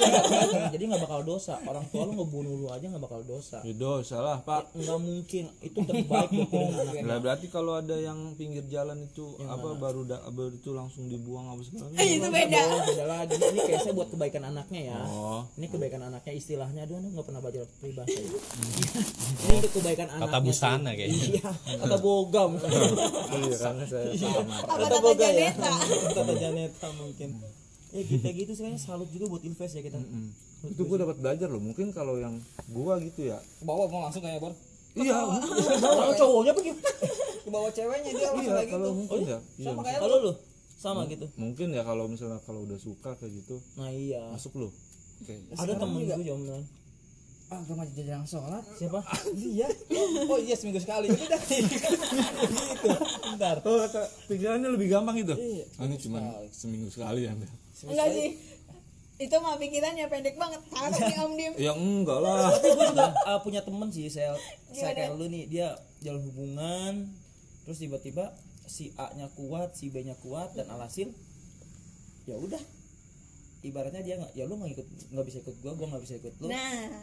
jadi 0.72 0.82
nggak 0.82 1.02
bakal 1.02 1.20
dosa 1.22 1.60
orang 1.62 1.84
tua 1.86 2.08
lu 2.08 2.16
ngebunuh 2.16 2.54
lu 2.56 2.66
aja 2.66 2.88
nggak 2.88 3.04
bakal 3.04 3.20
dosa 3.22 3.60
ya 3.60 3.74
dosa 3.74 4.16
lah 4.18 4.40
pak 4.40 4.72
nggak 4.72 4.98
mungkin 4.98 5.52
itu 5.60 5.78
terbaik 5.78 6.30
buat 6.48 6.72
anaknya 6.72 7.02
lah 7.04 7.18
berarti 7.20 7.46
kalau 7.46 7.76
ada 7.76 7.92
yang 7.94 8.16
pinggir 8.32 8.64
jalan 8.66 9.04
itu 9.04 9.22
apa 9.44 9.76
baru 9.76 10.02
da, 10.02 10.24
baru 10.26 10.50
itu 10.50 10.72
langsung 10.72 11.06
dibuang 11.06 11.44
apa 11.46 11.60
segala 11.60 11.92
Eh, 12.00 12.16
itu 12.16 12.24
beda 12.26 12.60
Oh, 12.62 12.80
beda 12.84 13.04
lagi. 13.04 13.34
Ini 13.36 13.60
kayaknya 13.60 13.92
buat 13.92 14.08
kebaikan 14.08 14.42
anaknya 14.44 14.80
ya. 14.88 14.98
Oh. 15.04 15.42
Ini 15.54 15.66
kebaikan 15.66 16.00
anaknya 16.00 16.32
istilahnya 16.32 16.80
aduh 16.82 16.96
anu 16.96 17.12
nggak 17.12 17.26
pernah 17.26 17.40
belajar 17.40 17.66
peribahasa 17.76 18.16
ya. 18.16 18.30
Ini 19.42 19.52
untuk 19.52 19.72
kebaikan 19.76 20.08
anaknya. 20.08 20.30
kata 20.30 20.38
busana 20.40 20.90
kayaknya 20.94 21.20
Iya, 21.28 21.50
kata 21.76 21.96
bogam. 21.98 22.50
iya 22.56 23.56
karena 23.58 23.84
saya 23.84 24.08
sama 24.14 24.54
apa 24.56 24.72
kata 24.72 24.84
kata 24.88 24.96
boga 25.00 25.28
ya. 25.28 25.50
Janeta 25.52 25.70
Kata 26.08 26.32
Janeta 26.34 26.88
mungkin. 26.96 27.30
Ya 27.92 28.02
kita 28.08 28.28
gitu 28.32 28.50
sih 28.56 28.62
kayaknya 28.64 28.80
salut 28.80 29.08
juga 29.12 29.28
buat 29.28 29.44
invest 29.44 29.76
ya 29.76 29.82
kita. 29.84 30.00
itu 30.62 30.82
gue 30.86 30.98
dapat 30.98 31.18
belajar 31.18 31.50
loh 31.50 31.58
mungkin 31.58 31.90
kalau 31.90 32.16
yang 32.16 32.38
gua 32.70 32.96
gitu 33.02 33.28
ya. 33.28 33.36
Ke 33.36 33.64
bawah 33.68 33.90
mau 33.90 34.08
langsung 34.08 34.24
kayak 34.24 34.40
bor? 34.40 34.54
Iya 34.92 35.16
Kalau 35.84 36.14
cowoknya 36.16 36.52
ke 37.42 37.50
bawah 37.50 37.70
ceweknya 37.72 38.10
dia 38.12 38.28
langsung 38.30 38.44
iya 38.44 38.60
kayak 38.60 38.70
kalau 38.70 38.88
gitu 38.88 38.98
mungkin 39.00 39.20
ya. 39.24 39.38
Iya 39.58 39.66
sama 39.72 39.80
kayak 39.84 40.00
Kalau 40.00 40.16
lu? 40.20 40.32
sama 40.82 41.06
gitu. 41.06 41.26
mungkin 41.38 41.70
ya 41.70 41.86
kalau 41.86 42.10
misalnya 42.10 42.42
kalau 42.42 42.66
udah 42.66 42.74
suka 42.74 43.14
kayak 43.14 43.32
gitu. 43.38 43.62
Nah 43.78 43.90
iya. 43.94 44.22
masuk 44.34 44.52
lo 44.58 44.68
oke. 45.22 45.34
Ada 45.54 45.78
temen 45.78 46.00
gue 46.02 46.24
jomblo. 46.26 46.58
ah 47.52 47.60
gue 47.68 47.76
mah 47.76 47.84
jajan 47.92 48.24
sholat. 48.24 48.64
Siapa? 48.80 48.98
iya. 49.36 49.68
Oh 50.26 50.40
iya 50.40 50.56
seminggu 50.56 50.80
sekali. 50.80 51.12
Udah. 51.14 51.40
Gitu. 51.44 51.76
Bentar. 53.36 53.56
oh 53.62 53.84
pikirannya 54.26 54.72
lebih 54.72 54.88
gampang 54.88 55.20
itu? 55.20 55.36
Iya, 55.36 55.68
oh, 55.76 55.84
ini 55.84 55.96
cuma 56.00 56.20
seminggu 56.48 56.88
sekali 56.88 57.28
ya 57.28 57.36
enggak 57.86 58.08
sih. 58.14 58.30
Itu 59.22 59.36
mah 59.38 59.54
pikirannya 59.54 60.06
pendek 60.10 60.34
banget. 60.34 60.60
Taruh 60.66 60.98
nih 61.10 61.18
om 61.22 61.32
dim. 61.38 61.52
Ya 61.58 61.72
enggak 61.74 62.18
lah. 62.18 62.50
Tapi 62.58 62.68
gue 62.74 62.86
juga 62.94 63.10
uh, 63.26 63.40
punya 63.42 63.60
temen 63.62 63.88
sih 63.90 64.10
saya 64.10 64.34
saya 64.74 64.92
kayak 64.96 65.14
lu 65.14 65.26
nih 65.30 65.46
dia 65.46 65.68
jalan 66.02 66.22
hubungan 66.26 67.14
terus 67.62 67.78
tiba-tiba 67.78 68.34
si 68.66 68.90
A 68.98 69.14
nya 69.14 69.30
kuat 69.38 69.78
si 69.78 69.94
B 69.94 70.02
nya 70.02 70.18
kuat 70.18 70.54
dan 70.58 70.66
alhasil 70.70 71.10
ya 72.26 72.34
udah. 72.38 72.62
Ibaratnya 73.62 74.02
dia 74.02 74.18
nggak 74.18 74.32
ya 74.34 74.44
lu 74.50 74.58
nggak 74.58 74.74
ikut 74.74 74.86
nggak 75.14 75.26
bisa 75.30 75.38
ikut 75.38 75.56
gua 75.62 75.72
gua 75.78 75.86
nggak 75.94 76.02
bisa 76.02 76.14
ikut 76.18 76.34
lu. 76.42 76.50
Nah. 76.50 77.02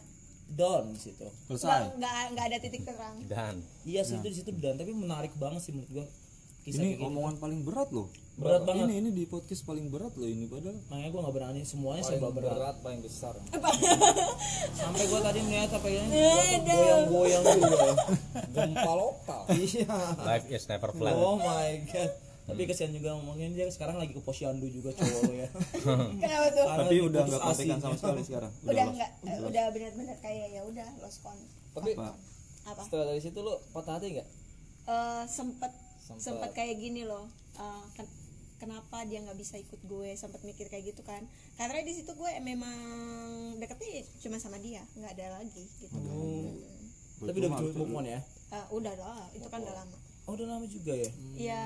Down 0.49 0.91
di 0.91 0.99
situ. 0.99 1.23
Nggak 1.47 1.61
selesai. 1.61 1.95
Nggak 1.95 2.13
nggak 2.35 2.45
ada 2.51 2.57
titik 2.59 2.81
terang. 2.83 3.15
Dan. 3.31 3.55
Iya 3.87 4.01
sih 4.03 4.19
itu 4.19 4.27
di 4.27 4.37
situ 4.43 4.51
down 4.59 4.75
tapi 4.75 4.91
menarik 4.91 5.31
banget 5.39 5.61
sih 5.63 5.71
menurut 5.71 6.03
gua 6.03 6.05
kisah 6.69 6.81
ini 6.85 6.89
kayak 6.93 7.01
gitu. 7.01 7.09
omongan 7.09 7.35
paling 7.41 7.59
berat 7.65 7.89
loh. 7.89 8.07
Berat 8.39 8.61
banget. 8.63 8.87
ini 8.87 8.93
ini 9.03 9.09
di 9.11 9.23
podcast 9.27 9.67
paling 9.67 9.91
berat 9.91 10.13
loh 10.15 10.29
ini 10.29 10.45
padahal. 10.47 10.77
Makanya 10.87 11.09
gua 11.11 11.21
nggak 11.27 11.35
berani 11.35 11.61
semuanya 11.67 12.03
paling 12.05 12.21
serba 12.21 12.29
berat. 12.31 12.53
berat 12.55 12.75
paling 12.79 13.01
besar. 13.03 13.33
Sampai 14.79 15.03
gua 15.11 15.19
tadi 15.25 15.39
melihat 15.43 15.71
apa 15.75 15.87
ya? 15.91 16.03
Goyang-goyang 16.63 17.43
juga 17.43 17.87
gempa 18.53 18.91
lokal. 18.95 19.41
Iya. 19.59 19.91
Life 20.23 20.47
is 20.47 20.65
never 20.69 20.89
flat. 20.95 21.13
Oh 21.17 21.35
my 21.35 21.69
god. 21.91 22.11
Tapi 22.49 22.65
kesian 22.65 22.89
juga 22.89 23.13
ngomongin 23.13 23.53
dia. 23.53 23.69
Sekarang 23.69 24.01
lagi 24.01 24.15
ke 24.17 24.21
posyandu 24.25 24.65
juga 24.71 24.89
cowok 24.95 25.21
lo 25.29 25.33
ya. 25.37 25.49
Kenapa 26.23 26.47
tuh? 26.55 26.65
Karena 26.65 26.83
tapi 26.87 26.95
udah 27.05 27.21
nggak 27.27 27.41
kontekan 27.43 27.79
sama 27.83 27.95
sekali 27.99 28.21
sekarang. 28.25 28.51
Udah 28.65 28.83
lost. 28.87 28.95
nggak 28.97 29.11
udah 29.45 29.63
benar-benar 29.69 30.17
kayak 30.23 30.47
ya 30.49 30.61
udah 30.65 30.87
lost 31.03 31.19
con. 31.21 31.37
Tapi 31.77 31.93
Apa? 31.93 32.15
apa? 32.69 32.81
setelah 32.85 33.05
dari 33.13 33.21
situ 33.21 33.39
lu 33.41 33.53
patah 33.75 33.99
hati 34.01 34.17
nggak? 34.17 34.27
Eh, 34.89 35.23
sempet 35.29 35.69
Sempet. 36.11 36.23
sempet 36.23 36.51
kayak 36.53 36.75
gini 36.75 37.03
loh 37.03 37.29
Eh, 37.51 37.85
ken- 37.91 38.07
kenapa 38.57 39.03
dia 39.03 39.19
nggak 39.19 39.35
bisa 39.35 39.55
ikut 39.55 39.83
gue? 39.83 40.15
Sempet 40.15 40.39
mikir 40.41 40.67
kayak 40.67 40.89
gitu 40.89 41.01
kan. 41.01 41.19
Karena 41.53 41.79
di 41.79 41.91
situ 41.91 42.07
gue 42.09 42.31
memang 42.39 42.79
deketnya 43.55 43.99
cuma 44.17 44.35
sama 44.35 44.55
dia 44.57 44.79
nggak 44.93 45.11
ada 45.13 45.37
lagi 45.37 45.67
gitu 45.77 45.91
kan. 45.91 46.07
Tapi 47.19 47.35
udah 47.37 47.51
move 47.51 47.91
on 47.93 48.07
ya? 48.07 48.23
Eh, 48.49 48.65
udah 48.71 48.95
lah 48.95 49.27
itu 49.29 49.43
kan 49.45 49.59
udah 49.59 49.75
lama. 49.75 49.97
Oh 50.23 50.33
udah 50.33 50.47
lama 50.47 50.65
juga 50.65 50.93
ya? 50.93 51.11
Ya 51.35 51.63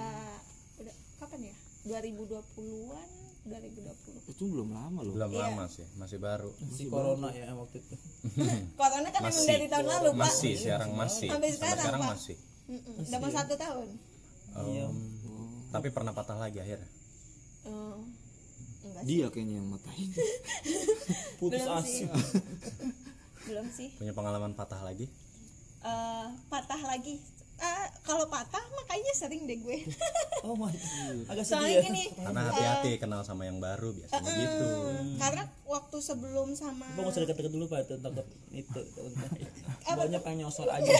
udah 0.75 0.95
kapan 1.19 1.45
ya? 1.45 1.55
2020-an 1.85 3.09
2020 3.43 4.23
itu 4.25 4.43
belum 4.43 4.71
lama 4.71 4.99
loh. 5.03 5.13
Belum 5.13 5.29
Iya. 5.29 5.41
lama 5.45 5.63
sih 5.67 5.85
masih 5.93 6.17
baru. 6.17 6.49
Si 6.69 6.87
corona 6.87 7.29
ya 7.29 7.53
waktu 7.53 7.77
itu. 7.77 7.95
Corona 8.79 9.07
kan 9.09 9.21
emang 9.21 9.45
dari 9.45 9.67
tahun 9.67 9.85
lalu 9.85 10.09
pak. 10.11 10.25
Masih 10.25 10.53
sekarang 10.55 10.89
masih. 10.95 11.29
Sampai 11.29 11.49
sekarang, 11.51 11.85
Pak. 12.01 12.09
masih. 12.09 12.35
Udah 13.03 13.19
mau 13.19 13.29
satu 13.29 13.53
tahun 13.53 13.87
Iya. 14.61 14.85
Um, 14.89 14.97
tapi 15.73 15.89
pernah 15.89 16.13
patah 16.13 16.37
lagi 16.37 16.61
akhirnya? 16.61 16.89
Eh, 17.65 17.97
enggak 18.85 19.01
sih. 19.01 19.09
dia 19.09 19.25
kayaknya 19.33 19.55
yang 19.57 19.67
matahin. 19.73 20.09
Putus 21.41 21.65
belum 21.65 21.77
asa. 21.81 21.87
sih. 21.87 22.05
Belum 23.43 23.67
sih. 23.67 23.91
Punya 23.99 24.15
pengalaman 24.15 24.55
patah 24.55 24.79
lagi? 24.87 25.11
Eh, 25.83 26.27
patah 26.47 26.79
lagi. 26.87 27.19
Eh, 27.59 27.87
kalau 28.07 28.23
patah 28.31 28.59
mah 28.59 28.85
kayaknya 28.87 29.13
sering 29.15 29.43
deh 29.43 29.59
gue. 29.59 29.79
Oh 30.43 30.59
my 30.59 30.75
god. 30.75 31.31
Agak 31.31 31.47
sedih 31.47 31.55
soalnya 31.55 31.79
ya. 31.79 31.83
gini 31.87 32.03
karena 32.19 32.41
hati-hati 32.51 32.91
kenal 32.99 33.23
sama 33.23 33.47
yang 33.47 33.63
baru 33.63 33.95
biasanya 33.95 34.27
gitu. 34.27 34.67
karena 35.15 35.43
waktu 35.63 35.97
sebelum 36.03 36.51
sama 36.51 36.83
nggak 36.99 37.07
usah 37.15 37.23
deket-deket 37.23 37.51
dulu 37.55 37.65
pak. 37.71 37.87
Itu. 37.87 38.81
Takut 38.83 39.39
itu 39.39 39.91
banyak 39.95 40.19
pengen 40.19 40.43
nyosor 40.43 40.67
aja. 40.67 40.91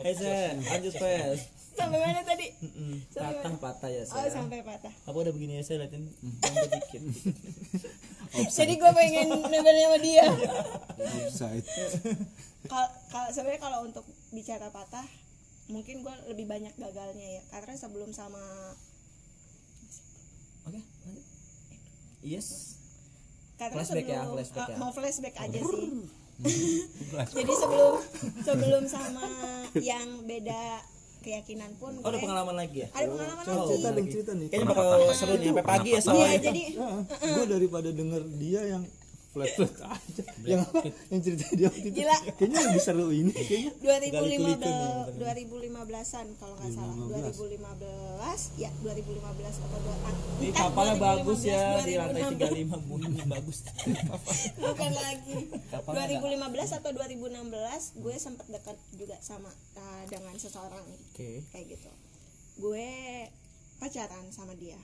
Hei 0.00 0.16
Zen, 0.16 0.64
lanjut 0.64 0.94
Pes 0.96 1.55
sampai 1.76 1.98
mana 2.00 2.20
tadi? 2.24 2.46
Mm-mm. 2.64 2.92
patah 3.12 3.54
patah 3.60 3.90
ya 3.92 4.02
oh 4.02 4.16
saya 4.16 4.30
sampai 4.32 4.64
patah. 4.64 4.92
Apa 5.04 5.16
udah 5.16 5.32
begini 5.32 5.60
ya 5.60 5.62
saya 5.62 5.84
liatin 5.84 6.08
tambah 6.40 6.66
dikit. 6.72 7.02
Jadi 8.56 8.72
gue 8.80 8.90
pengen 8.90 9.28
nempel 9.46 9.76
sama 9.76 9.98
dia. 10.00 10.26
Offside 11.28 11.68
kalau 13.12 13.28
sebenarnya 13.30 13.60
kalau 13.62 13.78
untuk 13.86 14.04
bicara 14.34 14.68
patah 14.74 15.06
mungkin 15.70 16.02
gue 16.02 16.14
lebih 16.32 16.46
banyak 16.48 16.74
gagalnya 16.74 17.28
ya. 17.40 17.42
Karena 17.52 17.74
sebelum 17.78 18.10
sama 18.10 18.40
oke 20.66 20.80
lanjut. 20.80 21.24
Yes. 22.26 22.80
Karena 23.56 23.80
Flashback 23.80 24.04
ya, 24.04 24.20
sebelum 24.20 24.34
flashback 24.36 24.60
ah, 24.60 24.68
ya. 24.68 24.76
mau 24.76 24.90
flashback 24.92 25.36
aja 25.40 25.60
sih. 25.64 25.88
Jadi 27.40 27.52
sebelum 27.56 27.94
sebelum 28.44 28.82
sama 28.84 29.24
yang 29.80 30.28
beda 30.28 30.84
keyakinan 31.26 31.70
pun 31.82 31.92
oh 31.98 32.06
ada 32.06 32.18
pengalaman 32.22 32.54
lagi 32.54 32.86
ya? 32.86 32.88
Ada 32.94 33.06
pengalaman 33.10 33.42
cerita 33.42 33.88
lagi. 33.90 33.98
Dong 33.98 34.08
cerita 34.14 34.30
nih 34.38 34.46
kayaknya 34.46 34.66
bakal 34.70 34.86
seru 35.10 35.34
nih 35.34 35.48
sampai 35.50 35.66
pagi 35.66 35.88
ya 35.90 35.92
iya 35.92 36.00
soalnya 36.06 36.38
jadi 36.38 36.62
gue 37.18 37.46
daripada 37.50 37.88
denger 37.90 38.22
dia 38.38 38.60
yang 38.70 38.82
flat 39.36 39.52
flat 39.52 39.74
aja. 39.92 40.22
Yang 40.48 40.60
yang 41.12 41.20
cerita 41.20 41.44
dia 41.52 41.66
waktu 41.68 41.88
itu. 41.92 41.96
Gila. 42.00 42.16
kayaknya 42.40 42.58
lebih 42.64 42.82
seru 42.82 43.06
ini 43.12 43.32
kayaknya. 43.36 43.72
2015 43.84 45.20
2015-an 45.20 46.26
kalau 46.40 46.54
nggak 46.56 46.72
salah. 46.72 46.94
2015 46.96 48.56
ya 48.56 48.70
2015 48.80 49.64
atau 49.68 49.78
dua 49.84 49.96
ah, 50.08 50.14
ini 50.40 50.50
kapalnya 50.56 50.96
2015, 50.96 51.04
bagus 51.04 51.40
ya 51.44 51.62
di 51.84 51.94
lantai 52.00 52.22
2016. 52.32 52.80
35 52.80 52.88
bunyinya 52.88 53.24
bagus. 53.28 53.58
Bukan 54.64 54.92
lagi. 54.96 55.38
Kapalnya 55.68 56.06
2015 56.16 56.78
atau 56.80 56.90
2016 56.96 58.00
gue 58.00 58.16
sempat 58.16 58.46
dekat 58.48 58.76
juga 58.96 59.16
sama 59.20 59.52
uh, 59.76 60.02
dengan 60.08 60.32
seseorang 60.40 60.84
oke. 60.88 61.30
Kayak 61.52 61.76
gitu. 61.76 61.90
Gue 62.56 62.88
pacaran 63.76 64.32
sama 64.32 64.56
dia. 64.56 64.80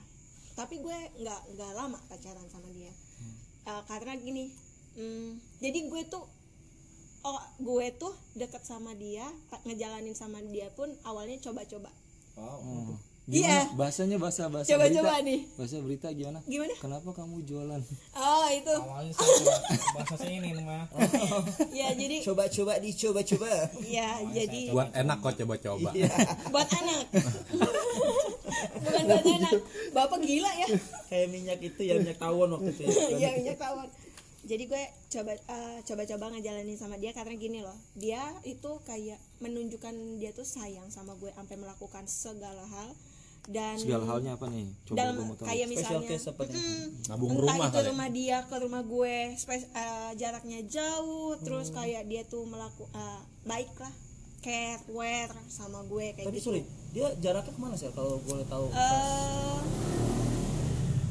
Tapi 0.53 0.77
gue 0.77 0.97
nggak 1.25 1.41
nggak 1.57 1.71
lama 1.73 1.97
pacaran 2.05 2.45
sama 2.45 2.69
dia 2.77 2.93
Uh, 3.63 3.83
karena 3.87 4.19
gini 4.19 4.51
mm, 4.99 5.39
jadi 5.63 5.79
gue 5.87 6.03
tuh 6.11 6.23
oh 7.23 7.39
gue 7.63 7.87
tuh 7.95 8.11
deket 8.35 8.63
sama 8.67 8.91
dia 8.99 9.23
ngejalanin 9.63 10.11
sama 10.11 10.43
dia 10.51 10.67
pun 10.75 10.91
awalnya 11.07 11.39
coba-coba. 11.39 11.87
Wow. 12.35 12.99
Iya. 13.23 13.71
Gimana? 13.71 13.79
bahasanya 13.79 14.17
bahasa 14.19 14.51
bahasa 14.51 14.67
Coba-coba 14.75 15.15
berita. 15.15 15.27
nih. 15.31 15.39
bahasa 15.55 15.75
berita 15.79 16.07
gimana? 16.11 16.39
Gimana? 16.43 16.75
Kenapa 16.75 17.09
kamu 17.15 17.35
jualan? 17.47 17.81
Oh 18.19 18.47
itu. 18.51 18.75
Awalnya 18.75 19.13
saya 19.15 19.31
coba 19.39 19.55
bahasa 19.95 20.15
saya 20.19 20.31
ini 20.43 20.51
mah. 20.59 20.83
Ya 21.79 21.87
jadi 21.95 22.19
coba-coba 22.19 22.83
dicoba-coba 22.83 23.47
ya 23.87 24.19
jadi 24.27 24.75
buat 24.75 24.91
enak 24.91 25.17
kok 25.23 25.33
coba-coba. 25.39 25.89
Buat 26.51 26.67
anak 26.83 26.99
bukan 28.73 29.01
buat 29.03 29.25
anak 29.25 29.53
bapak 29.91 30.19
gila 30.19 30.51
ya. 30.55 30.67
Kayak 31.05 31.27
minyak 31.29 31.59
itu 31.61 31.81
ya 31.81 31.93
minyak 31.95 32.17
tawon 32.17 32.49
waktu 32.51 32.69
itu 32.71 32.81
ya. 32.83 32.91
Iya 33.13 33.29
minyak 33.35 33.57
tawon. 33.57 33.87
Jadi 34.43 34.63
gue 34.65 34.83
coba 35.09 35.31
eh, 35.33 35.77
coba-coba 35.81 36.25
ngejalanin 36.29 36.75
sama 36.75 36.95
dia 36.95 37.11
karena 37.11 37.33
gini 37.33 37.59
loh. 37.59 37.75
Dia 37.93 38.19
itu 38.43 38.71
kayak 38.83 39.15
menunjukkan 39.39 39.93
dia 40.17 40.31
tuh 40.31 40.43
sayang 40.43 40.87
sama 40.87 41.15
gue 41.15 41.31
sampai 41.31 41.55
melakukan 41.55 42.03
segala 42.05 42.63
hal 42.65 42.91
dan 43.45 43.75
segala 43.75 44.03
halnya 44.05 44.35
apa 44.35 44.47
nih? 44.47 44.67
Coba 44.83 44.95
dalam 44.97 45.13
gue 45.13 45.25
mau 45.25 45.35
tahu. 45.35 45.47
kayak 45.47 45.67
misalnya 45.67 46.07
case 46.09 46.27
apa 46.27 46.41
nih? 46.43 46.55
Mm, 46.55 46.87
nabung 47.07 47.29
entah 47.29 47.39
rumah 47.41 47.55
itu 47.61 47.71
kali 47.73 47.87
rumah 47.87 48.09
dia 48.09 48.37
ke 48.43 48.55
rumah 48.57 48.83
gue 48.83 49.15
spes- 49.35 49.67
eh, 49.69 50.11
jaraknya 50.15 50.59
jauh 50.63 51.35
terus 51.39 51.67
Hmm. 51.67 51.75
kayak 51.77 52.03
dia 52.05 52.21
tuh 52.23 52.43
melaku 52.43 52.83
eh, 52.89 53.21
baik 53.43 53.71
lah 53.77 53.91
care 54.43 54.83
wear 54.87 55.31
sama 55.47 55.79
gue 55.83 56.11
kayak 56.11 56.27
tapi 56.27 56.37
gitu. 56.37 56.51
sorry 56.51 56.61
dia 56.91 57.07
jaraknya 57.17 57.49
ke 57.49 57.57
mana 57.57 57.73
sih 57.73 57.89
kalau 57.89 58.21
boleh 58.21 58.45
tahu? 58.45 58.69
Eh, 58.69 59.59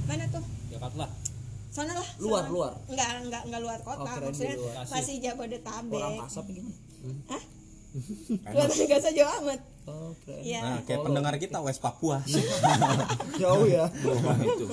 mana 0.05 0.25
tuh? 0.29 0.45
Jakarta 0.68 0.97
lah. 1.01 1.11
Sana 1.66 1.92
lah 1.92 2.05
Luar, 2.18 2.45
sana. 2.45 2.53
luar? 2.53 2.73
enggak 2.87 3.09
enggak 3.25 3.42
enggak 3.42 3.61
luar 3.61 3.81
kota 3.81 4.05
Oh, 4.05 4.16
maksudnya 4.23 4.55
luar. 4.55 4.85
masih 4.87 5.14
Jabodetabek. 5.18 5.97
orang 5.97 6.14
kasap 6.23 6.45
gimana? 6.47 6.77
Hah? 7.27 7.42
luar 8.47 8.68
enggak 8.68 8.99
usah 9.01 9.12
jauh 9.12 9.33
amat. 9.40 9.61
Oh 9.83 10.12
keren. 10.23 10.42
Iya. 10.45 10.61
Nah 10.61 10.79
kayak 10.85 11.01
pendengar 11.03 11.35
kita 11.37 11.59
West 11.59 11.81
Papua. 11.81 12.23
Jauh 13.42 13.66
ya. 13.66 13.90
Itu. 14.38 14.66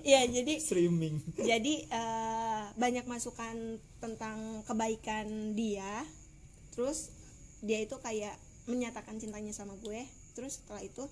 Iya 0.00 0.20
jadi 0.30 0.52
streaming. 0.56 1.18
jadi 1.34 1.74
eh, 1.84 2.62
banyak 2.72 3.04
masukan 3.04 3.56
tentang 3.98 4.38
kebaikan 4.62 5.26
dia. 5.52 6.06
Terus 6.70 7.10
dia 7.60 7.78
itu 7.78 7.96
kayak 7.96 8.34
menyatakan 8.64 9.16
cintanya 9.16 9.50
sama 9.50 9.76
gue. 9.76 10.04
Terus 10.32 10.58
setelah 10.58 10.80
itu 10.80 11.04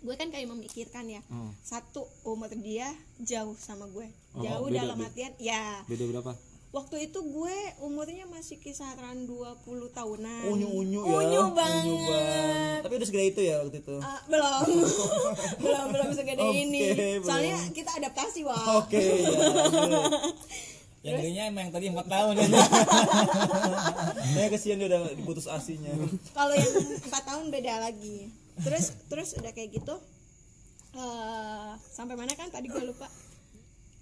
gue 0.00 0.14
kan 0.14 0.28
kayak 0.28 0.48
memikirkan 0.48 1.04
ya 1.06 1.20
Hmm. 1.26 1.52
satu 1.60 2.04
umur 2.22 2.48
dia 2.54 2.88
jauh 3.18 3.52
sama 3.54 3.84
gue. 3.86 4.08
Oh, 4.32 4.40
jauh 4.40 4.66
beda, 4.66 4.80
dalam 4.82 4.98
artian 4.98 5.32
ya. 5.36 5.84
beda 5.84 6.04
berapa? 6.06 6.32
Waktu 6.70 7.02
itu 7.04 7.18
gue 7.20 7.56
umurnya 7.80 8.24
masih 8.24 8.56
kisaran 8.56 9.26
20 9.26 9.60
tahunan. 9.90 10.46
Unyu 10.46 10.70
unyu 10.72 11.02
ya. 11.02 11.14
Unyu 11.18 11.42
banget 11.50 11.82
Unyu 11.84 11.96
banget. 12.06 12.80
tapi 12.80 12.94
udah 12.94 13.06
segede 13.06 13.26
itu 13.28 13.40
ya 13.42 13.56
waktu 13.58 13.76
itu? 13.76 13.96
Ah, 13.98 14.20
belum. 14.24 14.62
Belum 15.66 15.86
belum 15.90 16.08
segede 16.14 16.40
Oke, 16.40 16.56
ini. 16.56 16.80
belum. 16.94 17.26
soalnya 17.26 17.58
kita 17.70 17.90
adaptasi 17.92 18.40
wah 18.40 18.78
oke 18.80 18.96
ya 18.96 19.36
lanjut. 19.36 20.14
yang 21.00 21.16
gedenya 21.16 21.42
emang 21.46 21.62
yang 21.64 21.72
tadi 21.72 21.86
4 21.88 21.96
tahun. 22.06 22.32
Ya 22.36 22.44
saya 24.34 24.48
kesian 24.48 24.76
dia 24.76 24.88
udah 24.88 25.00
diputus 25.10 25.46
asinya. 25.46 25.88
Kalau 26.30 26.52
yang 26.52 26.72
empat 27.00 27.22
tahun 27.24 27.48
beda 27.48 27.74
lagi. 27.80 28.28
Terus 28.58 28.92
terus 29.08 29.32
udah 29.34 29.50
kayak 29.50 29.72
gitu 29.74 29.96
eh 30.90 31.70
sampai 31.88 32.14
mana 32.14 32.34
kan? 32.34 32.48
Tadi 32.48 32.66
gue 32.66 32.84
lupa. 32.84 33.08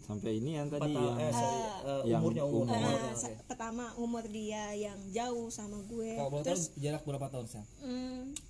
Sampai 0.01 0.41
ini 0.41 0.57
yang 0.57 0.67
Empat 0.67 0.81
tadi 0.81 0.97
tahun, 0.97 1.05
yang 1.13 1.21
eh, 1.21 1.31
sorry, 1.31 1.61
eh, 1.85 2.03
yang 2.09 2.21
umurnya 2.21 2.43
umur. 2.43 2.65
umur. 2.65 2.73
Nah, 2.73 2.91
Oke, 2.91 3.11
sa- 3.15 3.29
oke. 3.29 3.45
pertama 3.45 3.85
umur 3.95 4.25
dia 4.25 4.65
yang 4.73 4.97
jauh 5.11 5.53
sama 5.53 5.79
gue. 5.85 6.17
Tahu 6.17 6.41
terus 6.43 6.73
jarak 6.75 7.05
berapa 7.05 7.29
tahun 7.29 7.47
sih 7.47 7.63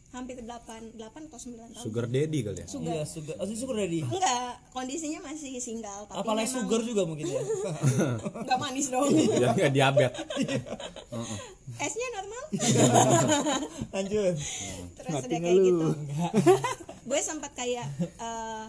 hampir 0.09 0.40
8 0.40 0.96
8 0.96 0.96
atau 1.28 1.36
9 1.36 1.52
tahun 1.68 1.84
sugar 1.84 2.06
daddy 2.06 2.38
kali 2.40 2.59
ya 2.61 2.66
Sugar. 2.66 2.90
Iya, 2.90 3.04
sugar. 3.04 3.34
Oh, 3.36 3.44
sugar 3.44 3.76
daddy. 3.76 4.00
enggak 4.00 4.50
kondisinya 4.70 5.20
masih 5.22 5.56
single 5.59 6.09
tapi 6.09 6.16
Apalagi 6.18 6.48
memang 6.48 6.56
sugar 6.64 6.80
juga 6.80 7.02
mungkin 7.04 7.26
ya. 7.28 7.42
enggak 8.40 8.59
manis 8.59 8.86
dong 8.88 9.04
ya 9.12 9.52
nggak 9.52 9.68
diabetes 9.70 10.12
esnya 11.78 12.09
normal 12.14 12.44
Lanjut. 13.90 14.34
terus 14.96 15.12
udah 15.20 15.38
kayak 15.38 15.59
gitu 15.61 15.88
gue 17.09 17.20
sempat 17.20 17.52
kayak 17.52 17.86
eh, 18.00 18.64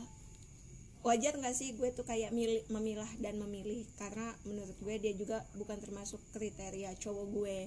wajar 1.00 1.32
nggak 1.34 1.56
sih 1.56 1.72
gue 1.74 1.90
tuh 1.92 2.04
kayak 2.04 2.30
milih 2.30 2.68
memilah 2.68 3.08
dan 3.18 3.38
memilih? 3.38 3.88
Karena 3.96 4.36
menurut 4.44 4.76
gue 4.78 4.96
dia 4.98 5.14
juga 5.14 5.40
bukan 5.56 5.80
termasuk 5.80 6.20
kriteria 6.32 6.92
cowok 6.96 7.28
gue. 7.32 7.58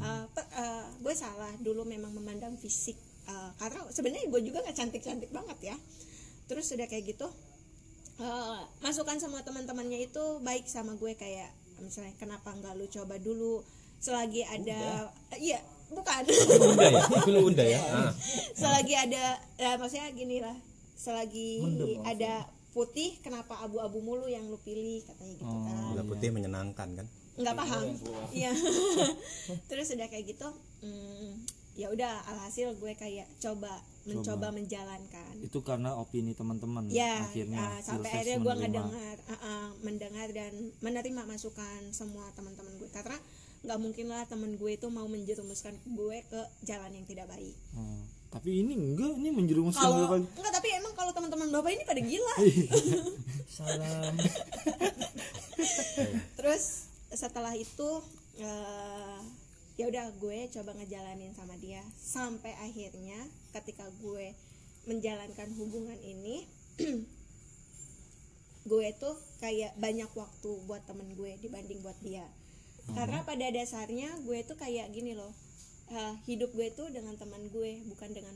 Eh, 0.00 0.24
pe- 0.30 0.50
eh, 0.54 0.84
gue 0.98 1.14
salah 1.14 1.52
dulu 1.58 1.84
memang 1.84 2.10
memandang 2.10 2.56
fisik. 2.56 2.96
Eh, 3.24 3.50
karena 3.56 3.84
sebenarnya 3.88 4.26
gue 4.26 4.40
juga 4.42 4.58
nggak 4.60 4.74
cantik 4.74 5.00
cantik 5.00 5.28
banget 5.28 5.72
ya. 5.72 5.76
Terus 6.44 6.68
udah 6.70 6.86
kayak 6.86 7.06
gitu 7.08 7.28
eh, 8.18 8.60
masukan 8.80 9.16
sama 9.16 9.40
teman-temannya 9.40 9.98
itu 10.02 10.24
baik 10.40 10.64
sama 10.64 10.94
gue 10.94 11.12
kayak 11.12 11.48
misalnya 11.78 12.12
kenapa 12.16 12.52
nggak 12.52 12.72
lu 12.74 12.86
coba 12.86 13.16
dulu? 13.16 13.60
Selagi 13.98 14.42
ada 14.42 15.06
eh, 15.30 15.52
iya 15.52 15.60
bukan. 15.88 16.24
Udah 16.24 16.88
ya? 16.88 17.02
Lu 17.32 17.40
udah 17.46 17.66
ya? 17.68 17.80
Ah. 17.84 18.12
selagi 18.52 18.94
ada 18.96 19.24
ya 19.54 19.76
maksudnya 19.76 20.08
gini 20.10 20.40
lah. 20.40 20.56
Selagi 20.96 21.60
ada 22.02 22.34
putih 22.72 23.20
kenapa 23.20 23.60
abu-abu 23.60 24.00
mulu 24.00 24.26
yang 24.26 24.48
lu 24.48 24.58
pilih? 24.60 25.04
Katanya 25.04 25.34
gitu 25.36 25.46
kan. 25.46 25.92
Gula 25.92 26.04
putih 26.08 26.28
menyenangkan 26.32 26.88
kan? 26.98 27.06
Nggak 27.36 27.56
paham. 27.56 27.84
Iya. 28.32 28.52
Terus 29.70 29.92
udah 29.92 30.08
kayak 30.08 30.24
gitu 30.36 30.48
hmm, 30.82 31.44
ya 31.72 31.88
udah 31.88 32.28
alhasil 32.28 32.76
gue 32.76 32.92
kayak 32.92 33.24
coba 33.40 33.80
mencoba 34.04 34.52
menjalankan. 34.52 35.32
Itu 35.40 35.64
karena 35.64 35.96
opini 35.96 36.34
teman-teman 36.36 36.90
ya 36.90 37.22
akhirnya 37.22 37.62
ah, 37.62 37.78
sampai 37.80 38.10
akhirnya 38.10 38.38
gue 38.42 38.54
ngedengar 38.60 39.16
ah, 39.30 39.34
ah, 39.40 39.66
mendengar 39.80 40.28
dan 40.34 40.52
menerima 40.84 41.22
masukan 41.24 41.80
semua 41.94 42.28
teman-teman 42.36 42.76
gue. 42.76 42.90
Karena 42.92 43.16
nggak 43.62 43.78
mungkin 43.78 44.10
lah 44.10 44.26
temen 44.26 44.58
gue 44.58 44.72
itu 44.74 44.90
mau 44.90 45.06
menjerumuskan 45.06 45.72
gue 45.86 46.18
ke 46.28 46.40
jalan 46.66 46.92
yang 46.92 47.06
tidak 47.06 47.30
baik. 47.30 47.54
Oh, 47.78 48.02
tapi 48.32 48.64
ini 48.64 48.72
enggak 48.72 49.12
ini 49.20 49.28
menjerumuskan 49.28 49.84
kalau 49.84 50.08
berapa 50.08 50.16
enggak 50.24 50.54
tapi 50.56 50.68
emang 50.72 50.92
kalau 50.96 51.12
teman-teman 51.12 51.52
bapak 51.52 51.70
ini 51.76 51.84
pada 51.84 52.00
gila. 52.00 52.36
Salam. 53.60 54.14
terus 56.40 56.88
setelah 57.12 57.52
itu 57.52 57.90
eh, 58.40 59.20
ya 59.76 59.84
udah 59.84 60.16
gue 60.16 60.48
coba 60.48 60.72
ngejalanin 60.80 61.36
sama 61.36 61.60
dia. 61.60 61.84
Sampai 62.00 62.56
akhirnya 62.64 63.20
ketika 63.52 63.84
gue 64.00 64.32
menjalankan 64.88 65.52
hubungan 65.60 66.00
ini 66.00 66.48
gue 68.72 68.86
tuh 68.96 69.12
kayak 69.44 69.76
banyak 69.76 70.08
waktu 70.16 70.50
buat 70.64 70.80
temen 70.88 71.12
gue 71.20 71.36
dibanding 71.44 71.84
buat 71.84 72.00
dia. 72.00 72.24
Karena 72.96 73.20
pada 73.28 73.44
dasarnya 73.52 74.08
gue 74.24 74.40
tuh 74.48 74.56
kayak 74.56 74.88
gini 74.96 75.12
loh 75.12 75.36
eh, 75.92 76.14
hidup 76.24 76.50
gue 76.56 76.72
tuh 76.72 76.88
dengan 76.88 77.14
teman 77.20 77.44
gue 77.52 77.84
bukan 77.92 78.10
dengan 78.16 78.34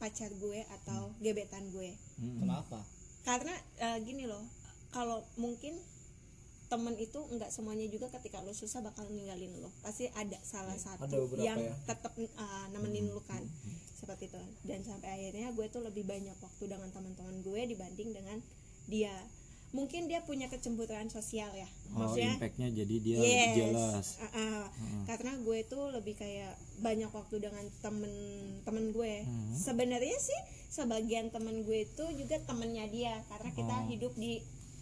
pacar 0.00 0.32
gue 0.32 0.64
atau 0.80 1.12
gebetan 1.20 1.68
gue. 1.70 1.92
Kenapa? 2.16 2.80
Karena 3.22 3.52
eh, 3.80 3.98
gini 4.00 4.24
loh 4.24 4.42
kalau 4.90 5.20
mungkin 5.36 5.76
temen 6.72 6.96
itu 6.96 7.20
nggak 7.20 7.52
semuanya 7.52 7.86
juga 7.92 8.08
ketika 8.08 8.40
lo 8.40 8.56
susah 8.56 8.80
bakal 8.80 9.04
ninggalin 9.12 9.52
lo. 9.60 9.68
Pasti 9.84 10.08
ada 10.16 10.40
salah 10.40 10.74
satu 10.80 11.04
ada 11.04 11.16
yang 11.36 11.60
ya. 11.60 11.76
tetap 11.84 12.16
eh, 12.16 12.66
nemenin 12.72 13.12
lo 13.12 13.20
kan. 13.28 13.44
seperti 13.94 14.28
itu. 14.28 14.36
Dan 14.68 14.84
sampai 14.84 15.08
akhirnya 15.16 15.48
gue 15.56 15.66
tuh 15.72 15.80
lebih 15.80 16.04
banyak 16.04 16.36
waktu 16.36 16.64
dengan 16.68 16.92
teman-teman 16.92 17.40
gue 17.40 17.60
dibanding 17.72 18.12
dengan 18.12 18.36
dia 18.84 19.16
mungkin 19.74 20.06
dia 20.06 20.22
punya 20.22 20.46
kecemburuan 20.46 21.06
sosial 21.08 21.50
ya 21.50 21.66
oh 21.90 22.06
maksudnya 22.06 22.32
impactnya 22.32 22.68
jadi 22.72 22.96
dia 22.96 23.18
yes 23.18 23.54
jelas 23.56 24.06
uh, 24.16 24.26
uh. 24.30 24.64
karena 25.04 25.34
gue 25.36 25.58
tuh 25.64 25.90
lebih 25.90 26.14
kayak 26.14 26.54
banyak 26.78 27.10
waktu 27.10 27.36
dengan 27.40 27.66
temen-temen 27.80 28.84
gue 28.90 29.14
Hmm. 29.20 29.50
sebenarnya 29.52 30.14
sih 30.16 30.40
sebagian 30.70 31.28
temen 31.28 31.62
gue 31.62 31.84
itu 31.84 32.04
juga 32.14 32.38
temennya 32.40 32.86
dia 32.86 33.18
karena 33.26 33.50
kita 33.50 33.76
hidup 33.88 34.14
di 34.14 34.38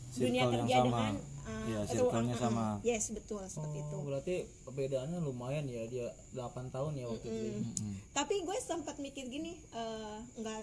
Circle 0.08 0.28
dunia 0.28 0.38
yang 0.38 0.52
kerja 0.54 0.74
sama. 0.74 0.84
dengan 0.84 1.12
uh, 1.42 1.64
Iya, 1.64 1.78
ruang- 1.98 2.28
uh, 2.28 2.36
sama. 2.38 2.66
yes 2.82 3.04
betul 3.10 3.40
seperti 3.42 3.78
itu 3.80 3.94
Oh, 3.94 4.02
berarti 4.02 4.34
perbedaannya 4.62 5.18
lumayan 5.18 5.64
ya 5.66 5.82
dia 5.86 6.06
8 6.30 6.68
tahun 6.68 6.92
ya 6.94 7.08
waktu 7.08 7.26
itu. 7.26 7.48
tapi 8.12 8.34
gue 8.38 8.56
sempat 8.58 8.96
mikir 8.98 9.24
gini 9.26 9.56
eh, 9.72 10.18
nggak 10.36 10.60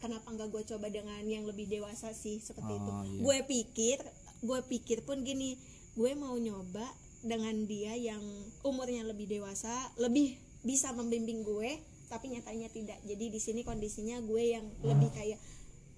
kenapa 0.00 0.28
nggak 0.32 0.48
gue 0.52 0.62
coba 0.76 0.86
dengan 0.92 1.22
yang 1.24 1.44
lebih 1.48 1.66
dewasa 1.66 2.12
sih 2.12 2.38
seperti 2.38 2.76
itu. 2.76 2.90
Oh, 2.92 3.04
iya. 3.04 3.20
gue 3.22 3.38
pikir 3.48 3.98
gue 4.44 4.60
pikir 4.68 4.98
pun 5.08 5.24
gini 5.24 5.56
gue 5.96 6.12
mau 6.12 6.36
nyoba 6.36 6.84
dengan 7.24 7.64
dia 7.64 7.96
yang 7.96 8.20
umurnya 8.62 9.02
lebih 9.08 9.26
dewasa 9.26 9.72
lebih 9.96 10.36
bisa 10.62 10.92
membimbing 10.92 11.42
gue 11.42 11.80
tapi 12.06 12.30
nyatanya 12.30 12.70
tidak. 12.70 12.98
Jadi 13.02 13.34
di 13.34 13.40
sini 13.42 13.66
kondisinya 13.66 14.22
gue 14.22 14.42
yang 14.54 14.66
lebih 14.86 15.10
kayak 15.10 15.40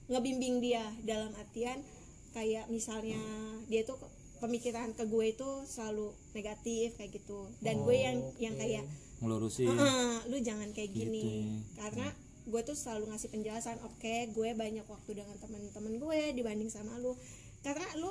ngebimbing 0.08 0.64
dia 0.64 0.80
dalam 1.04 1.36
artian 1.36 1.84
kayak 2.32 2.64
misalnya 2.72 3.20
dia 3.68 3.84
tuh 3.84 4.00
pemikiran 4.40 4.94
ke 4.94 5.04
gue 5.04 5.34
itu 5.34 5.48
selalu 5.68 6.14
negatif 6.32 6.96
kayak 6.96 7.12
gitu. 7.12 7.50
Dan 7.60 7.84
gue 7.84 7.96
yang 7.96 8.16
yang 8.40 8.54
kayak 8.56 8.86
ngelurusin. 9.20 9.68
"Ah, 9.68 10.22
lu 10.30 10.38
jangan 10.40 10.70
kayak 10.72 10.94
gini. 10.94 11.20
Gitu. 11.44 11.76
karena 11.76 12.08
gue 12.48 12.60
tuh 12.64 12.72
selalu 12.72 13.12
ngasih 13.12 13.28
penjelasan 13.28 13.76
oke 13.84 14.14
gue 14.32 14.48
banyak 14.56 14.84
waktu 14.88 15.10
dengan 15.12 15.36
teman-teman 15.36 15.94
gue 16.00 16.20
dibanding 16.32 16.72
sama 16.72 16.96
lu. 16.98 17.12
Karena 17.60 17.84
lu 18.00 18.10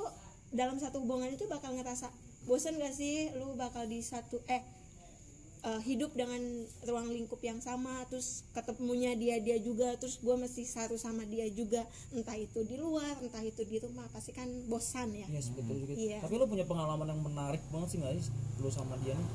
dalam 0.54 0.78
satu 0.78 1.02
hubungan 1.02 1.28
itu 1.28 1.44
bakal 1.50 1.74
ngerasa 1.74 2.08
bosen 2.46 2.78
gak 2.78 2.94
sih? 2.94 3.34
Lu 3.36 3.58
bakal 3.58 3.90
di 3.90 4.00
satu 4.00 4.38
eh 4.46 4.62
eh, 5.60 5.80
hidup 5.82 6.12
dengan 6.12 6.38
ruang 6.82 7.08
lingkup 7.08 7.38
yang 7.40 7.58
sama 7.58 7.90
terus 8.06 8.26
ketemunya 8.52 9.12
dia 9.12 9.38
dia 9.38 9.58
juga 9.58 9.94
terus 9.94 10.16
gue 10.16 10.34
mesti 10.34 10.62
satu 10.62 10.94
sama 10.94 11.24
dia 11.24 11.46
juga 11.48 11.82
entah 12.10 12.34
itu 12.34 12.62
di 12.62 12.76
luar 12.76 13.18
entah 13.18 13.40
itu 13.40 13.62
di 13.62 13.76
rumah 13.76 14.06
pasti 14.08 14.30
kan 14.30 14.46
bosan 14.66 15.10
ya 15.12 15.26
Iya, 15.28 15.40
betul 15.52 15.76
juga. 15.78 15.92
Iya. 15.94 16.18
Tapi 16.20 16.34
lu 16.34 16.46
punya 16.46 16.64
pengalaman 16.64 17.06
yang 17.06 17.20
menarik 17.20 17.62
banget 17.68 17.88
sih 17.88 17.98
nggak 17.98 18.12
sih 18.16 18.30
lu 18.56 18.68
sama 18.68 18.94
dia 18.98 19.12
nih? 19.12 19.28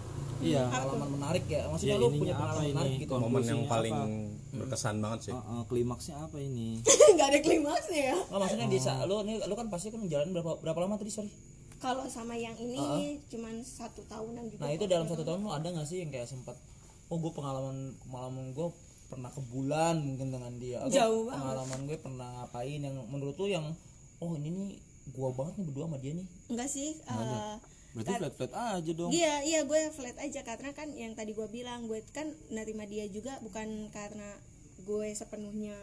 iya 0.43 0.63
Pengalaman 0.67 1.09
menarik 1.13 1.45
ya. 1.45 1.61
Maksudnya 1.65 1.88
Ya, 1.89 1.97
lu 1.97 2.05
ininya 2.05 2.19
punya 2.19 2.34
apa 2.34 2.41
pengalaman 2.41 2.63
ini? 2.63 2.74
menarik 2.74 2.93
gitu. 2.99 3.13
Momen 3.15 3.43
yang 3.43 3.61
paling 3.65 3.93
apa? 3.93 4.07
berkesan 4.53 4.95
banget 4.99 5.19
sih 5.21 5.34
Uh, 5.34 5.39
uh, 5.39 5.61
klimaksnya 5.63 6.15
apa 6.19 6.38
ini 6.38 6.78
nggak 7.13 7.28
ada 7.28 7.39
klimaksnya 7.39 8.01
ya 8.05 8.17
Nggak, 8.19 8.39
maksudnya 8.39 8.67
di 8.67 8.78
saat 8.78 9.03
lu 9.03 9.15
nih 9.21 9.41
lu 9.41 9.53
kan 9.53 9.67
pasti 9.67 9.89
kan 9.89 10.01
jalan 10.05 10.30
berapa 10.30 10.59
berapa 10.59 10.80
lama 10.80 10.95
tadi 10.95 11.09
sorry? 11.09 11.32
Kalau 11.84 12.06
sama 12.08 12.40
yang 12.40 12.56
ini 12.56 13.20
cuman 13.28 13.60
satu 13.60 14.08
tahunan 14.08 14.48
juga 14.48 14.64
Nah 14.64 14.72
itu 14.72 14.86
dalam 14.88 15.04
satu 15.04 15.28
tahun 15.28 15.44
lu 15.44 15.52
ada 15.52 15.68
nggak 15.68 15.88
sih 15.88 16.00
yang 16.00 16.10
kayak 16.16 16.32
sempat 16.32 16.56
oh 17.12 17.18
gue 17.20 17.32
pengalaman 17.36 17.92
pengalaman 18.08 18.56
gue 18.56 18.68
pernah 19.12 19.30
ke 19.30 19.42
bulan 19.52 20.02
mungkin 20.02 20.34
dengan 20.34 20.54
dia. 20.58 20.82
Atau 20.82 20.96
Jauh 20.96 21.22
banget. 21.30 21.38
pengalaman 21.44 21.80
gue 21.86 21.98
pernah 22.00 22.30
ngapain 22.42 22.80
yang 22.82 22.96
menurut 23.12 23.36
lu 23.38 23.48
yang 23.52 23.66
oh 24.24 24.32
ini 24.40 24.50
nih 24.50 24.70
gua 25.12 25.36
banget 25.36 25.60
nih 25.60 25.66
berdua 25.68 25.86
sama 25.92 25.98
dia 26.00 26.14
nih? 26.16 26.28
Enggak 26.48 26.70
sih 26.72 26.90
eh, 26.96 27.56
berarti 27.94 28.12
flat 28.18 28.34
flat 28.40 28.54
aja 28.56 28.92
dong. 28.96 29.12
Iya 29.12 29.34
iya 29.44 29.60
gue 29.68 29.82
flat 29.92 30.18
aja 30.18 30.42
karena 30.42 30.72
kan 30.72 30.90
yang 30.96 31.14
tadi 31.14 31.36
gue 31.36 31.48
bilang 31.52 31.86
gue 31.86 32.00
kan 32.16 32.32
nerima 32.50 32.88
dia 32.88 33.06
juga 33.12 33.36
bukan 33.44 33.92
karena 33.92 34.40
gue 34.82 35.08
sepenuhnya 35.14 35.76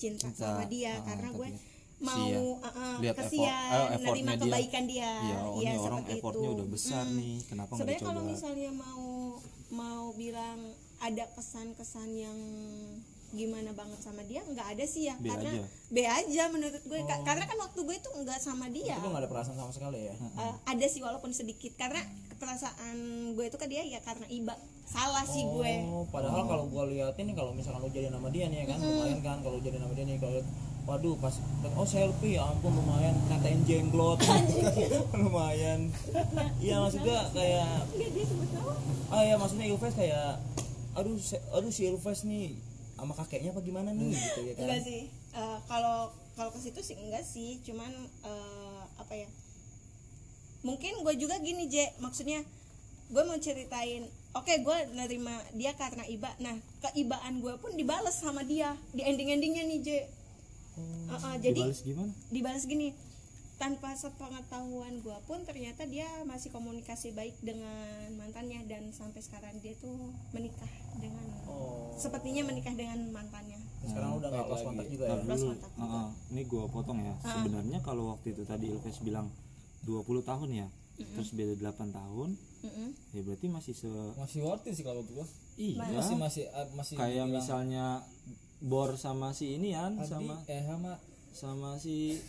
cinta, 0.00 0.26
Cinta, 0.32 0.58
sama 0.58 0.64
dia 0.66 0.98
ah, 0.98 1.06
karena 1.06 1.28
gue 1.30 1.48
tapi 1.52 1.71
mau 2.02 2.18
sia. 2.18 2.36
uh, 2.36 2.68
uh, 2.68 2.96
Lihat 2.98 3.16
effort- 3.16 3.30
eh, 3.48 3.86
effortnya 3.92 4.10
nerima 4.12 4.32
dia. 4.32 4.42
kebaikan 4.42 4.84
dia 4.84 5.10
iya 5.22 5.38
oh, 5.40 5.56
ini 5.56 5.74
orang 5.76 6.02
effortnya 6.08 6.44
itu 6.44 6.54
udah 6.54 6.68
besar 6.68 7.04
Mm. 7.04 7.14
nih 7.14 7.36
kenapa 7.46 7.70
nggak 7.70 7.80
sebenarnya 7.80 8.02
kalau 8.02 8.20
dicoba 8.20 8.32
misalnya 8.32 8.70
mau 8.74 9.04
mau 9.72 10.04
bilang 10.12 10.58
ada 10.98 11.24
kesan-kesan 11.30 12.08
yang 12.12 12.38
gimana 13.32 13.72
banget 13.72 13.98
sama 13.98 14.20
dia 14.22 14.40
nggak 14.42 14.66
ada 14.70 14.84
sih 14.84 15.08
ya. 15.08 15.16
B 15.16 15.26
karena 15.26 15.50
aja. 15.50 15.64
B 15.88 15.96
aja 16.02 16.42
menurut 16.48 16.82
gue. 16.82 17.00
Ka- 17.02 17.22
karena 17.22 17.44
kan 17.44 17.56
waktu 17.58 17.80
gue 17.80 17.96
itu 17.96 18.10
nggak 18.14 18.38
sama 18.38 18.68
dia. 18.68 18.94
Itu 18.94 19.08
nggak 19.08 19.22
ada 19.22 19.30
perasaan 19.30 19.56
sama 19.56 19.70
sekali 19.70 20.04
ya? 20.04 20.14
Eh, 20.14 20.54
ada 20.66 20.86
sih 20.86 21.00
walaupun 21.00 21.30
sedikit. 21.30 21.72
Karena 21.74 22.04
perasaan 22.36 22.96
gue 23.32 23.44
itu 23.44 23.56
ke 23.56 23.66
dia 23.66 23.82
ya 23.82 23.98
karena 23.98 24.28
iba. 24.28 24.52
Salah 24.84 25.24
sih 25.24 25.40
gue. 25.42 25.72
Oh, 25.86 26.04
padahal 26.06 26.44
kalau 26.44 26.64
gua 26.66 26.84
liatin 26.84 27.24
nih 27.24 27.34
kalau 27.34 27.50
misalkan 27.50 27.80
lu 27.80 27.88
jadi 27.88 28.08
nama 28.08 28.28
dia 28.28 28.46
nih 28.46 28.62
ya 28.62 28.66
kan 28.68 28.78
lumayan 28.78 29.20
kan 29.20 29.38
kalau 29.40 29.56
jadi 29.58 29.76
nama 29.76 29.92
dia 29.92 30.04
nih 30.04 30.18
kalau 30.18 30.44
waduh 30.82 31.14
pas 31.16 31.38
oh 31.72 31.86
selfie 31.86 32.34
ya 32.34 32.42
ampun 32.44 32.74
lumayan 32.74 33.14
katain 33.26 33.62
jenglot 33.62 34.18
lumayan. 35.16 35.88
Iya 36.58 36.76
maksudnya 36.78 37.30
kayak 37.30 37.86
Iya 37.90 38.08
dia 38.10 38.24
sebut 38.26 38.48
nama. 38.50 38.74
ah 39.08 39.22
ya 39.22 39.34
maksudnya 39.36 39.66
Ilves 39.66 39.94
kayak 39.94 40.42
aduh 40.92 41.16
aduh 41.52 41.70
si 41.70 41.86
Ilves 41.86 42.20
nih 42.22 42.58
sama 43.02 43.18
kakeknya 43.18 43.50
apa 43.50 43.66
gimana 43.66 43.90
nih? 43.90 44.14
Gitu 44.14 44.40
ya 44.46 44.52
kan? 44.54 44.62
Enggak 44.62 44.80
sih. 44.86 45.02
Eh, 45.10 45.58
kalau 45.66 46.14
kalau 46.38 46.50
ke 46.54 46.58
situ 46.62 46.80
sih 46.86 46.94
enggak 46.94 47.26
sih. 47.26 47.58
Cuman 47.66 47.90
eh, 48.22 48.82
apa 48.94 49.14
ya? 49.18 49.26
Mungkin 50.62 51.02
gue 51.02 51.14
juga 51.18 51.34
gini 51.42 51.66
J. 51.66 51.98
Maksudnya 51.98 52.46
gue 53.10 53.22
mau 53.26 53.34
ceritain. 53.42 54.06
Oke 54.38 54.62
gue 54.62 54.78
nerima 54.94 55.34
dia 55.58 55.74
karena 55.74 56.06
iba. 56.06 56.30
Nah 56.38 56.54
keibaan 56.78 57.42
gue 57.42 57.58
pun 57.58 57.74
dibales 57.74 58.14
sama 58.14 58.46
dia. 58.46 58.78
Di 58.94 59.02
ending 59.02 59.34
endingnya 59.34 59.66
nih 59.66 59.80
J. 59.82 59.88
Uh-uh, 61.12 61.36
jadi 61.36 61.52
Dibales 61.52 61.84
gimana? 61.84 62.12
dibales 62.32 62.64
gini 62.64 62.96
tanpa 63.62 63.94
sepengetahuan 63.94 64.98
gue 65.06 65.18
pun 65.30 65.46
ternyata 65.46 65.86
dia 65.86 66.10
masih 66.26 66.50
komunikasi 66.50 67.14
baik 67.14 67.38
dengan 67.46 68.10
mantannya 68.18 68.66
dan 68.66 68.90
sampai 68.90 69.22
sekarang 69.22 69.54
dia 69.62 69.78
tuh 69.78 69.94
menikah 70.34 70.66
dengan 70.98 71.22
Oh. 71.46 71.94
sepertinya 71.94 72.48
menikah 72.48 72.74
dengan 72.74 72.98
mantannya. 73.14 73.60
Sekarang 73.86 74.18
udah 74.18 74.28
nggak 74.34 74.46
lost 74.50 74.64
kontak 74.66 74.86
juga 74.90 75.04
ya? 75.04 75.22
Lost 75.22 75.46
dulu. 75.46 75.54
kontak 75.54 75.70
ah. 75.78 76.10
ini 76.34 76.42
gue 76.42 76.64
potong 76.74 76.98
ya. 77.06 77.14
Sebenarnya 77.22 77.78
kalau 77.86 78.16
waktu 78.16 78.34
itu 78.34 78.42
tadi 78.42 78.66
Ilves 78.72 78.98
bilang 79.06 79.30
20 79.86 80.26
tahun 80.26 80.50
ya 80.50 80.68
terus 81.02 81.34
beda 81.34 81.58
8 81.58 81.90
tahun 81.90 82.30
Mm-mm. 82.62 82.88
ya 83.10 83.20
berarti 83.26 83.46
masih 83.50 83.74
se 83.74 83.90
masih 84.14 84.38
worth 84.44 84.66
it 84.70 84.74
sih 84.74 84.86
kalau 84.86 85.02
gua. 85.06 85.26
Iya. 85.58 85.82
Masih 85.98 86.16
masih 86.18 86.44
ah, 86.50 86.66
masih 86.74 86.94
kayak 86.98 87.26
misalnya 87.30 88.02
Bor 88.62 88.94
sama 88.94 89.34
si 89.34 89.58
ini 89.58 89.74
kan 89.74 89.98
Adi, 89.98 90.06
sama 90.06 90.34
eh 90.46 90.62
sama 90.62 90.92
sama 91.34 91.70
si 91.82 92.22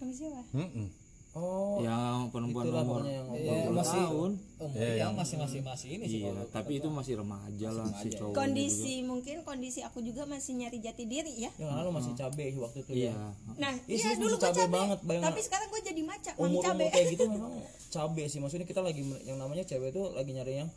sama 0.00 0.10
siapa? 0.10 0.40
Mm-mm. 0.52 0.88
oh 1.30 1.78
yang 1.78 2.26
perempuan 2.28 2.66
nomor 2.66 3.06
pokoknya 3.06 3.12
yang 3.14 3.26
Iya, 3.30 3.58
20 3.62 3.78
masih 3.78 4.00
tahun? 4.02 4.30
Umur 4.58 4.74
Iya, 4.74 4.82
yang 4.82 4.98
yang- 4.98 5.14
masih 5.14 5.36
masih 5.38 5.60
masih 5.62 5.88
ini 5.92 6.04
sih 6.04 6.20
iya 6.20 6.30
tapi 6.48 6.72
itu 6.74 6.88
masih 6.90 7.14
remaja 7.16 7.68
lah 7.70 7.86
si 7.86 8.08
remaja. 8.08 8.18
cowok 8.18 8.34
kondisi 8.34 8.94
mungkin 9.02 9.36
kondisi 9.40 9.80
aku 9.80 9.98
juga 10.00 10.26
masih 10.26 10.52
nyari 10.56 10.78
jati 10.80 11.04
diri 11.06 11.30
ya. 11.38 11.50
Yang 11.54 11.70
lalu 11.72 11.90
masih 11.94 12.12
cabe 12.14 12.46
waktu 12.56 12.78
itu 12.80 12.92
iya. 12.98 13.12
ya. 13.12 13.30
Nah 13.56 13.72
Iya 13.84 13.94
iya 13.94 14.10
dulu 14.16 14.26
masih 14.26 14.34
gue 14.34 14.42
cabe 14.42 14.58
cabe 14.58 14.74
banget, 14.74 14.98
bayang- 15.04 15.24
tapi 15.24 15.40
sekarang 15.40 15.68
gue 15.68 15.82
jadi 15.84 16.02
maca 16.02 16.30
mami 16.32 16.42
umur 16.42 16.62
cabe. 16.64 16.74
umur 16.74 16.90
kayak 16.90 17.06
gitu 17.08 17.24
memang 17.30 17.52
cabe 17.88 18.22
sih. 18.26 18.38
Maksudnya 18.40 18.66
kita 18.66 18.80
lagi 18.80 19.02
yang 19.22 19.38
namanya 19.38 19.62
cewek 19.62 19.88
itu 19.88 20.02
lagi 20.10 20.30
nyari 20.32 20.52
yang 20.56 20.70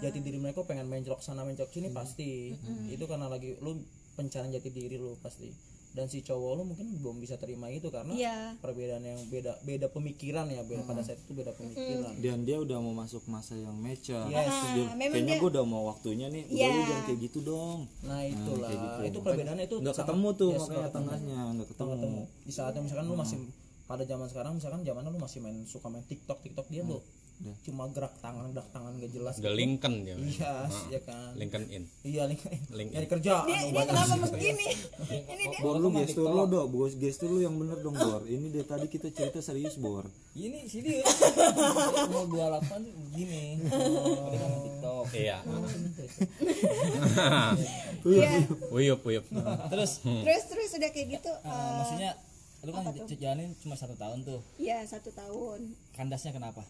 jati 0.00 0.18
diri 0.18 0.38
mereka 0.38 0.64
pengen 0.64 0.86
mencolok 0.86 1.20
sana 1.20 1.44
mencolok 1.44 1.70
sini 1.70 1.86
pasti. 1.88 2.58
Itu 2.88 3.06
karena 3.06 3.28
lagi 3.28 3.54
lu 3.58 3.78
pencarian 4.12 4.50
jati 4.50 4.68
diri 4.68 4.96
lu 4.96 5.14
pasti 5.16 5.54
dan 5.90 6.06
si 6.06 6.20
cowok 6.20 6.52
lu 6.54 6.62
mungkin 6.64 6.86
belum 6.96 7.18
bisa 7.18 7.34
terima 7.34 7.66
itu 7.66 7.90
karena 7.90 8.10
Iya. 8.10 8.54
perbedaan 8.56 9.02
yang 9.02 9.18
beda 9.26 9.58
beda 9.60 9.86
pemikiran 9.88 10.46
ya 10.46 10.62
beda 10.62 10.86
pada 10.86 11.02
saat 11.02 11.18
itu 11.18 11.32
beda 11.32 11.50
pemikiran. 11.52 12.14
Dan 12.16 12.42
dia 12.42 12.56
udah 12.56 12.78
mau 12.78 12.94
masuk 12.96 13.26
masa 13.26 13.54
yang 13.54 13.74
mature. 13.74 14.22
Yes. 14.26 14.46
Dia, 14.72 14.86
Ah, 14.86 14.94
memang 14.94 15.18
kayaknya 15.18 15.34
dia- 15.34 15.42
gue 15.42 15.50
udah 15.50 15.64
mau 15.64 15.82
waktunya 15.86 16.26
nih. 16.26 16.46
Udah 16.46 16.54
Iya. 16.56 16.68
lu 16.70 16.82
jangan 16.84 17.04
kayak 17.04 17.18
gitu 17.20 17.38
dong. 17.42 17.78
Nah 18.02 18.20
itulah. 18.22 18.70
itu 19.02 19.18
perbedaannya 19.18 19.64
itu 19.66 19.76
nggak 19.76 19.96
ketemu 19.96 20.28
tuh 20.32 20.50
yes, 20.52 20.60
makanya 20.62 20.90
tengahnya 20.90 21.38
nggak 21.52 21.68
ketemu. 21.68 21.90
ketemu. 21.92 22.20
Di 22.46 22.52
saatnya 22.54 22.80
misalkan 22.80 23.06
lu 23.06 23.16
masih 23.16 23.38
pada 23.84 24.04
zaman 24.06 24.26
sekarang 24.30 24.52
misalkan 24.54 24.80
zamannya 24.86 25.10
lu 25.10 25.18
masih 25.18 25.38
main 25.42 25.58
suka 25.66 25.90
main 25.90 26.06
TikTok 26.06 26.38
TikTok 26.40 26.70
dia 26.70 26.86
tuh 26.86 27.02
Udah. 27.40 27.56
cuma 27.64 27.88
gerak 27.88 28.12
tangan 28.20 28.52
gerak 28.52 28.68
tangan 28.68 28.92
gak 29.00 29.12
jelas 29.16 29.40
The 29.40 29.48
Lincoln 29.48 30.04
dia. 30.04 30.12
Iya 30.12 30.52
ya 30.92 31.00
kan. 31.08 31.32
Lincoln 31.40 31.64
in. 31.72 31.88
Iya 32.04 32.28
Link 32.28 32.92
nyari 32.92 33.08
kerja. 33.08 33.48
Dia, 33.48 33.64
dia 33.64 33.84
kenapa 33.88 34.28
begini? 34.28 34.68
Ini 35.32 35.44
dia. 35.48 35.60
Bor 35.64 35.80
lu 35.80 35.88
gestur 35.88 36.28
lo 36.28 36.44
dong, 36.44 36.68
bos 36.68 36.92
gestur 37.00 37.32
lu 37.32 37.40
yang 37.40 37.56
bener 37.56 37.80
dong 37.80 37.96
Bor. 37.96 38.28
Ini 38.28 38.52
dari 38.52 38.68
tadi 38.68 38.92
kita 38.92 39.08
cerita 39.08 39.40
serius 39.40 39.80
Bor. 39.80 40.04
ini 40.36 40.68
sini 40.68 41.00
mau 42.12 42.28
28 42.28 42.86
tuh 42.86 42.92
begini 43.08 43.58
oh, 43.72 44.28
dengan 44.28 44.50
TikTok. 44.60 45.04
Iya. 45.16 45.38
Iya. 48.00 48.32
uyup 48.72 49.00
uyup 49.04 49.24
terus. 49.72 50.04
Terus 50.04 50.42
terus 50.48 50.70
udah 50.76 50.90
kayak 50.92 51.20
gitu 51.20 51.32
ah, 51.44 51.52
eh, 51.52 51.72
maksudnya 51.80 52.10
lu 52.60 52.70
kan 52.76 52.84
jalanin 53.16 53.56
cuma 53.64 53.76
satu 53.80 53.96
tahun 53.96 54.28
tuh. 54.28 54.40
Ya 54.60 54.84
satu 54.84 55.08
tahun. 55.12 55.72
Kandasnya 55.96 56.36
kenapa 56.36 56.60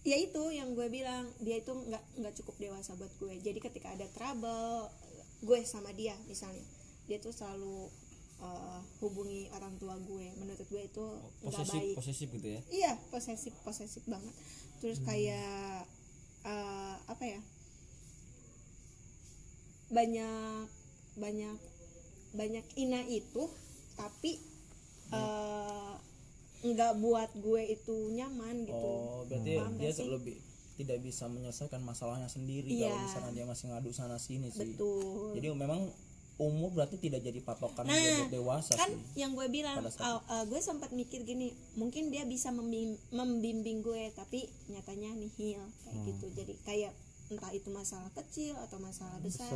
ya 0.00 0.16
itu 0.16 0.42
yang 0.48 0.72
gue 0.72 0.88
bilang 0.88 1.28
dia 1.44 1.60
itu 1.60 1.76
nggak 1.76 2.04
nggak 2.24 2.34
cukup 2.40 2.54
dewasa 2.56 2.96
buat 2.96 3.12
gue. 3.20 3.34
Jadi 3.44 3.58
ketika 3.60 3.92
ada 3.92 4.08
trouble 4.16 4.88
gue 5.44 5.60
sama 5.64 5.92
dia 5.96 6.16
misalnya 6.28 6.60
dia 7.08 7.20
tuh 7.20 7.32
selalu 7.32 7.88
eh, 8.40 8.80
hubungi 9.04 9.52
orang 9.52 9.76
tua 9.76 10.00
gue. 10.00 10.26
Menurut 10.40 10.64
gue 10.64 10.82
itu 10.88 11.04
nggak 11.44 11.52
posesif 11.52 11.80
baik. 11.80 11.96
posesif 12.00 12.28
gitu 12.32 12.48
ya? 12.48 12.60
Iya 12.72 12.92
posesif 13.12 13.52
posesif 13.60 14.02
banget. 14.08 14.34
Terus 14.80 14.98
kayak 15.04 15.84
eh, 16.48 16.96
apa 17.04 17.24
ya? 17.24 17.40
Banyak 19.92 20.64
banyak 21.20 21.56
banyak 22.30 22.64
ina 22.80 23.04
itu 23.04 23.52
tapi 24.00 24.40
eh, 25.12 25.94
nggak 26.62 26.92
buat 26.98 27.30
gue 27.34 27.62
itu 27.70 27.96
nyaman 28.10 28.62
gitu 28.62 28.76
oh 28.76 29.24
berarti 29.24 29.52
Paham 29.56 29.74
dia 29.76 29.90
sih? 29.90 30.06
lebih 30.06 30.36
tidak 30.76 30.98
bisa 31.00 31.24
menyelesaikan 31.26 31.80
masalahnya 31.80 32.26
sendiri 32.26 32.68
Iya. 32.70 32.88
kalau 32.88 32.98
misalnya 33.02 33.32
dia 33.34 33.46
masih 33.46 33.66
ngadu 33.68 33.90
sana 33.90 34.16
sini 34.16 34.48
sih 34.48 34.76
betul 34.76 35.32
jadi 35.32 35.52
memang 35.52 35.88
umur 36.36 36.70
berarti 36.70 36.96
tidak 36.96 37.20
jadi 37.20 37.36
patokan 37.38 37.84
Nah, 37.84 37.92
buat 37.92 38.32
dewasa 38.32 38.72
kan 38.72 38.88
sih 38.88 38.96
yang 39.14 39.32
gue 39.34 39.44
bilang 39.46 39.76
saat 39.84 40.00
uh, 40.00 40.20
uh, 40.26 40.44
gue 40.46 40.56
sempat 40.58 40.88
mikir 40.90 41.20
gini 41.22 41.48
mungkin 41.74 42.08
dia 42.08 42.24
bisa 42.24 42.48
membim- 42.50 42.96
membimbing 43.10 43.80
gue 43.80 44.08
tapi 44.10 44.44
nyatanya 44.66 45.12
nihil 45.14 45.60
kayak 45.78 45.92
Hmm. 45.92 46.06
gitu 46.06 46.26
jadi 46.34 46.54
kayak 46.62 46.92
entah 47.28 47.52
itu 47.52 47.68
masalah 47.68 48.08
kecil 48.10 48.58
atau 48.58 48.76
masalah 48.78 49.20
besar, 49.20 49.52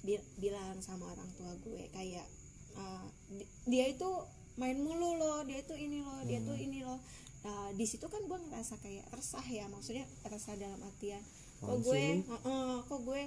bi- 0.00 0.22
bilang 0.36 0.78
sama 0.78 1.08
orang 1.08 1.26
tua 1.34 1.50
gue 1.58 1.88
kayak 1.90 2.22
uh, 2.74 3.02
di- 3.28 3.48
dia 3.66 3.88
itu 3.88 4.06
main 4.56 4.76
mulu 4.76 5.16
loh 5.16 5.44
dia 5.44 5.60
itu 5.60 5.74
ini 5.74 6.00
loh 6.00 6.20
dia 6.24 6.40
Hmm. 6.40 6.48
tuh 6.48 6.56
ini 6.56 6.80
loh. 6.80 7.00
Nah, 7.44 7.70
di 7.72 7.86
situ 7.86 8.02
kan 8.08 8.18
gue 8.20 8.38
ngerasa 8.42 8.74
kayak 8.82 9.06
resah 9.14 9.44
ya 9.44 9.70
maksudnya 9.70 10.02
resah 10.26 10.56
dalam 10.56 10.82
artian 10.82 11.22
kok 11.56 11.78
gue 11.78 12.04
uh-uh, 12.26 12.82
kok 12.84 13.00
gue 13.00 13.22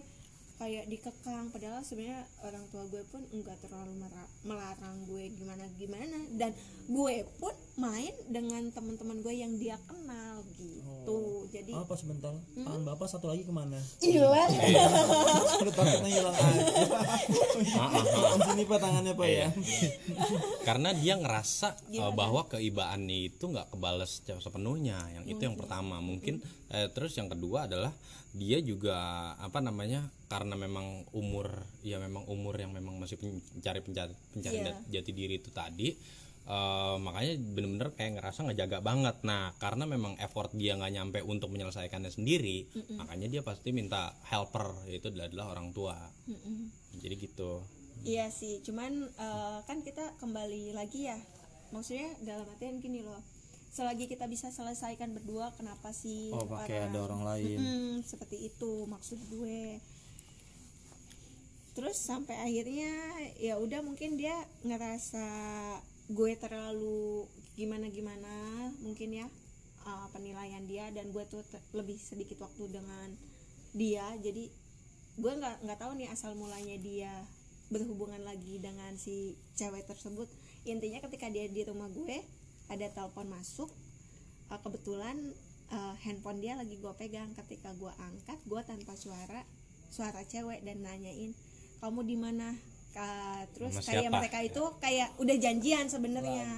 kayak 0.60 0.86
dikekang 0.86 1.48
padahal 1.50 1.80
sebenarnya 1.80 2.20
orang 2.44 2.68
tua 2.68 2.84
gue 2.86 3.00
pun 3.08 3.24
enggak 3.32 3.56
terlalu 3.64 3.96
melarang 4.44 5.08
gue 5.08 5.32
gimana 5.32 5.64
gimana 5.80 6.20
dan 6.36 6.52
gue 6.86 7.16
pun 7.40 7.56
main 7.80 8.12
dengan 8.28 8.68
teman-teman 8.70 9.18
gue 9.20 9.34
yang 9.34 9.56
dia 9.56 9.80
kenal 9.82 10.44
gitu. 10.54 11.48
Jadi 11.50 11.72
apa 11.72 11.96
sebentar? 11.96 12.36
Hmm? 12.54 12.62
tangan 12.62 12.84
bapak 12.86 13.08
satu 13.08 13.26
lagi 13.26 13.42
ke 13.42 13.50
mana? 13.50 13.80
Hilang 13.98 14.52
Udah 15.58 15.74
paketnya 15.74 16.10
hilang 16.12 16.36
aja. 16.36 16.62
Tangan 17.56 18.40
sini 18.46 18.64
pak 18.64 18.80
tangannya 18.80 19.14
pak 19.16 19.28
ya. 19.28 19.48
Karena 20.62 20.90
dia 20.92 21.16
ngerasa 21.16 21.68
uh, 21.98 22.12
bahwa 22.12 22.46
keibaannya 22.48 23.18
itu 23.26 23.44
nggak 23.48 23.72
kebales 23.72 24.22
se- 24.22 24.38
sepenuhnya. 24.38 25.00
Yang 25.16 25.26
itu 25.34 25.42
yang 25.48 25.56
pertama. 25.56 25.98
Mungkin 26.00 26.44
eh, 26.70 26.92
terus 26.92 27.16
yang 27.16 27.32
kedua 27.32 27.66
adalah 27.66 27.96
dia 28.30 28.62
juga 28.62 28.94
apa 29.42 29.58
namanya 29.58 30.06
karena 30.30 30.54
memang 30.54 31.02
umur 31.18 31.50
ya 31.82 31.98
memang 31.98 32.30
umur 32.30 32.54
yang 32.54 32.70
memang 32.70 33.02
masih 33.02 33.18
pencari 33.18 33.82
pencari 33.82 34.14
pencari 34.30 34.56
Iya. 34.62 34.66
jat- 34.70 34.86
jati 35.02 35.12
diri 35.18 35.42
itu 35.42 35.50
tadi 35.50 35.98
eh, 36.50 36.96
makanya 36.98 37.34
bener-bener 37.54 37.90
kayak 37.94 38.12
ngerasa 38.18 38.40
ngejaga 38.50 38.82
banget. 38.82 39.22
Nah 39.22 39.54
karena 39.62 39.86
memang 39.86 40.18
effort 40.18 40.50
dia 40.58 40.74
nggak 40.74 40.94
nyampe 40.98 41.20
untuk 41.22 41.54
menyelesaikannya 41.54 42.10
sendiri 42.10 42.66
makanya 42.98 43.30
dia 43.30 43.42
pasti 43.46 43.70
minta 43.70 44.18
helper 44.26 44.90
yaitu 44.90 45.14
adalah 45.14 45.54
orang 45.54 45.70
tua. 45.70 45.96
Jadi 46.98 47.16
gitu. 47.22 47.62
Iya 48.02 48.34
sih 48.34 48.66
cuman 48.66 49.06
eh, 49.06 49.58
kan 49.70 49.86
kita 49.86 50.18
kembali 50.18 50.74
lagi 50.74 51.08
ya. 51.08 51.20
Maksudnya 51.70 52.10
dalam 52.26 52.50
artian 52.50 52.82
gini 52.82 53.06
loh 53.06 53.22
selagi 53.70 54.10
kita 54.10 54.26
bisa 54.26 54.50
selesaikan 54.50 55.14
berdua 55.14 55.54
kenapa 55.54 55.94
sih 55.94 56.34
Oh, 56.34 56.46
pakai 56.50 56.90
ada 56.90 57.00
orang 57.06 57.22
lain. 57.22 57.58
Mm, 57.62 57.94
seperti 58.02 58.50
itu 58.50 58.90
maksud 58.90 59.22
gue. 59.30 59.78
Terus 61.78 61.96
sampai 61.96 62.36
akhirnya 62.44 62.92
ya 63.38 63.56
udah 63.62 63.86
mungkin 63.86 64.18
dia 64.18 64.36
ngerasa 64.66 65.24
gue 66.10 66.32
terlalu 66.42 67.30
gimana 67.54 67.86
gimana 67.94 68.34
mungkin 68.82 69.14
ya 69.14 69.28
uh, 69.86 70.08
penilaian 70.10 70.66
dia 70.66 70.90
dan 70.90 71.14
gue 71.14 71.24
tuh 71.30 71.46
lebih 71.78 72.02
sedikit 72.02 72.42
waktu 72.42 72.66
dengan 72.74 73.14
dia. 73.78 74.06
Jadi 74.18 74.50
gue 75.20 75.34
nggak 75.38 75.68
nggak 75.68 75.80
tahu 75.80 75.92
nih 76.00 76.10
asal 76.10 76.34
mulanya 76.34 76.80
dia 76.82 77.14
berhubungan 77.70 78.26
lagi 78.26 78.58
dengan 78.58 78.98
si 78.98 79.38
cewek 79.54 79.86
tersebut. 79.86 80.26
Intinya 80.66 80.98
ketika 81.06 81.30
dia 81.30 81.46
di 81.46 81.62
rumah 81.62 81.88
gue 81.94 82.26
ada 82.74 82.88
telepon 82.90 83.30
masuk 83.30 83.70
uh, 84.50 84.60
kebetulan 84.66 85.18
uh, 85.70 85.94
handphone 86.02 86.42
dia 86.42 86.58
lagi 86.58 86.82
gue 86.82 86.94
pegang. 86.98 87.30
Ketika 87.38 87.70
gue 87.78 87.94
angkat 88.02 88.40
gue 88.50 88.62
tanpa 88.66 88.98
suara 88.98 89.46
suara 89.90 90.26
cewek 90.26 90.66
dan 90.66 90.82
nanyain 90.82 91.34
kamu 91.82 92.02
di 92.06 92.18
mana 92.18 92.54
Ka- 92.90 93.46
terus 93.54 93.78
Sama 93.80 93.86
kayak 93.86 94.04
siapa? 94.10 94.18
mereka 94.18 94.40
itu 94.42 94.64
kayak 94.82 95.10
udah 95.22 95.36
janjian 95.38 95.86
sebenarnya. 95.86 96.50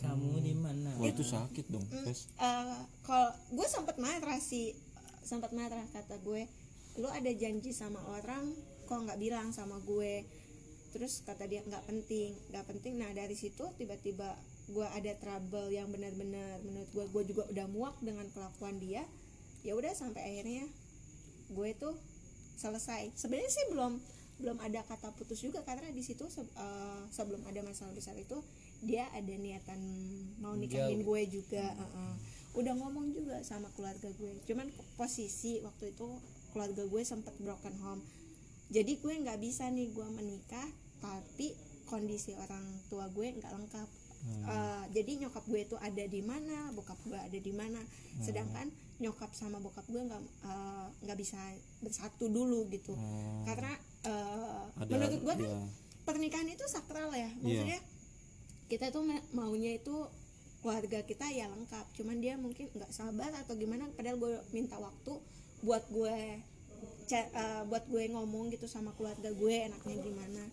Kamu 0.00 0.40
di 0.40 0.54
mana? 0.56 0.90
Wah 0.96 1.08
itu 1.08 1.20
sakit 1.22 1.66
dong, 1.68 1.84
Tes. 1.84 2.26
Eh, 2.40 2.76
kalau 3.04 3.30
gue 3.52 3.66
sempat 3.68 4.00
marah 4.00 4.40
sih 4.40 4.72
sempat 5.20 5.52
marah 5.52 5.84
kata 5.92 6.16
gue. 6.24 6.48
Lu 6.98 7.06
ada 7.06 7.30
janji 7.30 7.70
sama 7.70 8.00
orang 8.08 8.50
kok 8.88 8.98
nggak 8.98 9.20
bilang 9.20 9.52
sama 9.52 9.78
gue? 9.84 10.24
Terus 10.90 11.22
kata 11.22 11.46
dia 11.46 11.62
nggak 11.62 11.86
penting 11.86 12.34
nggak 12.50 12.64
penting. 12.66 12.98
Nah 12.98 13.12
dari 13.14 13.36
situ 13.36 13.62
tiba-tiba 13.78 14.34
gue 14.70 14.86
ada 14.86 15.12
trouble 15.20 15.70
yang 15.70 15.86
benar-benar 15.92 16.62
menurut 16.64 16.90
gue 16.90 17.04
gue 17.12 17.24
juga 17.36 17.44
udah 17.52 17.66
muak 17.70 17.96
dengan 18.02 18.26
kelakuan 18.32 18.80
dia. 18.80 19.04
Ya 19.62 19.76
udah 19.76 19.92
sampai 19.92 20.24
akhirnya 20.24 20.64
gue 21.52 21.70
tuh 21.76 21.94
selesai. 22.56 23.12
Sebenarnya 23.14 23.52
sih 23.52 23.66
belum 23.70 24.00
belum 24.40 24.58
ada 24.58 24.80
kata 24.82 25.12
putus 25.12 25.38
juga 25.38 25.60
karena 25.60 25.88
di 25.88 26.00
situ 26.00 26.24
se- 26.26 26.42
eh, 26.48 27.02
sebelum 27.08 27.44
ada 27.44 27.60
masalah 27.60 27.92
besar 27.92 28.16
itu 28.16 28.40
dia 28.80 29.04
ada 29.10 29.34
niatan 29.36 29.76
mau 30.38 30.56
nikahin 30.56 31.00
gue 31.02 31.20
juga 31.30 31.60
eh, 31.60 31.84
eh. 31.84 32.14
udah 32.50 32.74
ngomong 32.74 33.12
juga 33.12 33.36
sama 33.42 33.68
keluarga 33.70 34.10
gue. 34.10 34.32
Cuman 34.42 34.66
posisi 34.96 35.60
waktu 35.60 35.92
itu 35.92 36.08
keluarga 36.50 36.82
gue 36.82 37.02
sempat 37.04 37.30
broken 37.38 37.76
home. 37.78 38.02
Jadi 38.68 38.98
gue 38.98 39.14
nggak 39.16 39.38
bisa 39.38 39.68
nih 39.68 39.88
gue 39.88 40.06
menikah 40.10 40.66
tapi 40.98 41.54
kondisi 41.84 42.34
orang 42.34 42.60
tua 42.86 43.06
gue 43.08 43.30
nggak 43.30 43.52
lengkap. 43.52 43.88
Eh, 44.44 44.84
jadi 44.92 45.10
nyokap 45.18 45.44
gue 45.44 45.60
itu 45.62 45.76
ada 45.76 46.04
di 46.04 46.20
mana 46.20 46.68
bokap 46.70 46.98
gue 47.04 47.16
ada 47.16 47.38
di 47.38 47.52
mana. 47.52 47.80
Sedangkan 48.20 48.66
nyokap 48.98 49.30
sama 49.32 49.56
bokap 49.56 49.86
gue 49.86 50.02
nggak 50.02 50.18
eh, 50.42 50.86
nggak 51.02 51.18
bisa 51.18 51.38
bersatu 51.78 52.26
dulu 52.26 52.66
gitu. 52.68 52.98
Karena 53.44 53.72
eh, 54.04 54.64
Ada- 54.76 54.90
menurut 54.90 55.20
gue 55.20 55.34
kan 55.36 55.40
iya. 55.44 55.62
pernikahan 56.04 56.48
itu 56.48 56.64
sakral 56.66 57.10
ya. 57.12 57.30
Maksudnya 57.40 57.80
kita 58.70 58.94
tuh 58.94 59.02
ma- 59.02 59.26
maunya 59.34 59.76
itu 59.76 59.94
keluarga 60.62 61.02
kita 61.04 61.26
ya 61.32 61.48
lengkap. 61.48 61.86
Cuman 61.96 62.20
dia 62.20 62.36
mungkin 62.36 62.68
nggak 62.72 62.92
sabar 62.92 63.32
atau 63.34 63.56
gimana 63.56 63.88
padahal 63.96 64.16
gue 64.16 64.34
minta 64.52 64.76
waktu 64.76 65.12
buat 65.60 65.84
gue 65.92 66.18
eh, 67.10 67.62
buat 67.68 67.84
gue 67.90 68.02
ngomong 68.08 68.54
gitu 68.54 68.64
sama 68.70 68.94
keluarga 68.96 69.28
gue 69.32 69.54
enaknya 69.68 69.96
gimana. 70.00 70.44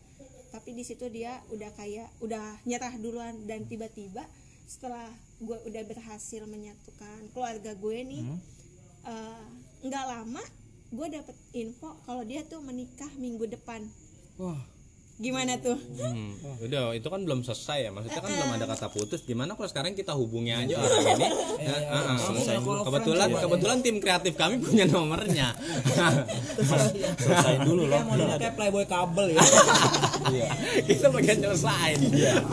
Tapi 0.52 0.74
di 0.74 0.84
situ 0.84 1.06
dia 1.12 1.44
udah 1.52 1.70
kayak 1.76 2.10
udah 2.24 2.60
nyerah 2.64 2.96
duluan 2.98 3.36
dan 3.46 3.68
tiba-tiba 3.68 4.24
setelah 4.68 5.08
gue 5.40 5.56
udah 5.64 5.84
berhasil 5.88 6.44
menyatukan 6.44 7.32
keluarga 7.32 7.72
gue 7.72 7.98
nih 8.04 8.24
eh, 9.08 9.44
nggak 9.86 10.06
lama 10.10 10.44
gue 10.88 11.08
dapet 11.10 11.36
info 11.52 12.00
kalau 12.04 12.24
dia 12.24 12.42
tuh 12.44 12.64
menikah 12.64 13.12
minggu 13.16 13.44
depan 13.46 13.84
wah 14.38 14.58
gimana 15.18 15.58
tuh 15.58 15.74
Hmm. 15.98 16.38
Udah, 16.62 16.94
itu 16.94 17.10
kan 17.10 17.26
belum 17.26 17.42
selesai 17.42 17.86
ya. 17.86 17.92
Maksudnya 17.92 18.22
kan 18.22 18.30
belum 18.30 18.54
ada 18.54 18.66
kata 18.70 18.88
putus. 18.94 19.26
Gimana 19.26 19.58
kalau 19.58 19.66
sekarang 19.66 19.98
kita 19.98 20.14
hubungi 20.14 20.54
aja 20.54 20.78
orang 20.78 21.18
ini? 21.18 21.28
Ya, 21.68 21.74
ah, 21.90 22.14
ah. 22.14 22.86
kebetulan 22.86 23.34
kebetulan 23.34 23.78
tim 23.82 23.98
kreatif 23.98 24.38
kami 24.38 24.62
punya 24.66 24.86
nomornya. 24.86 25.58
selesaiin 27.18 27.66
dulu 27.66 27.90
loh 27.90 27.98
Kita 28.14 28.36
kayak 28.38 28.54
playboy 28.56 28.86
kabel 28.86 29.34
ya. 29.34 29.42
kita 30.90 31.08
bagian 31.10 31.38
nyelesain. 31.42 31.98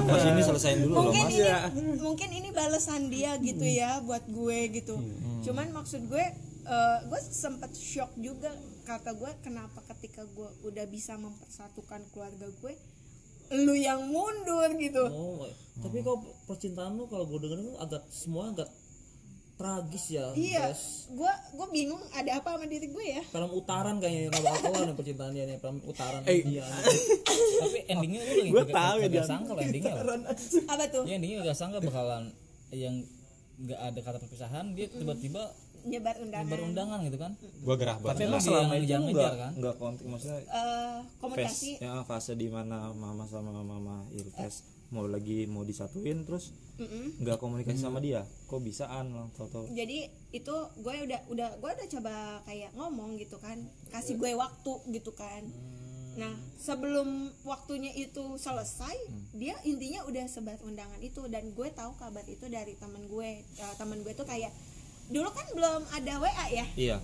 pas 0.09 0.23
ini 0.25 0.41
selesaiin 0.41 0.79
dulu 0.89 0.95
loh 0.97 1.03
mungkin 1.13 1.25
mas 1.25 1.37
ini 1.37 1.93
mungkin 2.01 2.29
ini 2.33 2.49
balasan 2.49 3.13
dia 3.13 3.37
gitu 3.45 3.65
ya 3.65 4.01
buat 4.01 4.25
gue 4.25 4.59
gitu 4.73 4.97
cuman 5.45 5.69
maksud 5.75 6.07
gue 6.09 6.25
eh, 6.67 6.99
gue 7.03 7.21
sempet 7.23 7.71
shock 7.73 8.13
juga 8.17 8.51
kata 8.83 9.13
gue 9.13 9.31
kenapa 9.41 9.81
ketika 9.87 10.25
gue 10.27 10.49
udah 10.63 10.85
bisa 10.87 11.15
mempersatukan 11.17 12.01
keluarga 12.09 12.49
gue 12.55 12.75
lu 13.57 13.75
yang 13.75 14.01
mundur 14.07 14.73
gitu 14.75 15.05
Oh, 15.05 15.45
tapi 15.77 16.01
kalau 16.01 16.19
percintaan 16.45 16.95
lu 16.95 17.05
kalau 17.05 17.25
gue 17.27 17.39
denger 17.39 17.61
itu 17.61 17.73
agak 17.77 18.03
semua 18.09 18.49
agak 18.51 18.69
tragis 19.55 20.11
ya. 20.11 20.35
iya 20.35 20.75
gue 21.09 21.33
gue 21.53 21.67
bingung 21.71 22.03
ada 22.11 22.27
apa 22.35 22.53
sama 22.53 22.67
diri 22.67 22.89
gue 22.89 23.05
ya 23.09 23.23
Film 23.25 23.55
utaran 23.55 23.97
kayaknya 23.97 24.27
nggak 24.29 24.43
bakal 24.43 24.61
keluar 24.67 24.83
nih 24.83 24.97
percintaan 24.97 25.31
dia 25.31 25.45
nih 25.45 25.57
film 25.57 25.77
utaran 25.85 26.21
Eh. 26.25 26.43
dia. 26.43 26.65
tapi 27.55 27.79
endingnya 27.87 28.21
lu 28.21 28.33
lagi 28.35 28.51
Gua 28.51 28.65
kagak- 28.65 28.75
tahu 28.75 28.97
ya, 28.99 29.09
Dan. 29.13 29.25
sangka 29.25 29.53
endingnya 29.57 29.95
apa 30.67 30.85
tuh 30.89 31.03
ya 31.05 31.15
endingnya 31.15 31.39
gak 31.45 31.55
sangka 31.57 31.79
bakalan 31.81 32.25
yang 32.73 32.95
nggak 33.57 33.79
ada 33.79 34.01
kata 34.01 34.17
perpisahan 34.19 34.67
dia 34.73 34.91
tiba-tiba 34.91 35.43
nyebar 35.85 36.17
undangan. 36.19 36.49
Berundangan 36.49 36.99
gitu 37.03 37.19
kan? 37.19 37.33
Gua 37.61 37.77
gerah 37.77 37.97
banget. 37.97 38.11
tapi 38.11 38.23
emang 38.25 38.41
selama 38.41 38.61
yang 38.61 38.69
itu 38.69 38.79
ngejar-ngejar 38.83 39.13
nggak 39.15 39.35
kan? 39.37 39.53
nggak 39.55 39.75
kontak 39.77 40.05
maksudnya 40.05 40.39
Eh, 40.43 40.99
komunikasi. 41.17 41.71
fase 41.73 41.85
ya 41.85 41.93
fase 42.03 42.33
di 42.35 42.49
mana 42.49 42.77
mama 42.91 43.25
sama 43.25 43.53
mama 43.55 44.05
Iltes 44.11 44.55
mau 44.89 45.05
lagi 45.05 45.45
mau 45.45 45.63
disatuin 45.63 46.23
terus 46.23 46.55
nggak 47.19 47.37
komunikasi 47.37 47.79
sama 47.79 47.99
dia. 47.99 48.23
Kok 48.45 48.61
bisaan 48.61 49.11
loh 49.11 49.29
tau-tau 49.33 49.67
jadi 49.69 50.07
itu 50.31 50.55
gue 50.77 50.95
udah 51.05 51.21
udah 51.29 51.49
gue 51.57 51.71
udah 51.73 51.89
coba 51.91 52.15
kayak 52.45 52.71
ngomong 52.73 53.17
gitu 53.17 53.37
kan. 53.37 53.59
Kasih 53.89 54.15
gue 54.15 54.33
waktu 54.33 54.73
gitu 54.91 55.11
kan. 55.13 55.43
Nah 56.15 56.31
sebelum 56.57 57.07
waktunya 57.43 57.91
itu 57.91 58.39
selesai 58.39 58.95
dia 59.33 59.59
intinya 59.63 60.03
udah 60.05 60.27
sebar 60.27 60.63
undangan 60.63 60.99
itu. 60.99 61.27
Dan 61.27 61.51
gue 61.51 61.69
tahu 61.71 61.91
kabar 61.95 62.23
itu 62.25 62.47
dari 62.47 62.75
temen 62.75 63.07
gue. 63.07 63.31
Eh, 63.43 63.75
temen 63.75 63.99
gue 64.01 64.13
tuh 64.13 64.23
kayak 64.23 64.55
dulu 65.11 65.29
kan 65.33 65.47
belum 65.53 65.81
ada 65.93 66.13
wa 66.21 66.31
ya? 66.49 66.67
Iya. 66.77 66.97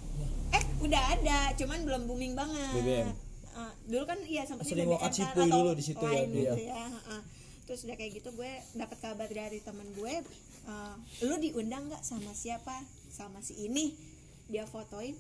Eh 0.51 0.65
udah 0.81 1.03
ada 1.19 1.39
cuman 1.57 1.79
belum 1.85 2.03
booming 2.09 2.33
banget. 2.33 2.75
BBM. 2.81 3.09
Eh, 3.51 3.73
dulu 3.91 4.05
kan 4.07 4.19
iya 4.25 4.43
sempat 4.47 4.65
Sering 4.65 4.87
wakat 4.87 5.11
kan, 5.11 5.35
atau 5.35 5.47
dulu 5.51 5.71
di 5.75 5.85
situ 5.85 6.05
ya, 6.07 6.23
dia. 6.23 6.55
gitu 6.55 6.63
ya 6.71 6.87
heeh. 6.87 7.23
terus 7.67 7.87
udah 7.87 7.97
kayak 7.99 8.13
gitu 8.23 8.31
gue 8.35 8.53
dapat 8.79 8.99
kabar 8.99 9.27
dari 9.31 9.59
temen 9.63 9.87
gue 9.95 10.15
eh, 10.71 10.95
lu 11.27 11.35
diundang 11.39 11.91
nggak 11.91 12.03
sama 12.03 12.31
siapa? 12.31 12.83
Sama 13.11 13.43
si 13.43 13.59
ini? 13.67 13.95
Dia 14.47 14.67
fotoin. 14.67 15.15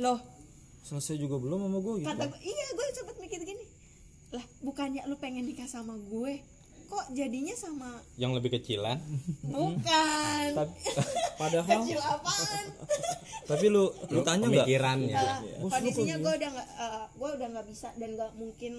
Loh. 0.00 0.20
selesai 0.82 1.14
juga 1.14 1.38
belum 1.38 1.62
sama 1.62 1.78
gue 1.78 1.94
gitu 2.02 2.10
kata 2.10 2.24
gue 2.26 2.40
iya 2.42 2.66
gue 2.74 2.84
sempat 2.90 3.16
mikir 3.22 3.38
gini 3.46 3.64
lah 4.34 4.42
bukannya 4.66 5.06
lu 5.06 5.14
pengen 5.14 5.46
nikah 5.46 5.70
sama 5.70 5.94
gue 5.94 6.42
kok 6.92 7.06
jadinya 7.16 7.56
sama 7.56 7.88
Yang 8.20 8.32
lebih 8.36 8.50
kecilan. 8.60 9.00
bukan. 9.48 10.50
Padahal 11.40 11.64
kecil 11.64 12.00
apaan? 12.04 12.64
Tapi 13.50 13.66
lu 13.72 13.88
lu 14.12 14.20
tanya 14.20 14.52
nggak? 14.52 14.68
Pemikirannya. 14.68 15.24
Uh, 15.64 15.72
kondisinya 15.72 16.16
gue 16.20 16.32
udah 16.36 16.50
nggak 16.52 16.68
uh, 16.76 17.06
gue 17.16 17.30
udah 17.40 17.48
nggak 17.56 17.66
bisa 17.72 17.88
dan 17.96 18.10
nggak 18.12 18.32
mungkin 18.36 18.72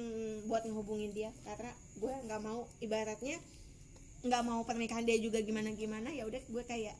buat 0.46 0.62
ngehubungin 0.62 1.12
dia 1.18 1.34
karena 1.42 1.74
gue 1.98 2.14
nggak 2.30 2.42
mau 2.46 2.70
ibaratnya 2.86 3.42
nggak 4.24 4.44
mau 4.46 4.62
pernikahan 4.64 5.04
dia 5.04 5.18
juga 5.20 5.42
gimana 5.44 5.74
gimana 5.76 6.14
ya 6.14 6.24
udah 6.30 6.40
gue 6.40 6.64
kayak 6.64 6.96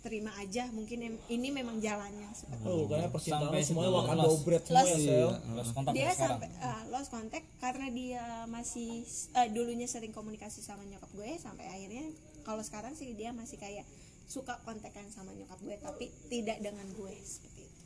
terima 0.00 0.32
aja 0.40 0.66
mungkin 0.72 1.20
ini 1.28 1.48
memang 1.52 1.76
jalannya. 1.78 2.28
Seperti 2.32 2.64
oh, 2.64 2.88
kayaknya 2.88 3.10
percintaan 3.12 3.42
Sampai 3.52 3.62
semuanya 3.64 3.90
dobret 4.16 4.62
semua 4.64 4.80
ya 4.80 4.96
Lost. 4.96 5.04
sel. 5.04 5.28
lost 5.56 5.70
kontak 5.76 5.92
dia 5.92 6.10
sampai 6.16 6.48
uh, 6.60 6.82
lost 6.88 7.10
contact 7.12 7.46
karena 7.60 7.86
dia 7.92 8.24
masih 8.48 9.04
uh, 9.36 9.48
dulunya 9.52 9.84
sering 9.84 10.12
komunikasi 10.16 10.64
sama 10.64 10.82
nyokap 10.88 11.10
gue 11.12 11.30
sampai 11.36 11.68
akhirnya 11.68 12.04
kalau 12.42 12.64
sekarang 12.64 12.96
sih 12.96 13.12
dia 13.12 13.30
masih 13.36 13.60
kayak 13.60 13.84
suka 14.30 14.56
kontekan 14.64 15.04
sama 15.12 15.34
nyokap 15.36 15.58
gue 15.60 15.76
tapi 15.82 16.06
tidak 16.32 16.58
dengan 16.64 16.86
gue 16.96 17.14
seperti 17.20 17.68
itu. 17.68 17.82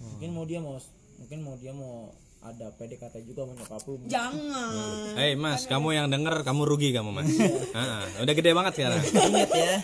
Mungkin 0.00 0.30
mau 0.32 0.44
dia 0.48 0.60
mau 0.64 0.80
mungkin 1.20 1.38
mau 1.44 1.54
dia 1.60 1.72
mau 1.76 2.14
ada 2.40 2.72
PDKT 2.72 3.20
juga 3.22 3.44
sama 3.44 3.52
nyokap 3.52 3.82
lu. 3.84 3.94
jangan 4.08 5.12
Hei 5.12 5.36
Mas, 5.36 5.68
kamu 5.68 5.92
yang 5.92 6.08
denger 6.08 6.40
kamu 6.40 6.64
rugi 6.64 6.88
kamu 6.90 7.12
Mas. 7.12 7.28
Ah, 7.72 8.08
udah 8.18 8.32
gede 8.32 8.50
banget 8.50 8.72
sekarang. 8.74 8.96
Ingat 9.04 9.50
ya, 9.52 9.74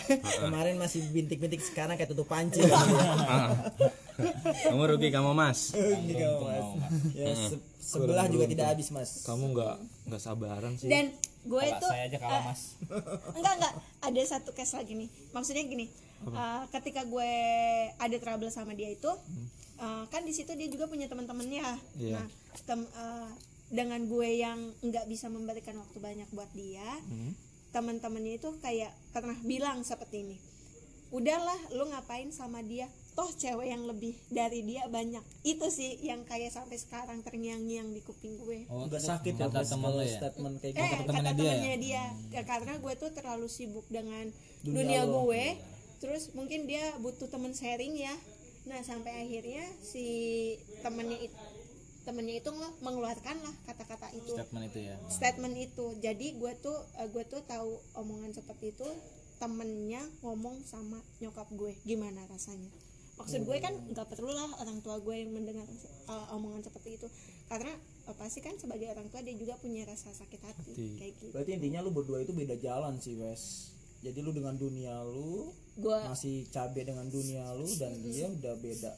kemarin 0.40 0.76
masih 0.76 1.04
bintik-bintik 1.06 1.60
sekarang 1.60 1.94
kayak 1.94 2.08
tutup 2.08 2.24
panci. 2.26 2.64
Kamu 4.64 4.82
rugi 4.88 5.12
kamu 5.12 5.36
Mas. 5.36 5.76
Gitu, 5.76 6.24
Mas. 6.40 6.66
Ya, 7.12 7.28
se- 7.36 7.60
sebelah 7.76 8.24
juga 8.26 8.48
tidak 8.48 8.66
habis, 8.72 8.88
Mas. 8.88 9.22
kamu 9.22 9.52
nggak 9.52 9.74
nggak 10.06 10.22
sabaran 10.22 10.72
sih 10.74 10.88
dan 10.88 11.12
gue 11.42 11.62
tuh 11.78 11.86
saya 11.86 12.10
aja 12.10 12.18
kalah 12.18 12.42
mas 12.44 12.74
enggak 13.38 13.54
enggak 13.54 13.72
ada 14.02 14.20
satu 14.24 14.50
case 14.50 14.74
lagi 14.74 14.94
nih 14.94 15.06
maksudnya 15.30 15.62
gini 15.62 15.86
uh, 16.26 16.66
ketika 16.70 17.02
gue 17.02 17.30
ada 17.94 18.16
trouble 18.18 18.50
sama 18.50 18.74
dia 18.74 18.90
itu 18.90 19.06
uh, 19.78 20.04
kan 20.08 20.22
di 20.24 20.32
situ 20.32 20.52
dia 20.54 20.68
juga 20.68 20.86
punya 20.86 21.06
teman-temannya. 21.06 21.66
Iya. 21.98 22.14
nah 22.20 22.26
tem- 22.64 22.90
uh, 22.96 23.30
dengan 23.66 23.98
gue 24.06 24.30
yang 24.38 24.58
nggak 24.78 25.10
bisa 25.10 25.26
memberikan 25.26 25.74
waktu 25.82 25.98
banyak 25.98 26.28
buat 26.30 26.46
dia 26.54 26.86
teman-temannya 27.74 28.38
itu 28.38 28.54
kayak 28.62 28.94
pernah 29.10 29.34
bilang 29.42 29.82
seperti 29.82 30.22
ini 30.22 30.38
udahlah 31.14 31.58
lu 31.70 31.86
ngapain 31.90 32.28
sama 32.34 32.62
dia? 32.66 32.90
Toh 33.16 33.30
cewek 33.32 33.72
yang 33.72 33.88
lebih 33.88 34.12
dari 34.28 34.60
dia 34.66 34.84
banyak. 34.90 35.22
Itu 35.40 35.72
sih 35.72 35.96
yang 36.04 36.26
kayak 36.28 36.52
sampai 36.52 36.76
sekarang 36.76 37.24
terngiang-ngiang 37.24 37.94
di 37.94 38.04
kuping 38.04 38.36
gue. 38.42 38.68
Oh, 38.68 38.84
Udah 38.84 39.00
itu 39.00 39.08
sakit 39.08 39.34
ya, 39.38 39.48
kata 39.48 39.64
temen 39.64 39.92
ya? 40.02 40.18
statement 40.20 40.54
kayak 40.60 40.74
eh 40.76 40.82
gitu. 40.82 40.92
kata 40.92 41.04
temennya 41.08 41.32
dia 41.32 41.44
temennya 41.48 41.72
ya? 41.72 41.76
dia, 41.80 42.04
Ya, 42.34 42.42
karena 42.44 42.72
gue 42.76 42.92
tuh 42.98 43.10
terlalu 43.16 43.46
sibuk 43.48 43.86
dengan 43.88 44.28
Dunia 44.60 45.06
dunia, 45.06 45.14
gue. 45.16 45.44
Terus 46.02 46.28
mungkin 46.36 46.68
dia 46.68 46.92
butuh 47.00 47.30
temen 47.32 47.56
sharing 47.56 47.96
ya 47.96 48.12
nah 48.66 48.82
sampai 48.82 49.22
akhirnya 49.22 49.62
si 49.78 50.06
temennya 50.82 51.22
itu 51.22 51.38
temennya 52.06 52.38
itu 52.38 52.50
nge- 52.54 52.78
mengeluarkan 52.86 53.36
lah 53.42 53.54
kata-kata 53.66 54.14
itu. 54.14 54.30
Statement 54.30 54.64
itu 54.70 54.78
ya. 54.86 54.94
Statement 55.10 55.54
itu. 55.58 55.86
Jadi 55.98 56.38
gue 56.38 56.52
tuh 56.62 56.78
eh, 57.02 57.10
gue 57.10 57.26
tuh 57.26 57.42
tahu 57.42 57.82
omongan 57.98 58.30
seperti 58.30 58.70
itu 58.70 58.86
temennya 59.42 60.06
ngomong 60.22 60.62
sama 60.62 61.02
nyokap 61.18 61.50
gue. 61.50 61.74
Gimana 61.82 62.22
rasanya? 62.30 62.70
Maksud 63.18 63.42
gue 63.42 63.58
kan 63.58 63.74
nggak 63.90 64.06
perlu 64.06 64.30
lah 64.30 64.46
orang 64.62 64.78
tua 64.86 65.02
gue 65.02 65.18
yang 65.18 65.34
mendengar 65.34 65.66
eh, 65.66 66.26
omongan 66.30 66.62
seperti 66.62 66.94
itu. 66.94 67.10
Karena 67.50 67.74
eh, 68.06 68.14
pasti 68.14 68.38
kan 68.38 68.54
sebagai 68.54 68.86
orang 68.86 69.10
tua 69.10 69.26
dia 69.26 69.34
juga 69.34 69.58
punya 69.58 69.82
rasa 69.82 70.14
sakit 70.14 70.40
hati, 70.46 70.72
kayak 71.02 71.12
gitu. 71.18 71.34
Berarti 71.34 71.58
intinya 71.58 71.82
lu 71.82 71.90
berdua 71.90 72.22
itu 72.22 72.30
beda 72.30 72.54
jalan 72.54 73.02
sih 73.02 73.18
wes. 73.18 73.74
Jadi 74.06 74.22
lu 74.22 74.30
dengan 74.30 74.54
dunia 74.54 75.02
lu 75.02 75.50
gua 75.76 75.98
masih 76.08 76.48
cabe 76.48 76.80
dengan 76.82 77.06
dunia 77.06 77.44
lu 77.52 77.68
dan 77.76 77.92
dia 78.00 78.26
udah 78.26 78.54
beda. 78.56 78.92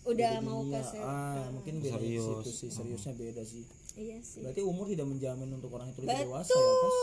Udah 0.00 0.30
beda 0.36 0.42
mau 0.42 0.60
ke 0.62 0.74
dunia. 0.74 0.82
ser- 0.82 1.04
ah 1.06 1.46
mungkin 1.54 1.74
beda 1.78 1.98
di 1.98 2.18
Serius. 2.18 2.26
situ 2.42 2.50
sih 2.50 2.70
seriusnya 2.70 3.12
beda 3.14 3.42
sih. 3.46 3.64
Iya 3.94 4.18
sih. 4.22 4.42
Berarti 4.42 4.62
umur 4.62 4.86
tidak 4.86 5.06
menjamin 5.06 5.50
untuk 5.50 5.70
orang 5.74 5.90
itu 5.90 6.02
lebih 6.02 6.26
dewasa 6.26 6.50
ya 6.50 6.56
betul. 6.56 6.82
Pes? 6.82 6.98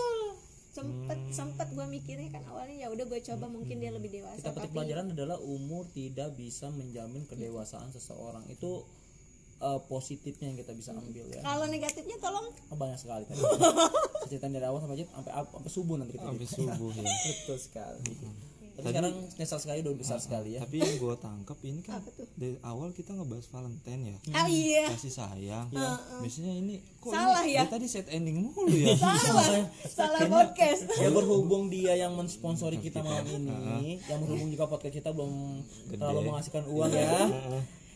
sempet 0.77 1.19
sempet 1.33 1.67
gue 1.73 1.85
mikirnya 1.89 2.29
kan 2.29 2.45
awalnya 2.53 2.85
ya 2.85 2.87
udah 2.93 3.09
gue 3.09 3.17
coba 3.25 3.49
mungkin 3.49 3.81
dia 3.81 3.89
lebih 3.89 4.13
dewasa 4.13 4.37
kita 4.37 4.53
petik 4.53 4.61
tapi 4.61 4.75
pelajaran 4.77 5.09
adalah 5.09 5.41
umur 5.41 5.89
tidak 5.89 6.37
bisa 6.37 6.69
menjamin 6.69 7.25
kedewasaan 7.25 7.89
seseorang. 7.89 8.45
Itu 8.45 8.85
eh, 9.57 9.79
positifnya 9.89 10.53
yang 10.53 10.57
kita 10.61 10.77
bisa 10.77 10.93
ambil 10.93 11.25
ya. 11.33 11.41
Kalau 11.41 11.65
negatifnya 11.65 12.21
tolong. 12.21 12.53
Oh, 12.69 12.77
banyak 12.77 12.99
sekali 12.99 13.25
tadi. 13.25 13.41
Cerita 14.29 14.45
dari 14.51 14.65
awal 14.69 14.83
sampai 14.83 15.01
sampai 15.01 15.31
sampai 15.33 15.71
subuh 15.71 15.95
nanti 15.97 16.13
kita 16.13 16.29
Sampai 16.29 16.45
subuh 16.45 16.91
ya. 16.93 17.09
betul 17.25 17.57
sekali 17.57 18.11
tapi 18.77 18.93
sekarang 18.93 19.13
nyesal 19.41 19.57
sekali 19.57 19.79
udah 19.81 19.95
besar 19.97 20.19
sekali 20.21 20.53
ya. 20.53 20.61
Tapi 20.61 20.77
yang 20.77 20.95
gue 21.01 21.15
tangkap 21.17 21.57
ini 21.65 21.81
kan 21.81 21.97
dari 22.37 22.61
awal 22.61 22.93
kita 22.93 23.17
ngebahas 23.17 23.49
Valentine 23.49 24.01
ya. 24.13 24.17
ah 24.37 24.45
iya. 24.45 24.85
Kasih 24.93 25.13
sayang. 25.13 25.67
Biasanya 26.21 26.53
ini 26.53 26.85
kok 27.01 27.09
Salah 27.09 27.41
ini 27.41 27.57
ya? 27.57 27.65
tadi 27.65 27.89
set 27.89 28.05
ending 28.13 28.37
mulu 28.45 28.69
ya. 28.69 28.93
salah. 29.01 29.65
Salah. 29.89 30.19
Podcast. 30.29 30.85
Ya 31.01 31.09
berhubung 31.09 31.73
dia 31.73 31.97
yang 31.97 32.13
mensponsori 32.13 32.77
kita 32.77 33.01
malam 33.01 33.25
ini 33.25 33.97
yang 34.05 34.21
berhubung 34.21 34.53
juga 34.53 34.69
podcast 34.69 34.93
kita 34.93 35.09
belum 35.09 35.65
terlalu 35.97 36.29
menghasilkan 36.29 36.63
uang 36.69 36.91
ya 36.93 37.09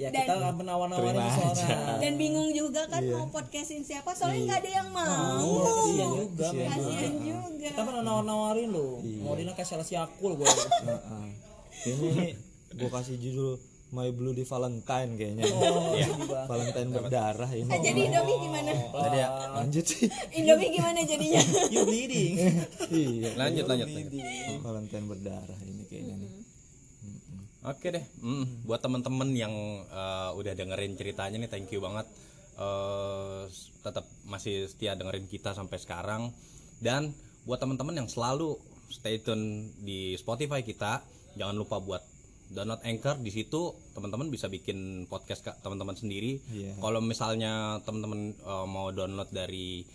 ya 0.02 0.10
kita 0.10 0.34
akan 0.34 0.54
menawar-nawarin 0.66 1.22
seseorang. 1.30 2.00
dan 2.02 2.14
bingung 2.18 2.50
juga 2.50 2.82
kan 2.90 3.06
mau 3.06 3.30
podcastin 3.30 3.86
siapa 3.86 4.18
soalnya 4.18 4.50
nggak 4.50 4.60
ada 4.66 4.72
yang 4.82 4.90
mau. 4.90 5.62
Kasihan 5.62 6.10
juga 6.18 6.48
memang. 6.58 6.74
kasihan 6.74 7.14
juga. 7.22 7.68
Kita 7.70 7.82
pernah 7.86 8.02
nawar-nawarin 8.02 8.70
lo 8.74 8.90
mau 9.22 9.34
dina 9.38 9.54
kayak 9.54 9.70
Chelsea 9.70 9.98
Akul 10.02 10.42
gue 10.42 10.48
Heeh. 10.90 11.28
Ini 11.86 12.10
gue 12.74 12.90
kasih 12.90 13.16
judul 13.22 13.62
My 13.92 14.08
Blue 14.16 14.32
di 14.32 14.48
Valentine 14.48 15.20
kayaknya. 15.20 15.44
oh 15.52 15.92
banget 16.24 16.48
Valentine 16.48 16.90
berdarah 16.96 17.52
ini. 17.52 17.68
Ah, 17.68 17.80
jadi 17.84 18.00
Indomie 18.08 18.38
gimana? 18.40 18.72
Tadi 18.72 19.18
ya, 19.20 19.28
lanjut. 19.60 19.84
Sih. 19.84 20.08
Indomie 20.40 20.72
gimana 20.72 21.00
jadinya? 21.04 21.42
You 21.68 21.84
bleeding. 21.84 22.34
Iya. 22.92 23.36
lanjut 23.36 23.68
lanjut, 23.68 23.88
lanjut. 23.92 24.24
Valentine 24.64 25.06
berdarah 25.12 25.60
ini 25.68 25.84
kayaknya 25.92 26.16
nih. 26.24 26.32
Oke 27.62 27.94
deh, 27.94 28.02
Mm, 28.26 28.66
buat 28.66 28.82
temen-temen 28.82 29.30
yang 29.38 29.54
eh, 29.86 30.30
udah 30.34 30.54
dengerin 30.58 30.98
ceritanya 30.98 31.38
nih, 31.38 31.50
thank 31.50 31.70
you 31.70 31.78
banget. 31.78 32.10
Eh, 32.58 33.42
tetap 33.86 34.06
masih 34.26 34.66
setia 34.66 34.98
dengerin 34.98 35.30
kita 35.30 35.54
sampai 35.54 35.78
sekarang. 35.78 36.34
Dan 36.82 37.14
buat 37.46 37.62
temen-temen 37.62 38.02
yang 38.02 38.10
selalu 38.10 38.58
stay 38.90 39.22
tune 39.22 39.70
di 39.86 40.18
Spotify 40.18 40.66
kita, 40.66 41.06
jangan 41.38 41.54
lupa 41.54 41.78
buat 41.78 42.02
download 42.52 42.84
Anchor 42.84 43.16
di 43.24 43.32
situ 43.32 43.72
teman-teman 43.96 44.28
bisa 44.28 44.52
bikin 44.52 45.08
podcast 45.08 45.46
kak 45.46 45.62
teman-teman 45.64 45.96
sendiri. 45.96 46.42
Iya. 46.52 46.76
Kalau 46.82 47.00
misalnya 47.00 47.78
teman-teman 47.86 48.34
eh, 48.34 48.66
mau 48.66 48.90
download 48.90 49.30
dari 49.30 49.86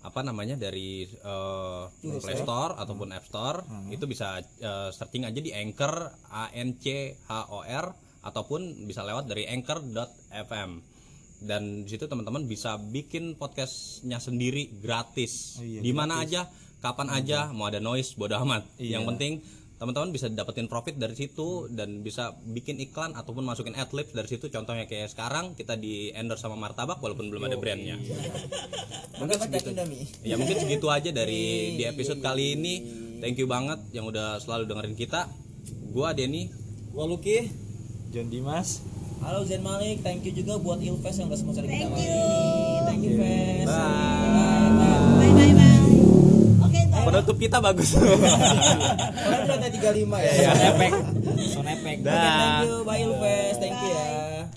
apa 0.00 0.20
namanya 0.24 0.56
dari 0.56 1.04
eh, 1.04 1.82
Play 2.00 2.38
Store. 2.40 2.76
Ataupun 2.80 3.12
App 3.12 3.28
Store 3.28 3.64
itu 3.92 4.04
bisa 4.08 4.40
eh, 4.40 4.90
searching 4.92 5.28
aja 5.28 5.40
di 5.40 5.52
Anchor 5.52 5.94
A 6.32 6.48
N 6.56 6.80
C 6.80 7.16
H 7.28 7.32
O 7.52 7.60
R 7.64 7.86
ataupun 8.20 8.84
bisa 8.84 9.00
lewat 9.00 9.32
dari 9.32 9.48
anchor.fm 9.48 10.70
dan 11.40 11.88
di 11.88 11.88
situ 11.88 12.04
teman-teman 12.04 12.44
bisa 12.44 12.76
bikin 12.76 13.32
podcastnya 13.40 14.20
sendiri 14.20 14.68
gratis. 14.76 15.56
Di 15.60 15.92
mana 15.96 16.20
aja 16.20 16.44
kapan 16.84 17.08
aja 17.12 17.48
mau 17.52 17.68
ada 17.68 17.80
noise 17.80 18.12
bodo 18.16 18.36
amat. 18.44 18.68
Yang 18.76 19.04
penting 19.08 19.32
teman-teman 19.80 20.12
bisa 20.12 20.28
dapetin 20.28 20.68
profit 20.68 21.00
dari 21.00 21.16
situ 21.16 21.64
dan 21.72 22.04
bisa 22.04 22.36
bikin 22.44 22.76
iklan 22.84 23.16
ataupun 23.16 23.40
masukin 23.48 23.72
adlibs 23.80 24.12
dari 24.12 24.28
situ. 24.28 24.52
Contohnya 24.52 24.84
kayak 24.84 25.08
sekarang 25.08 25.56
kita 25.56 25.80
di 25.80 26.12
endorse 26.12 26.44
sama 26.44 26.60
martabak 26.60 27.00
walaupun 27.00 27.32
belum 27.32 27.48
ada 27.48 27.56
brandnya. 27.56 27.96
Mungkin 29.20 29.40
segitu. 29.40 29.72
Ya 30.20 30.36
mungkin 30.40 30.56
segitu 30.56 30.88
aja 30.88 31.12
dari 31.12 31.76
di 31.80 31.84
episode 31.88 32.20
kali 32.20 32.60
ini. 32.60 32.74
Thank 33.20 33.40
you 33.40 33.48
banget 33.48 33.80
yang 33.92 34.08
udah 34.08 34.40
selalu 34.40 34.68
dengerin 34.68 34.96
kita. 34.96 35.28
Gua 35.92 36.12
Denny. 36.16 36.48
Gua 36.92 37.04
Lucky 37.04 37.48
John 38.12 38.32
Dimas. 38.32 38.80
halo 39.20 39.44
Zen 39.44 39.60
Malik. 39.60 40.00
Thank 40.00 40.24
you 40.24 40.32
juga 40.32 40.56
buat 40.56 40.80
Ilves 40.80 41.16
yang 41.20 41.28
udah 41.28 41.36
sponsor 41.36 41.68
kita 41.68 41.84
you. 41.84 41.92
ini. 41.92 42.08
Thank 42.88 43.00
you 43.04 43.12
Fes. 43.20 43.68
Bye. 43.68 43.76
Bye 43.76 44.30
bye 44.32 44.48
oke 44.72 44.76
bye. 44.80 44.99
Penutup 47.02 47.36
kita 47.36 47.58
bagus 47.58 47.96
Orang 47.96 49.48
ada 49.50 49.68
35 49.68 50.06
ya. 50.18 50.32
efek 50.70 50.92
sound 51.50 51.68
efek 51.68 51.96
thank 52.02 52.64
you, 52.64 52.82
bye 52.82 53.00
Ilves, 53.00 53.56
thank 53.58 53.76
you 53.76 53.90
ya. 53.90 54.29